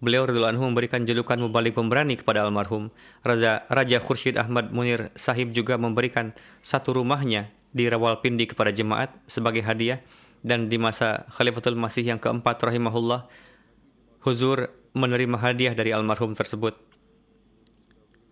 Beliau 0.00 0.24
radhiyallahu 0.24 0.56
anhu 0.56 0.64
memberikan 0.72 1.04
julukan 1.04 1.36
mubalik 1.36 1.76
pemberani 1.76 2.16
kepada 2.16 2.48
almarhum. 2.48 2.88
Raja 3.20 3.68
Raja 3.68 4.00
Khursyid 4.00 4.40
Ahmad 4.40 4.72
Munir 4.72 5.12
Sahib 5.20 5.52
juga 5.52 5.76
memberikan 5.76 6.32
satu 6.64 6.96
rumahnya 6.96 7.52
di 7.76 7.84
Rawalpindi 7.84 8.48
kepada 8.48 8.72
jemaat 8.72 9.12
sebagai 9.28 9.60
hadiah 9.68 10.00
dan 10.40 10.72
di 10.72 10.80
masa 10.80 11.28
Khalifatul 11.36 11.76
Masih 11.76 12.08
yang 12.08 12.20
keempat 12.20 12.56
rahimahullah 12.56 13.28
Huzur 14.24 14.72
menerima 14.96 15.36
hadiah 15.36 15.76
dari 15.76 15.92
almarhum 15.92 16.32
tersebut. 16.32 16.93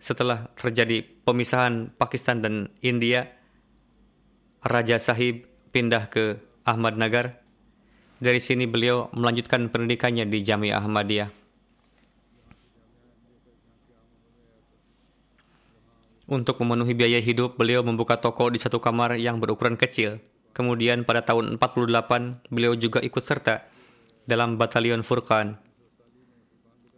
Setelah 0.03 0.51
terjadi 0.59 0.99
pemisahan 1.23 1.95
Pakistan 1.95 2.43
dan 2.43 2.67
India, 2.83 3.31
Raja 4.59 4.99
Sahib 4.99 5.47
pindah 5.71 6.11
ke 6.11 6.43
Ahmad 6.67 6.99
Nagar. 6.99 7.39
Dari 8.19 8.43
sini 8.43 8.67
beliau 8.67 9.07
melanjutkan 9.15 9.71
pendidikannya 9.71 10.27
di 10.27 10.43
Jamiah 10.43 10.83
Ahmadiyah. 10.83 11.31
Untuk 16.27 16.59
memenuhi 16.59 16.91
biaya 16.99 17.23
hidup, 17.23 17.55
beliau 17.55 17.79
membuka 17.79 18.19
toko 18.19 18.51
di 18.51 18.59
satu 18.59 18.83
kamar 18.83 19.15
yang 19.15 19.39
berukuran 19.39 19.79
kecil. 19.79 20.19
Kemudian 20.51 21.07
pada 21.07 21.23
tahun 21.23 21.55
48, 21.55 22.43
beliau 22.51 22.75
juga 22.75 22.99
ikut 22.99 23.23
serta 23.23 23.71
dalam 24.27 24.59
Batalion 24.59 24.99
Furqan. 24.99 25.55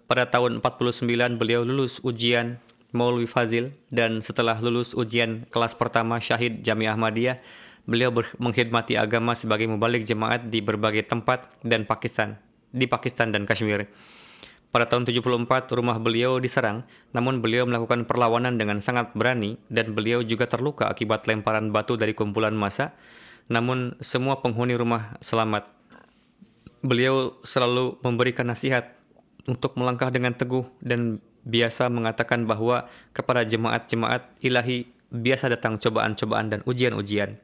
Pada 0.09 0.25
tahun 0.25 0.57
49, 0.57 1.37
beliau 1.37 1.61
lulus 1.61 2.01
ujian 2.01 2.64
Maulwi 2.95 3.27
Fazil 3.27 3.75
dan 3.91 4.23
setelah 4.23 4.57
lulus 4.63 4.95
ujian 4.95 5.43
kelas 5.51 5.75
pertama 5.75 6.17
Syahid 6.23 6.63
Jamiah 6.63 6.95
Ahmadiyah, 6.95 7.37
beliau 7.85 8.09
mengkhidmati 8.39 8.97
agama 8.97 9.37
sebagai 9.37 9.69
mubalik 9.69 10.07
jemaat 10.07 10.49
di 10.49 10.63
berbagai 10.63 11.05
tempat 11.05 11.51
dan 11.61 11.83
Pakistan, 11.83 12.39
di 12.71 12.87
Pakistan 12.87 13.35
dan 13.35 13.43
Kashmir. 13.43 13.91
Pada 14.75 14.91
tahun 14.91 15.07
74 15.07 15.71
rumah 15.71 15.95
beliau 16.03 16.35
diserang, 16.41 16.83
namun 17.15 17.39
beliau 17.39 17.63
melakukan 17.63 18.03
perlawanan 18.03 18.59
dengan 18.59 18.83
sangat 18.83 19.15
berani 19.15 19.55
dan 19.71 19.95
beliau 19.95 20.19
juga 20.19 20.51
terluka 20.51 20.91
akibat 20.91 21.31
lemparan 21.31 21.71
batu 21.71 21.95
dari 21.95 22.11
kumpulan 22.11 22.51
massa. 22.51 22.91
Namun 23.47 23.95
semua 24.03 24.43
penghuni 24.43 24.75
rumah 24.75 25.15
selamat. 25.23 25.71
Beliau 26.83 27.39
selalu 27.47 28.03
memberikan 28.03 28.51
nasihat 28.51 28.99
untuk 29.47 29.79
melangkah 29.79 30.11
dengan 30.11 30.35
teguh 30.35 30.67
dan 30.83 31.23
biasa 31.45 31.87
mengatakan 31.93 32.49
bahwa 32.49 32.89
kepada 33.13 33.45
jemaat-jemaat 33.45 34.41
ilahi 34.41 34.89
biasa 35.13 35.53
datang 35.53 35.77
cobaan-cobaan 35.77 36.51
dan 36.51 36.59
ujian-ujian. 36.65 37.37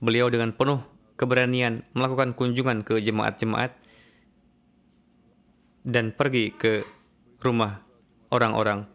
Beliau 0.00 0.26
dengan 0.32 0.50
penuh 0.56 0.80
keberanian 1.14 1.86
melakukan 1.94 2.34
kunjungan 2.34 2.82
ke 2.82 2.98
jemaat-jemaat 2.98 3.76
dan 5.84 6.10
pergi 6.16 6.50
ke 6.56 6.82
rumah 7.44 7.84
orang-orang. 8.32 8.88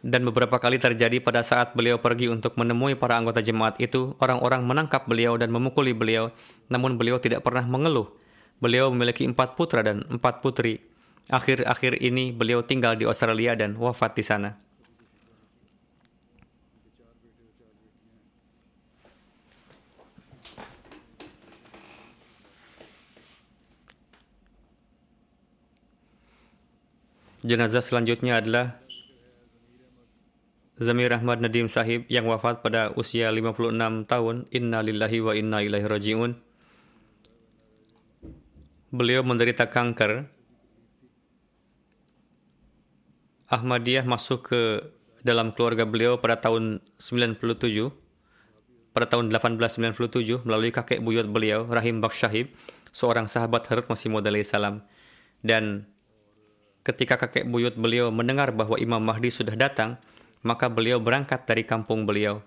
Dan 0.00 0.24
beberapa 0.24 0.56
kali 0.56 0.80
terjadi 0.80 1.20
pada 1.20 1.44
saat 1.44 1.76
beliau 1.76 2.00
pergi 2.00 2.32
untuk 2.32 2.56
menemui 2.56 2.96
para 2.96 3.20
anggota 3.20 3.44
jemaat 3.44 3.76
itu, 3.84 4.16
orang-orang 4.16 4.64
menangkap 4.64 5.04
beliau 5.04 5.36
dan 5.36 5.52
memukuli 5.52 5.92
beliau, 5.92 6.32
namun 6.72 6.96
beliau 6.96 7.20
tidak 7.20 7.44
pernah 7.44 7.68
mengeluh. 7.68 8.08
Beliau 8.64 8.88
memiliki 8.88 9.28
empat 9.28 9.60
putra 9.60 9.84
dan 9.84 10.08
empat 10.08 10.40
putri. 10.40 10.80
Akhir-akhir 11.30 12.02
ini 12.02 12.34
beliau 12.34 12.66
tinggal 12.66 12.98
di 12.98 13.06
Australia 13.06 13.54
dan 13.54 13.78
wafat 13.78 14.18
di 14.18 14.24
sana. 14.26 14.50
Jenazah 27.40 27.80
selanjutnya 27.80 28.42
adalah 28.42 28.76
Zamir 30.82 31.14
Ahmad 31.14 31.38
Nadim 31.38 31.70
Sahib 31.70 32.10
yang 32.10 32.26
wafat 32.26 32.58
pada 32.58 32.90
usia 32.98 33.30
56 33.30 34.08
tahun. 34.10 34.50
Inna 34.50 34.82
lillahi 34.82 35.18
wa 35.22 35.32
inna 35.38 35.58
ilaihi 35.62 35.86
raji'un. 35.86 36.32
Beliau 38.90 39.22
menderita 39.22 39.70
kanker. 39.70 40.39
Ahmadiyah 43.50 44.06
masuk 44.06 44.54
ke 44.54 44.62
dalam 45.26 45.50
keluarga 45.50 45.82
beliau 45.82 46.22
pada 46.22 46.38
tahun 46.38 46.78
97 47.02 47.42
pada 48.94 49.06
tahun 49.10 49.34
1897 49.34 50.46
melalui 50.46 50.70
kakek 50.70 51.02
buyut 51.02 51.26
beliau 51.26 51.66
Rahim 51.66 51.98
Bakshahib 51.98 52.54
seorang 52.94 53.26
sahabat 53.26 53.66
Harut 53.66 53.90
Masih 53.90 54.06
Maud 54.06 54.22
salam 54.46 54.86
dan 55.42 55.90
ketika 56.86 57.18
kakek 57.18 57.50
buyut 57.50 57.74
beliau 57.74 58.14
mendengar 58.14 58.54
bahwa 58.54 58.78
Imam 58.78 59.02
Mahdi 59.02 59.34
sudah 59.34 59.58
datang 59.58 59.98
maka 60.46 60.70
beliau 60.70 61.02
berangkat 61.02 61.42
dari 61.42 61.66
kampung 61.66 62.06
beliau 62.06 62.46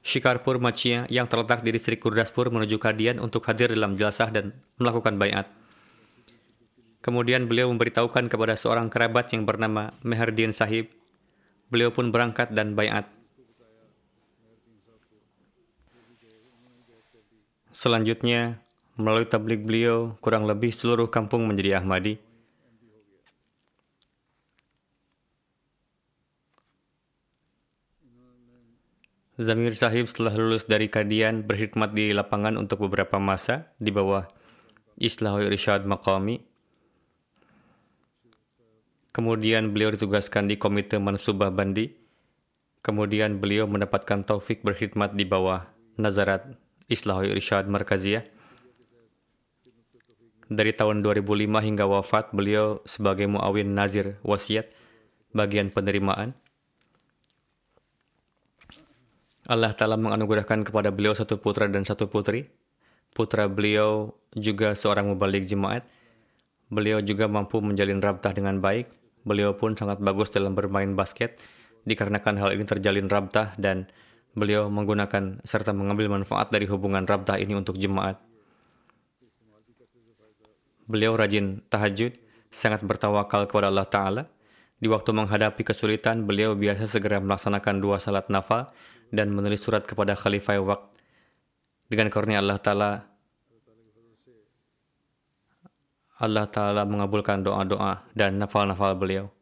Shikarpur 0.00 0.56
Machia 0.56 1.04
yang 1.12 1.28
terletak 1.28 1.60
di 1.60 1.76
distrik 1.76 2.00
Kurdaspur 2.00 2.48
menuju 2.48 2.80
Kadian 2.80 3.20
untuk 3.20 3.44
hadir 3.44 3.68
dalam 3.76 4.00
jelasah 4.00 4.32
dan 4.32 4.56
melakukan 4.80 5.20
bayat. 5.20 5.59
Kemudian 7.00 7.48
beliau 7.48 7.72
memberitahukan 7.72 8.28
kepada 8.28 8.60
seorang 8.60 8.92
kerabat 8.92 9.32
yang 9.32 9.48
bernama 9.48 9.96
Meherdin 10.04 10.52
Sahib. 10.52 10.92
Beliau 11.72 11.88
pun 11.88 12.12
berangkat 12.12 12.52
dan 12.52 12.76
bayat. 12.76 13.08
Selanjutnya, 17.72 18.60
melalui 19.00 19.24
tablik 19.24 19.64
beliau, 19.64 20.18
kurang 20.20 20.44
lebih 20.44 20.68
seluruh 20.74 21.08
kampung 21.08 21.48
menjadi 21.48 21.80
Ahmadi. 21.80 22.20
Zamir 29.40 29.72
Sahib 29.72 30.04
setelah 30.04 30.36
lulus 30.36 30.68
dari 30.68 30.92
Kadian 30.92 31.48
berkhidmat 31.48 31.96
di 31.96 32.12
lapangan 32.12 32.60
untuk 32.60 32.84
beberapa 32.84 33.16
masa 33.16 33.72
di 33.80 33.88
bawah 33.88 34.28
Islah 35.00 35.40
Irsyad 35.40 35.88
Maqami. 35.88 36.49
Kemudian 39.10 39.74
beliau 39.74 39.90
ditugaskan 39.90 40.46
di 40.46 40.54
Komite 40.54 40.94
Mansubah 41.02 41.50
Bandi. 41.50 41.90
Kemudian 42.80 43.42
beliau 43.42 43.66
mendapatkan 43.66 44.22
taufik 44.22 44.62
berkhidmat 44.62 45.18
di 45.18 45.26
bawah 45.26 45.66
Nazarat 45.98 46.54
Islah 46.86 47.26
Irsyad 47.26 47.66
Markaziyah. 47.66 48.22
Dari 50.50 50.74
tahun 50.74 51.02
2005 51.06 51.62
hingga 51.62 51.86
wafat, 51.86 52.34
beliau 52.34 52.82
sebagai 52.82 53.30
muawin 53.30 53.70
nazir 53.70 54.18
wasiat 54.26 54.70
bagian 55.30 55.70
penerimaan. 55.70 56.34
Allah 59.46 59.74
Ta'ala 59.74 59.98
menganugerahkan 59.98 60.66
kepada 60.66 60.94
beliau 60.94 61.14
satu 61.14 61.38
putra 61.38 61.66
dan 61.66 61.82
satu 61.86 62.06
putri. 62.06 62.50
Putra 63.10 63.50
beliau 63.50 64.14
juga 64.34 64.78
seorang 64.78 65.10
mubalik 65.10 65.46
jemaat. 65.46 65.82
Beliau 66.70 67.02
juga 67.02 67.26
mampu 67.26 67.58
menjalin 67.58 67.98
rabtah 67.98 68.30
dengan 68.30 68.62
baik. 68.62 68.99
Beliau 69.26 69.52
pun 69.52 69.76
sangat 69.76 70.00
bagus 70.00 70.32
dalam 70.32 70.56
bermain 70.56 70.92
basket. 70.96 71.36
Dikarenakan 71.84 72.36
hal 72.40 72.50
ini 72.56 72.64
terjalin 72.64 73.08
rabtah 73.08 73.56
dan 73.60 73.88
beliau 74.32 74.70
menggunakan 74.70 75.42
serta 75.42 75.74
mengambil 75.74 76.12
manfaat 76.12 76.52
dari 76.54 76.64
hubungan 76.70 77.04
rabtah 77.04 77.36
ini 77.36 77.56
untuk 77.56 77.76
jemaat. 77.76 78.20
Beliau 80.90 81.14
rajin 81.14 81.62
tahajud, 81.70 82.18
sangat 82.50 82.82
bertawakal 82.82 83.46
kepada 83.46 83.70
Allah 83.70 83.86
Ta'ala. 83.86 84.22
Di 84.80 84.88
waktu 84.90 85.12
menghadapi 85.12 85.62
kesulitan, 85.62 86.26
beliau 86.26 86.56
biasa 86.56 86.88
segera 86.88 87.20
melaksanakan 87.20 87.78
dua 87.78 88.00
salat 88.00 88.26
nafal 88.32 88.72
dan 89.12 89.30
menulis 89.30 89.62
surat 89.62 89.84
kepada 89.86 90.16
Khalifah 90.18 90.58
Waqt. 90.58 90.84
Dengan 91.90 92.08
karunia 92.10 92.38
Allah 92.42 92.58
Ta'ala, 92.58 93.09
Allah 96.20 96.44
Ta'ala 96.44 96.84
mengabulkan 96.84 97.40
doa-doa 97.40 98.04
dan 98.12 98.36
nafal-nafal 98.36 98.92
beliau. 98.92 99.32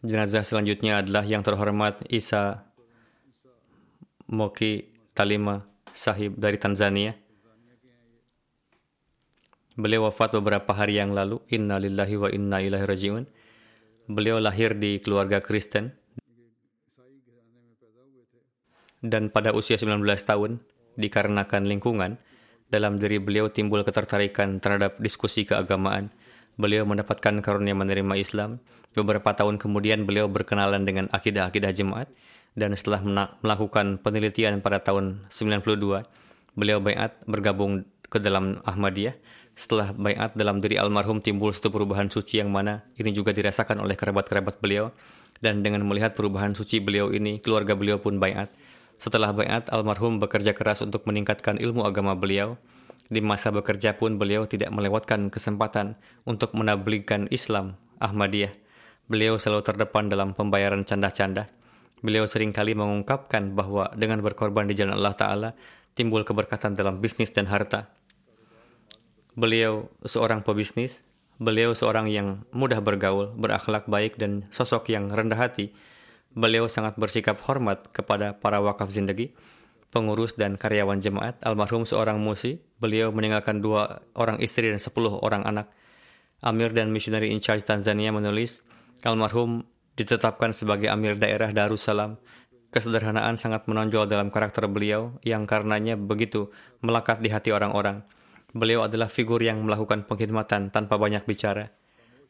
Jenazah 0.00 0.46
selanjutnya 0.46 1.02
adalah 1.04 1.26
yang 1.26 1.44
terhormat 1.44 2.06
Isa 2.08 2.62
Moki 4.30 4.88
Talima 5.12 5.66
Sahib 5.90 6.38
dari 6.38 6.56
Tanzania. 6.56 7.12
Beliau 9.74 10.08
wafat 10.08 10.38
beberapa 10.38 10.72
hari 10.72 10.96
yang 11.02 11.12
lalu. 11.12 11.42
Inna 11.52 11.76
lillahi 11.76 12.14
wa 12.16 12.28
inna 12.30 12.62
ilaihi 12.62 12.86
rajiun. 12.86 13.24
Beliau 14.08 14.38
lahir 14.38 14.78
di 14.78 15.02
keluarga 15.02 15.42
Kristen 15.42 15.92
dan 19.00 19.32
pada 19.32 19.56
usia 19.56 19.80
19 19.80 20.04
tahun, 20.04 20.60
dikarenakan 20.98 21.66
lingkungan, 21.66 22.18
dalam 22.70 22.96
diri 23.02 23.18
beliau 23.18 23.50
timbul 23.50 23.82
ketertarikan 23.82 24.62
terhadap 24.62 24.96
diskusi 25.02 25.42
keagamaan. 25.42 26.14
Beliau 26.54 26.86
mendapatkan 26.86 27.42
karunia 27.42 27.74
menerima 27.74 28.14
Islam. 28.16 28.62
Beberapa 28.94 29.34
tahun 29.34 29.58
kemudian 29.58 30.06
beliau 30.06 30.26
berkenalan 30.26 30.82
dengan 30.82 31.06
akidah-akidah 31.14 31.70
jemaat 31.70 32.10
dan 32.58 32.74
setelah 32.74 33.30
melakukan 33.38 34.02
penelitian 34.02 34.58
pada 34.58 34.82
tahun 34.82 35.30
92, 35.30 36.02
beliau 36.58 36.78
bayat 36.82 37.14
bergabung 37.26 37.86
ke 38.10 38.18
dalam 38.18 38.58
Ahmadiyah 38.66 39.14
setelah 39.54 39.94
bayat 39.94 40.34
dalam 40.34 40.58
diri 40.58 40.80
almarhum 40.80 41.22
timbul 41.22 41.54
satu 41.54 41.70
perubahan 41.70 42.10
suci 42.10 42.42
yang 42.42 42.50
mana 42.50 42.82
ini 42.98 43.14
juga 43.14 43.30
dirasakan 43.30 43.82
oleh 43.84 43.94
kerabat-kerabat 43.94 44.58
beliau 44.58 44.90
dan 45.38 45.62
dengan 45.62 45.86
melihat 45.86 46.18
perubahan 46.18 46.56
suci 46.56 46.82
beliau 46.82 47.14
ini 47.14 47.38
keluarga 47.38 47.78
beliau 47.78 48.02
pun 48.02 48.18
bayat. 48.18 48.50
Setelah 49.00 49.32
bayat 49.32 49.72
almarhum 49.72 50.20
bekerja 50.20 50.52
keras 50.52 50.84
untuk 50.84 51.08
meningkatkan 51.08 51.56
ilmu 51.56 51.88
agama 51.88 52.12
beliau. 52.12 52.60
Di 53.08 53.24
masa 53.24 53.48
bekerja 53.48 53.96
pun 53.96 54.20
beliau 54.20 54.44
tidak 54.44 54.68
melewatkan 54.76 55.32
kesempatan 55.32 55.96
untuk 56.28 56.52
menablighkan 56.52 57.24
Islam 57.32 57.80
Ahmadiyah. 57.96 58.52
Beliau 59.08 59.40
selalu 59.40 59.64
terdepan 59.64 60.12
dalam 60.12 60.36
pembayaran 60.36 60.84
canda-canda. 60.84 61.48
Beliau 62.04 62.28
sering 62.28 62.52
kali 62.52 62.76
mengungkapkan 62.76 63.56
bahwa 63.56 63.88
dengan 63.96 64.20
berkorban 64.20 64.68
di 64.68 64.76
jalan 64.76 65.00
Allah 65.00 65.16
Ta'ala, 65.16 65.50
timbul 65.96 66.22
keberkatan 66.22 66.76
dalam 66.76 67.00
bisnis 67.00 67.32
dan 67.32 67.48
harta. 67.48 67.88
Beliau 69.32 69.88
seorang 70.04 70.44
pebisnis, 70.44 71.00
beliau 71.40 71.72
seorang 71.72 72.06
yang 72.12 72.44
mudah 72.52 72.84
bergaul, 72.84 73.32
berakhlak 73.32 73.88
baik 73.88 74.20
dan 74.20 74.44
sosok 74.52 74.92
yang 74.92 75.08
rendah 75.08 75.40
hati. 75.40 75.72
Beliau 76.30 76.70
sangat 76.70 76.94
bersikap 76.94 77.42
hormat 77.42 77.90
kepada 77.90 78.38
para 78.38 78.62
wakaf 78.62 78.86
zindagi, 78.94 79.34
pengurus 79.90 80.38
dan 80.38 80.54
karyawan 80.54 81.02
jemaat. 81.02 81.34
Almarhum 81.42 81.82
seorang 81.82 82.22
musi, 82.22 82.62
beliau 82.78 83.10
meninggalkan 83.10 83.58
dua 83.58 84.06
orang 84.14 84.38
istri 84.38 84.70
dan 84.70 84.78
sepuluh 84.78 85.18
orang 85.26 85.42
anak. 85.42 85.66
Amir 86.40 86.72
dan 86.72 86.94
Missionary 86.94 87.34
in 87.34 87.42
Charge 87.42 87.66
Tanzania 87.66 88.14
menulis, 88.14 88.62
almarhum 89.04 89.66
ditetapkan 89.98 90.54
sebagai 90.56 90.88
Amir 90.88 91.18
daerah 91.18 91.52
Darussalam. 91.52 92.16
Kesederhanaan 92.70 93.34
sangat 93.34 93.66
menonjol 93.66 94.06
dalam 94.06 94.30
karakter 94.30 94.70
beliau 94.70 95.18
yang 95.26 95.42
karenanya 95.44 95.98
begitu 95.98 96.54
melekat 96.86 97.18
di 97.18 97.28
hati 97.28 97.50
orang-orang. 97.50 98.06
Beliau 98.54 98.86
adalah 98.86 99.10
figur 99.10 99.42
yang 99.42 99.66
melakukan 99.66 100.06
pengkhidmatan 100.06 100.70
tanpa 100.70 100.94
banyak 100.94 101.26
bicara. 101.26 101.74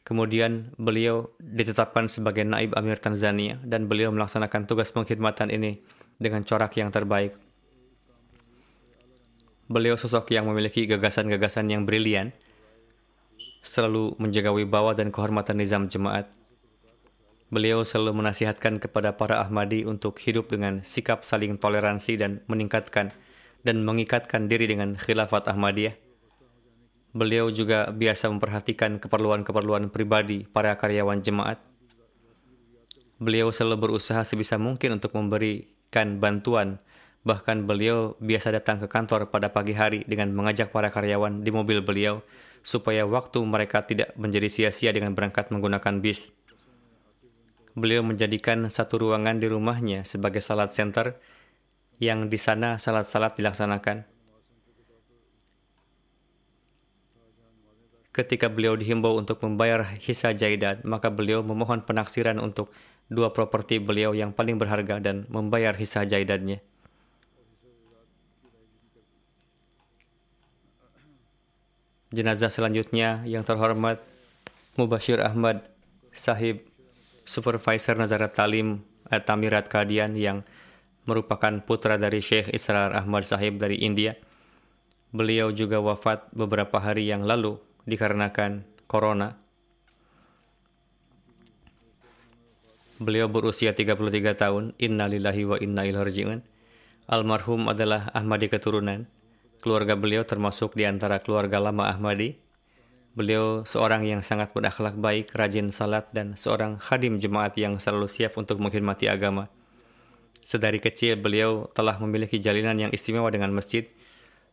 Kemudian 0.01 0.73
beliau 0.81 1.29
ditetapkan 1.37 2.09
sebagai 2.09 2.41
naib 2.41 2.73
Amir 2.73 2.97
Tanzania 2.97 3.61
dan 3.61 3.85
beliau 3.85 4.09
melaksanakan 4.09 4.65
tugas 4.65 4.89
pengkhidmatan 4.89 5.53
ini 5.53 5.77
dengan 6.17 6.41
corak 6.41 6.73
yang 6.77 6.89
terbaik. 6.89 7.37
Beliau 9.71 9.95
sosok 9.95 10.33
yang 10.35 10.49
memiliki 10.49 10.83
gagasan-gagasan 10.89 11.69
yang 11.71 11.87
brilian, 11.87 12.35
selalu 13.61 14.17
menjaga 14.17 14.51
wibawa 14.51 14.97
dan 14.97 15.13
kehormatan 15.13 15.61
nizam 15.61 15.87
jemaat. 15.87 16.27
Beliau 17.53 17.85
selalu 17.85 18.19
menasihatkan 18.19 18.81
kepada 18.81 19.15
para 19.15 19.39
Ahmadi 19.39 19.85
untuk 19.85 20.17
hidup 20.19 20.51
dengan 20.51 20.83
sikap 20.83 21.23
saling 21.23 21.55
toleransi 21.55 22.19
dan 22.19 22.31
meningkatkan 22.49 23.13
dan 23.61 23.85
mengikatkan 23.85 24.49
diri 24.49 24.65
dengan 24.65 24.97
khilafat 24.97 25.47
Ahmadiyah. 25.47 26.10
Beliau 27.11 27.51
juga 27.51 27.91
biasa 27.91 28.31
memperhatikan 28.31 28.95
keperluan-keperluan 28.95 29.91
pribadi 29.91 30.47
para 30.47 30.71
karyawan 30.79 31.19
jemaat. 31.19 31.59
Beliau 33.19 33.51
selalu 33.51 33.91
berusaha 33.91 34.23
sebisa 34.23 34.55
mungkin 34.55 34.95
untuk 34.95 35.11
memberikan 35.13 36.23
bantuan. 36.23 36.79
Bahkan 37.21 37.69
beliau 37.69 38.17
biasa 38.17 38.55
datang 38.55 38.81
ke 38.81 38.87
kantor 38.89 39.29
pada 39.29 39.51
pagi 39.51 39.77
hari 39.77 40.07
dengan 40.07 40.33
mengajak 40.33 40.73
para 40.73 40.89
karyawan 40.89 41.43
di 41.45 41.51
mobil 41.53 41.83
beliau 41.85 42.23
supaya 42.65 43.05
waktu 43.05 43.43
mereka 43.45 43.85
tidak 43.85 44.15
menjadi 44.17 44.49
sia-sia 44.49 44.89
dengan 44.89 45.13
berangkat 45.13 45.53
menggunakan 45.53 46.01
bis. 46.01 46.33
Beliau 47.75 48.01
menjadikan 48.03 48.67
satu 48.67 48.99
ruangan 49.03 49.39
di 49.39 49.47
rumahnya 49.47 50.03
sebagai 50.03 50.43
salat 50.43 50.75
center 50.75 51.15
yang 52.01 52.27
di 52.27 52.39
sana 52.41 52.81
salat-salat 52.81 53.37
dilaksanakan. 53.37 54.10
Ketika 58.11 58.51
beliau 58.51 58.75
dihimbau 58.75 59.15
untuk 59.15 59.39
membayar 59.39 59.87
hisa 60.03 60.35
jaidat, 60.35 60.83
maka 60.83 61.07
beliau 61.07 61.39
memohon 61.39 61.79
penaksiran 61.87 62.43
untuk 62.43 62.67
dua 63.07 63.31
properti 63.31 63.79
beliau 63.79 64.11
yang 64.11 64.35
paling 64.35 64.59
berharga 64.59 64.99
dan 64.99 65.23
membayar 65.31 65.71
hisa 65.71 66.03
jaidatnya. 66.03 66.59
Jenazah 72.11 72.51
selanjutnya 72.51 73.23
yang 73.23 73.47
terhormat 73.47 74.03
Mubashir 74.75 75.23
Ahmad 75.23 75.63
Sahib 76.11 76.67
Supervisor 77.23 77.95
Nazarat 77.95 78.35
Talim 78.35 78.83
Tamirat 79.07 79.71
Kadian 79.71 80.19
yang 80.19 80.43
merupakan 81.07 81.63
putra 81.63 81.95
dari 81.95 82.19
Syekh 82.19 82.51
Israr 82.51 82.91
Ahmad 82.91 83.23
Sahib 83.23 83.63
dari 83.63 83.79
India. 83.79 84.19
Beliau 85.15 85.55
juga 85.55 85.79
wafat 85.79 86.27
beberapa 86.35 86.83
hari 86.83 87.07
yang 87.07 87.23
lalu 87.23 87.59
dikarenakan 87.85 88.65
corona. 88.85 89.37
Beliau 93.01 93.25
berusia 93.25 93.73
33 93.73 94.37
tahun. 94.37 94.77
Inna 94.77 95.09
lillahi 95.09 95.43
wa 95.47 95.57
inna 95.57 95.81
ilaihi. 95.89 96.45
Almarhum 97.09 97.65
adalah 97.65 98.13
Ahmadi 98.13 98.45
keturunan. 98.45 99.09
Keluarga 99.57 99.97
beliau 99.97 100.21
termasuk 100.21 100.77
di 100.77 100.85
antara 100.85 101.17
keluarga 101.17 101.57
lama 101.57 101.89
Ahmadi. 101.89 102.37
Beliau 103.11 103.67
seorang 103.67 104.07
yang 104.07 104.23
sangat 104.23 104.55
berakhlak 104.55 104.95
baik, 104.95 105.35
rajin 105.35 105.75
salat, 105.75 106.07
dan 106.15 106.39
seorang 106.39 106.79
khadim 106.79 107.19
jemaat 107.19 107.57
yang 107.59 107.75
selalu 107.75 108.07
siap 108.07 108.39
untuk 108.39 108.61
menghormati 108.63 109.11
agama. 109.11 109.51
Sedari 110.39 110.79
kecil 110.79 111.19
beliau 111.19 111.67
telah 111.75 111.99
memiliki 111.99 112.39
jalinan 112.39 112.77
yang 112.79 112.91
istimewa 112.95 113.27
dengan 113.27 113.51
masjid, 113.51 113.85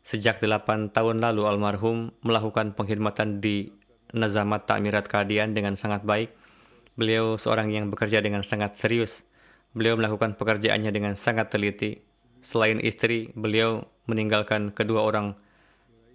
Sejak 0.09 0.41
delapan 0.41 0.89
tahun 0.89 1.21
lalu 1.21 1.45
almarhum 1.45 2.17
melakukan 2.25 2.73
pengkhidmatan 2.73 3.45
di 3.45 3.77
Nazamat 4.17 4.65
Takmirat 4.65 5.05
Kadian 5.05 5.53
dengan 5.53 5.77
sangat 5.77 6.01
baik. 6.01 6.33
Beliau 6.97 7.37
seorang 7.37 7.69
yang 7.69 7.93
bekerja 7.93 8.25
dengan 8.25 8.41
sangat 8.41 8.81
serius. 8.81 9.21
Beliau 9.77 10.01
melakukan 10.01 10.33
pekerjaannya 10.41 10.97
dengan 10.97 11.13
sangat 11.13 11.53
teliti. 11.53 12.01
Selain 12.41 12.81
istri, 12.81 13.37
beliau 13.37 13.85
meninggalkan 14.09 14.73
kedua 14.73 15.05
orang 15.05 15.37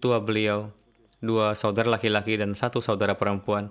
tua 0.02 0.18
beliau, 0.26 0.74
dua 1.22 1.54
saudara 1.54 1.94
laki-laki 1.94 2.34
dan 2.34 2.58
satu 2.58 2.82
saudara 2.82 3.14
perempuan. 3.14 3.70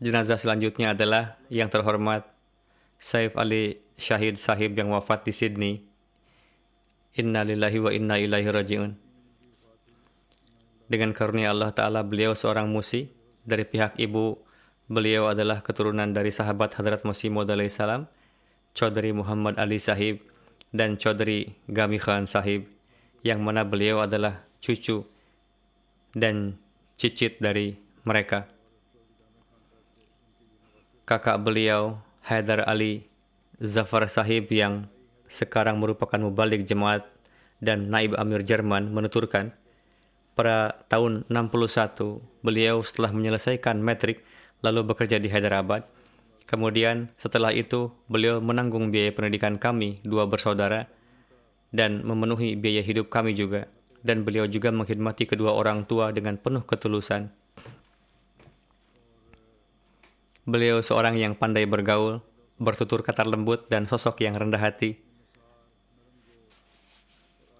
Jenazah 0.00 0.40
selanjutnya 0.40 0.96
adalah 0.96 1.36
yang 1.52 1.68
terhormat 1.68 2.24
Saif 2.96 3.36
Ali 3.36 3.84
Syahid 4.00 4.40
Sahib 4.40 4.72
yang 4.72 4.88
wafat 4.88 5.28
di 5.28 5.36
Sydney 5.36 5.95
Inna 7.16 7.48
lillahi 7.48 7.78
wa 7.80 7.90
inna 7.92 8.20
ilaihi 8.20 8.52
raji'un. 8.52 8.92
Dengan 10.86 11.16
karunia 11.16 11.50
Allah 11.50 11.72
Ta'ala 11.72 12.04
beliau 12.04 12.36
seorang 12.36 12.68
musi. 12.68 13.08
Dari 13.46 13.62
pihak 13.62 13.96
ibu 14.02 14.36
beliau 14.90 15.30
adalah 15.30 15.62
keturunan 15.62 16.10
dari 16.10 16.34
sahabat 16.34 16.74
Hadrat 16.76 17.06
Masih 17.06 17.30
Maud 17.30 17.46
salam, 17.70 18.10
Chaudhry 18.74 19.14
Muhammad 19.14 19.54
Ali 19.56 19.78
Sahib 19.78 20.18
dan 20.74 20.98
Chaudhry 20.98 21.54
Gami 21.70 22.02
Khan 22.02 22.26
Sahib 22.26 22.66
yang 23.22 23.42
mana 23.42 23.62
beliau 23.62 24.02
adalah 24.02 24.46
cucu 24.58 25.06
dan 26.14 26.58
cicit 26.98 27.38
dari 27.38 27.78
mereka. 28.02 28.50
Kakak 31.06 31.38
beliau 31.42 32.02
Haidar 32.26 32.66
Ali 32.66 33.06
Zafar 33.62 34.10
Sahib 34.10 34.50
yang 34.50 34.90
sekarang 35.26 35.78
merupakan 35.82 36.18
mubalik 36.18 36.62
jemaat 36.66 37.06
dan 37.58 37.88
naib 37.88 38.14
amir 38.20 38.44
Jerman 38.44 38.92
menuturkan 38.92 39.54
pada 40.36 40.76
tahun 40.92 41.24
61 41.32 42.44
beliau 42.44 42.84
setelah 42.84 43.10
menyelesaikan 43.10 43.80
metrik 43.80 44.20
lalu 44.60 44.84
bekerja 44.84 45.16
di 45.16 45.32
Hyderabad. 45.32 45.88
Kemudian 46.46 47.10
setelah 47.18 47.50
itu 47.50 47.90
beliau 48.06 48.38
menanggung 48.38 48.94
biaya 48.94 49.10
pendidikan 49.10 49.58
kami 49.58 49.98
dua 50.06 50.30
bersaudara 50.30 50.86
dan 51.74 52.06
memenuhi 52.06 52.54
biaya 52.54 52.84
hidup 52.84 53.10
kami 53.10 53.34
juga 53.34 53.66
dan 54.06 54.22
beliau 54.22 54.46
juga 54.46 54.70
mengkhidmati 54.70 55.26
kedua 55.26 55.50
orang 55.56 55.82
tua 55.82 56.14
dengan 56.14 56.38
penuh 56.38 56.62
ketulusan. 56.62 57.34
Beliau 60.46 60.78
seorang 60.78 61.18
yang 61.18 61.34
pandai 61.34 61.66
bergaul, 61.66 62.22
bertutur 62.62 63.02
kata 63.02 63.26
lembut 63.26 63.66
dan 63.66 63.90
sosok 63.90 64.22
yang 64.22 64.38
rendah 64.38 64.62
hati. 64.62 65.05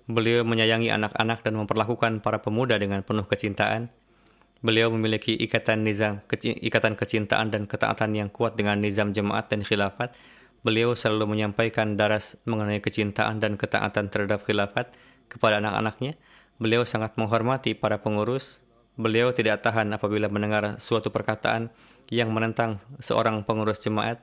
Beliau 0.07 0.47
menyayangi 0.47 0.87
anak-anak 0.95 1.43
dan 1.43 1.59
memperlakukan 1.59 2.23
para 2.23 2.39
pemuda 2.39 2.79
dengan 2.79 3.03
penuh 3.03 3.27
kecintaan. 3.27 3.91
Beliau 4.63 4.87
memiliki 4.87 5.35
ikatan 5.35 5.83
nizam, 5.83 6.23
ikatan 6.31 6.95
kecintaan 6.95 7.51
dan 7.51 7.67
ketaatan 7.67 8.15
yang 8.15 8.31
kuat 8.31 8.55
dengan 8.55 8.79
nizam 8.79 9.11
jemaat 9.11 9.51
dan 9.51 9.67
khilafat. 9.67 10.15
Beliau 10.63 10.95
selalu 10.95 11.35
menyampaikan 11.35 11.99
daras 11.99 12.39
mengenai 12.47 12.79
kecintaan 12.79 13.43
dan 13.43 13.59
ketaatan 13.59 14.07
terhadap 14.07 14.47
khilafat 14.47 14.95
kepada 15.27 15.59
anak-anaknya. 15.59 16.15
Beliau 16.63 16.87
sangat 16.87 17.19
menghormati 17.19 17.75
para 17.75 17.99
pengurus. 17.99 18.63
Beliau 18.95 19.35
tidak 19.35 19.67
tahan 19.67 19.91
apabila 19.91 20.31
mendengar 20.31 20.79
suatu 20.79 21.11
perkataan 21.11 21.75
yang 22.15 22.31
menentang 22.31 22.79
seorang 23.03 23.43
pengurus 23.43 23.83
jemaat. 23.83 24.23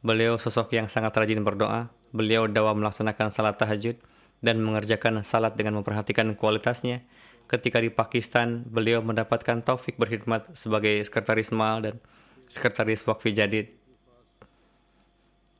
Beliau 0.00 0.40
sosok 0.40 0.72
yang 0.72 0.88
sangat 0.88 1.12
rajin 1.12 1.44
berdoa. 1.44 1.92
Beliau 2.16 2.48
dawa 2.48 2.72
melaksanakan 2.72 3.28
salat 3.28 3.60
tahajud 3.60 4.00
dan 4.42 4.58
mengerjakan 4.58 5.22
salat 5.22 5.54
dengan 5.54 5.80
memperhatikan 5.80 6.26
kualitasnya. 6.34 7.06
Ketika 7.46 7.78
di 7.78 7.94
Pakistan, 7.94 8.66
beliau 8.66 9.00
mendapatkan 9.00 9.62
taufik 9.62 9.96
berkhidmat 9.96 10.52
sebagai 10.58 10.98
sekretaris 11.06 11.54
mal 11.54 11.78
dan 11.78 12.02
sekretaris 12.50 13.06
wakfi 13.06 13.30
jadid. 13.30 13.70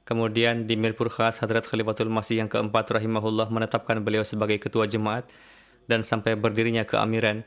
Kemudian 0.03 0.67
di 0.67 0.75
Mirpur 0.75 1.07
Khas, 1.07 1.39
Hadrat 1.39 1.63
Khalifatul 1.63 2.11
Masih 2.11 2.43
yang 2.43 2.51
keempat 2.51 2.91
rahimahullah 2.91 3.47
menetapkan 3.55 4.03
beliau 4.03 4.27
sebagai 4.27 4.59
ketua 4.59 4.91
jemaat 4.91 5.31
dan 5.87 6.03
sampai 6.03 6.35
berdirinya 6.35 6.83
keamiran. 6.83 7.47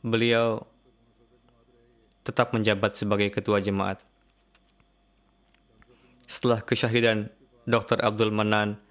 Beliau 0.00 0.64
tetap 2.24 2.56
menjabat 2.56 2.96
sebagai 2.96 3.28
ketua 3.28 3.60
jemaat. 3.60 4.00
Setelah 6.24 6.64
kesyahidan 6.64 7.28
Dr. 7.68 8.00
Abdul 8.00 8.32
Manan 8.32 8.85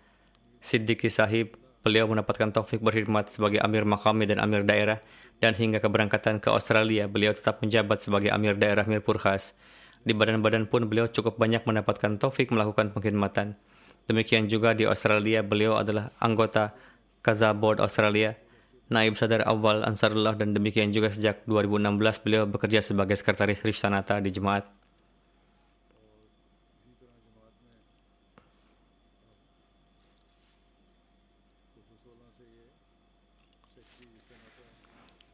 Siddiqui 0.66 1.14
Sahib, 1.14 1.54
beliau 1.86 2.10
mendapatkan 2.10 2.50
taufik 2.50 2.82
berkhidmat 2.82 3.30
sebagai 3.30 3.62
Amir 3.62 3.86
Makami 3.86 4.26
dan 4.26 4.42
Amir 4.42 4.66
Daerah, 4.66 4.98
dan 5.38 5.54
hingga 5.54 5.78
keberangkatan 5.78 6.42
ke 6.42 6.50
Australia, 6.50 7.06
beliau 7.06 7.38
tetap 7.38 7.62
menjabat 7.62 8.02
sebagai 8.02 8.34
Amir 8.34 8.58
Daerah 8.58 8.90
Mirpur 8.90 9.22
Khas. 9.22 9.54
Di 10.02 10.18
badan-badan 10.18 10.66
pun 10.66 10.90
beliau 10.90 11.06
cukup 11.06 11.38
banyak 11.38 11.62
mendapatkan 11.70 12.18
taufik 12.18 12.50
melakukan 12.50 12.90
pengkhidmatan. 12.98 13.54
Demikian 14.10 14.50
juga 14.50 14.74
di 14.74 14.90
Australia, 14.90 15.46
beliau 15.46 15.78
adalah 15.78 16.10
anggota 16.18 16.74
Kaza 17.22 17.54
Board 17.54 17.78
Australia, 17.78 18.34
Naib 18.90 19.18
Sadar 19.18 19.46
Awal 19.46 19.86
Ansarullah, 19.86 20.34
dan 20.34 20.58
demikian 20.58 20.90
juga 20.90 21.14
sejak 21.14 21.46
2016 21.46 22.26
beliau 22.26 22.50
bekerja 22.50 22.82
sebagai 22.82 23.18
sekretaris 23.18 23.62
Rishtanata 23.62 24.18
di 24.18 24.34
Jemaat. 24.34 24.85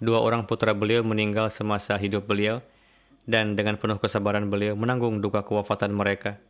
Dua 0.01 0.17
orang 0.17 0.49
putra 0.49 0.73
beliau 0.73 1.05
meninggal 1.05 1.53
semasa 1.53 1.93
hidup 1.93 2.25
beliau 2.25 2.65
dan 3.29 3.53
dengan 3.53 3.77
penuh 3.77 4.01
kesabaran 4.01 4.49
beliau 4.49 4.73
menanggung 4.73 5.21
duka 5.21 5.45
kewafatan 5.45 5.93
mereka. 5.93 6.41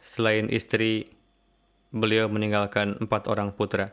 Selain 0.00 0.48
istri, 0.48 1.12
beliau 1.92 2.26
meninggalkan 2.32 2.96
empat 3.04 3.28
orang 3.28 3.52
putra. 3.52 3.92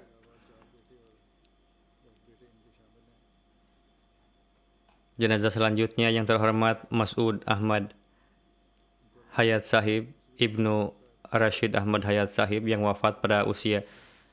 Jenazah 5.20 5.52
selanjutnya 5.52 6.08
yang 6.16 6.24
terhormat 6.24 6.88
Mas'ud 6.88 7.44
Ahmad 7.44 7.92
Hayat 9.36 9.68
Sahib, 9.68 10.16
Ibnu 10.40 10.96
Rashid 11.28 11.76
Ahmad 11.76 12.08
Hayat 12.08 12.32
Sahib 12.32 12.64
yang 12.72 12.88
wafat 12.88 13.20
pada 13.20 13.44
usia 13.44 13.84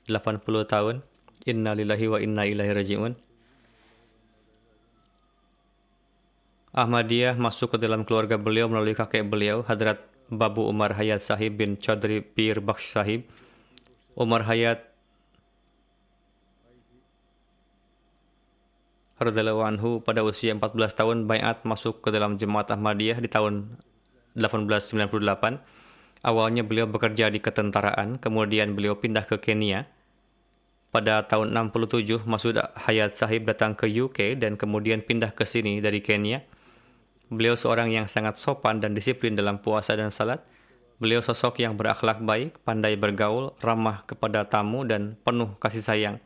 80 0.06 0.46
tahun. 0.62 1.02
Inna 1.46 1.78
lillahi 1.78 2.06
wa 2.10 2.18
inna 2.18 2.42
ilaihi 2.42 2.74
raji'un. 2.74 3.14
Ahmadiyah 6.74 7.38
masuk 7.38 7.72
ke 7.72 7.76
dalam 7.78 8.02
keluarga 8.02 8.34
beliau 8.34 8.66
melalui 8.66 8.98
kakek 8.98 9.24
beliau, 9.24 9.62
Hadrat 9.62 10.02
Babu 10.26 10.66
Umar 10.66 10.98
Hayat 10.98 11.22
Sahib 11.22 11.62
bin 11.62 11.78
Chaudhry 11.78 12.18
Pir 12.18 12.58
Bakhsh 12.58 12.90
Sahib. 12.92 13.30
Umar 14.18 14.42
Hayat 14.44 14.90
radhiyallahu 19.22 19.62
anhu 19.64 19.90
pada 20.02 20.26
usia 20.26 20.52
14 20.52 20.98
tahun 20.98 21.30
bayat 21.30 21.62
masuk 21.62 22.02
ke 22.04 22.10
dalam 22.10 22.36
jemaat 22.36 22.68
Ahmadiyah 22.74 23.22
di 23.22 23.30
tahun 23.30 23.78
1898. 24.34 25.62
Awalnya 26.26 26.66
beliau 26.66 26.90
bekerja 26.90 27.30
di 27.30 27.38
ketentaraan, 27.38 28.18
kemudian 28.18 28.74
beliau 28.74 28.98
pindah 28.98 29.24
ke 29.30 29.38
Kenya 29.38 29.86
pada 30.96 31.28
tahun 31.28 31.52
67 31.52 32.24
Masud 32.24 32.56
Hayat 32.56 33.20
Sahib 33.20 33.44
datang 33.44 33.76
ke 33.76 33.84
UK 33.84 34.40
dan 34.40 34.56
kemudian 34.56 35.04
pindah 35.04 35.28
ke 35.36 35.44
sini 35.44 35.84
dari 35.84 36.00
Kenya. 36.00 36.40
Beliau 37.28 37.52
seorang 37.52 37.92
yang 37.92 38.08
sangat 38.08 38.40
sopan 38.40 38.80
dan 38.80 38.96
disiplin 38.96 39.36
dalam 39.36 39.60
puasa 39.60 39.92
dan 39.92 40.08
salat. 40.08 40.40
Beliau 40.96 41.20
sosok 41.20 41.60
yang 41.60 41.76
berakhlak 41.76 42.24
baik, 42.24 42.64
pandai 42.64 42.96
bergaul, 42.96 43.52
ramah 43.60 44.08
kepada 44.08 44.48
tamu 44.48 44.88
dan 44.88 45.20
penuh 45.20 45.52
kasih 45.60 45.84
sayang. 45.84 46.16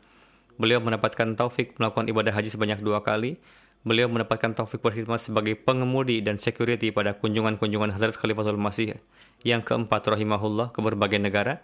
Beliau 0.55 0.79
mendapatkan 0.79 1.35
taufik 1.35 1.75
melakukan 1.75 2.07
ibadah 2.07 2.31
haji 2.31 2.47
sebanyak 2.47 2.79
dua 2.79 3.03
kali. 3.03 3.43
Beliau 3.83 4.07
mendapatkan 4.07 4.55
taufik 4.55 4.79
berkhidmat 4.79 5.19
sebagai 5.19 5.59
pengemudi 5.59 6.23
dan 6.23 6.39
security 6.39 6.95
pada 6.95 7.11
kunjungan-kunjungan 7.19 7.91
Hazrat 7.91 8.15
Khalifatul 8.15 8.55
Masih 8.55 8.95
yang 9.43 9.59
keempat 9.59 10.07
rahimahullah 10.07 10.71
ke 10.71 10.79
berbagai 10.79 11.19
negara 11.19 11.59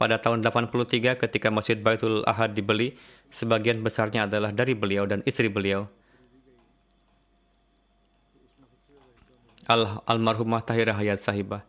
pada 0.00 0.16
tahun 0.16 0.40
83 0.40 1.20
ketika 1.20 1.52
Masjid 1.52 1.76
Baitul 1.76 2.24
Ahad 2.24 2.56
dibeli, 2.56 2.96
sebagian 3.28 3.84
besarnya 3.84 4.24
adalah 4.24 4.48
dari 4.48 4.72
beliau 4.72 5.04
dan 5.04 5.20
istri 5.28 5.52
beliau. 5.52 5.84
Al 9.68 10.00
almarhumah 10.08 10.64
Tahirah 10.64 10.96
Hayat 10.96 11.20
Sahibah. 11.20 11.68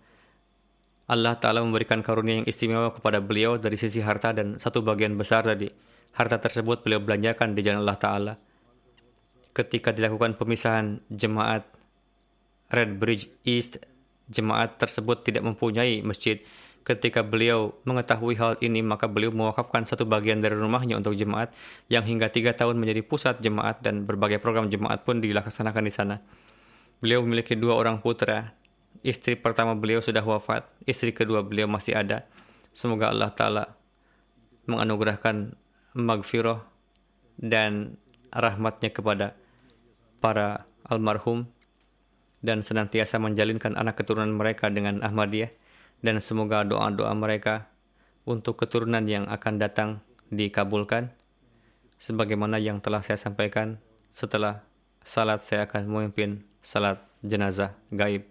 Allah 1.12 1.36
Ta'ala 1.36 1.60
memberikan 1.60 2.00
karunia 2.00 2.40
yang 2.40 2.48
istimewa 2.48 2.96
kepada 2.96 3.20
beliau 3.20 3.60
dari 3.60 3.76
sisi 3.76 4.00
harta 4.00 4.32
dan 4.32 4.56
satu 4.56 4.80
bagian 4.80 5.20
besar 5.20 5.44
dari 5.44 5.68
harta 6.16 6.40
tersebut 6.40 6.88
beliau 6.88 7.04
belanjakan 7.04 7.52
di 7.52 7.68
jalan 7.68 7.84
Allah 7.84 8.00
Ta'ala. 8.00 8.34
Ketika 9.52 9.92
dilakukan 9.92 10.40
pemisahan 10.40 11.04
jemaat 11.12 11.68
Red 12.72 12.96
Bridge 12.96 13.28
East, 13.44 13.84
jemaat 14.32 14.80
tersebut 14.80 15.28
tidak 15.28 15.44
mempunyai 15.44 16.00
masjid 16.00 16.40
Ketika 16.82 17.22
beliau 17.22 17.78
mengetahui 17.86 18.34
hal 18.42 18.54
ini, 18.58 18.82
maka 18.82 19.06
beliau 19.06 19.30
mewakafkan 19.30 19.86
satu 19.86 20.10
bagian 20.10 20.42
dari 20.42 20.58
rumahnya 20.58 20.98
untuk 20.98 21.14
jemaat 21.14 21.54
yang 21.94 22.02
hingga 22.02 22.34
tiga 22.34 22.58
tahun 22.58 22.82
menjadi 22.82 23.06
pusat 23.06 23.38
jemaat 23.38 23.86
dan 23.86 24.10
berbagai 24.10 24.42
program 24.42 24.66
jemaat 24.66 25.06
pun 25.06 25.22
dilaksanakan 25.22 25.84
di 25.86 25.94
sana. 25.94 26.16
Beliau 26.98 27.22
memiliki 27.22 27.54
dua 27.54 27.78
orang 27.78 28.02
putra. 28.02 28.58
Istri 29.06 29.38
pertama 29.38 29.78
beliau 29.78 30.02
sudah 30.02 30.26
wafat, 30.26 30.66
istri 30.90 31.14
kedua 31.14 31.46
beliau 31.46 31.70
masih 31.70 31.94
ada. 31.98 32.26
Semoga 32.74 33.14
Allah 33.14 33.30
Ta'ala 33.30 33.64
menganugerahkan 34.66 35.54
magfirah 35.98 36.66
dan 37.38 37.98
rahmatnya 38.34 38.90
kepada 38.90 39.38
para 40.22 40.66
almarhum 40.86 41.50
dan 42.42 42.66
senantiasa 42.66 43.22
menjalinkan 43.22 43.78
anak 43.78 44.02
keturunan 44.02 44.34
mereka 44.34 44.70
dengan 44.74 45.02
Ahmadiyah 45.06 45.61
dan 46.02 46.18
semoga 46.22 46.66
doa-doa 46.66 47.14
mereka 47.14 47.70
untuk 48.26 48.58
keturunan 48.62 49.06
yang 49.06 49.30
akan 49.30 49.62
datang 49.62 49.90
dikabulkan. 50.34 51.14
Sebagaimana 52.02 52.58
yang 52.58 52.82
telah 52.82 53.06
saya 53.06 53.22
sampaikan 53.22 53.78
setelah 54.10 54.66
salat 55.06 55.46
saya 55.46 55.70
akan 55.70 55.86
memimpin 55.86 56.42
salat 56.66 56.98
jenazah 57.22 57.78
gaib. 57.94 58.26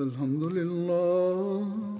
Alhamdulillah 0.00 1.99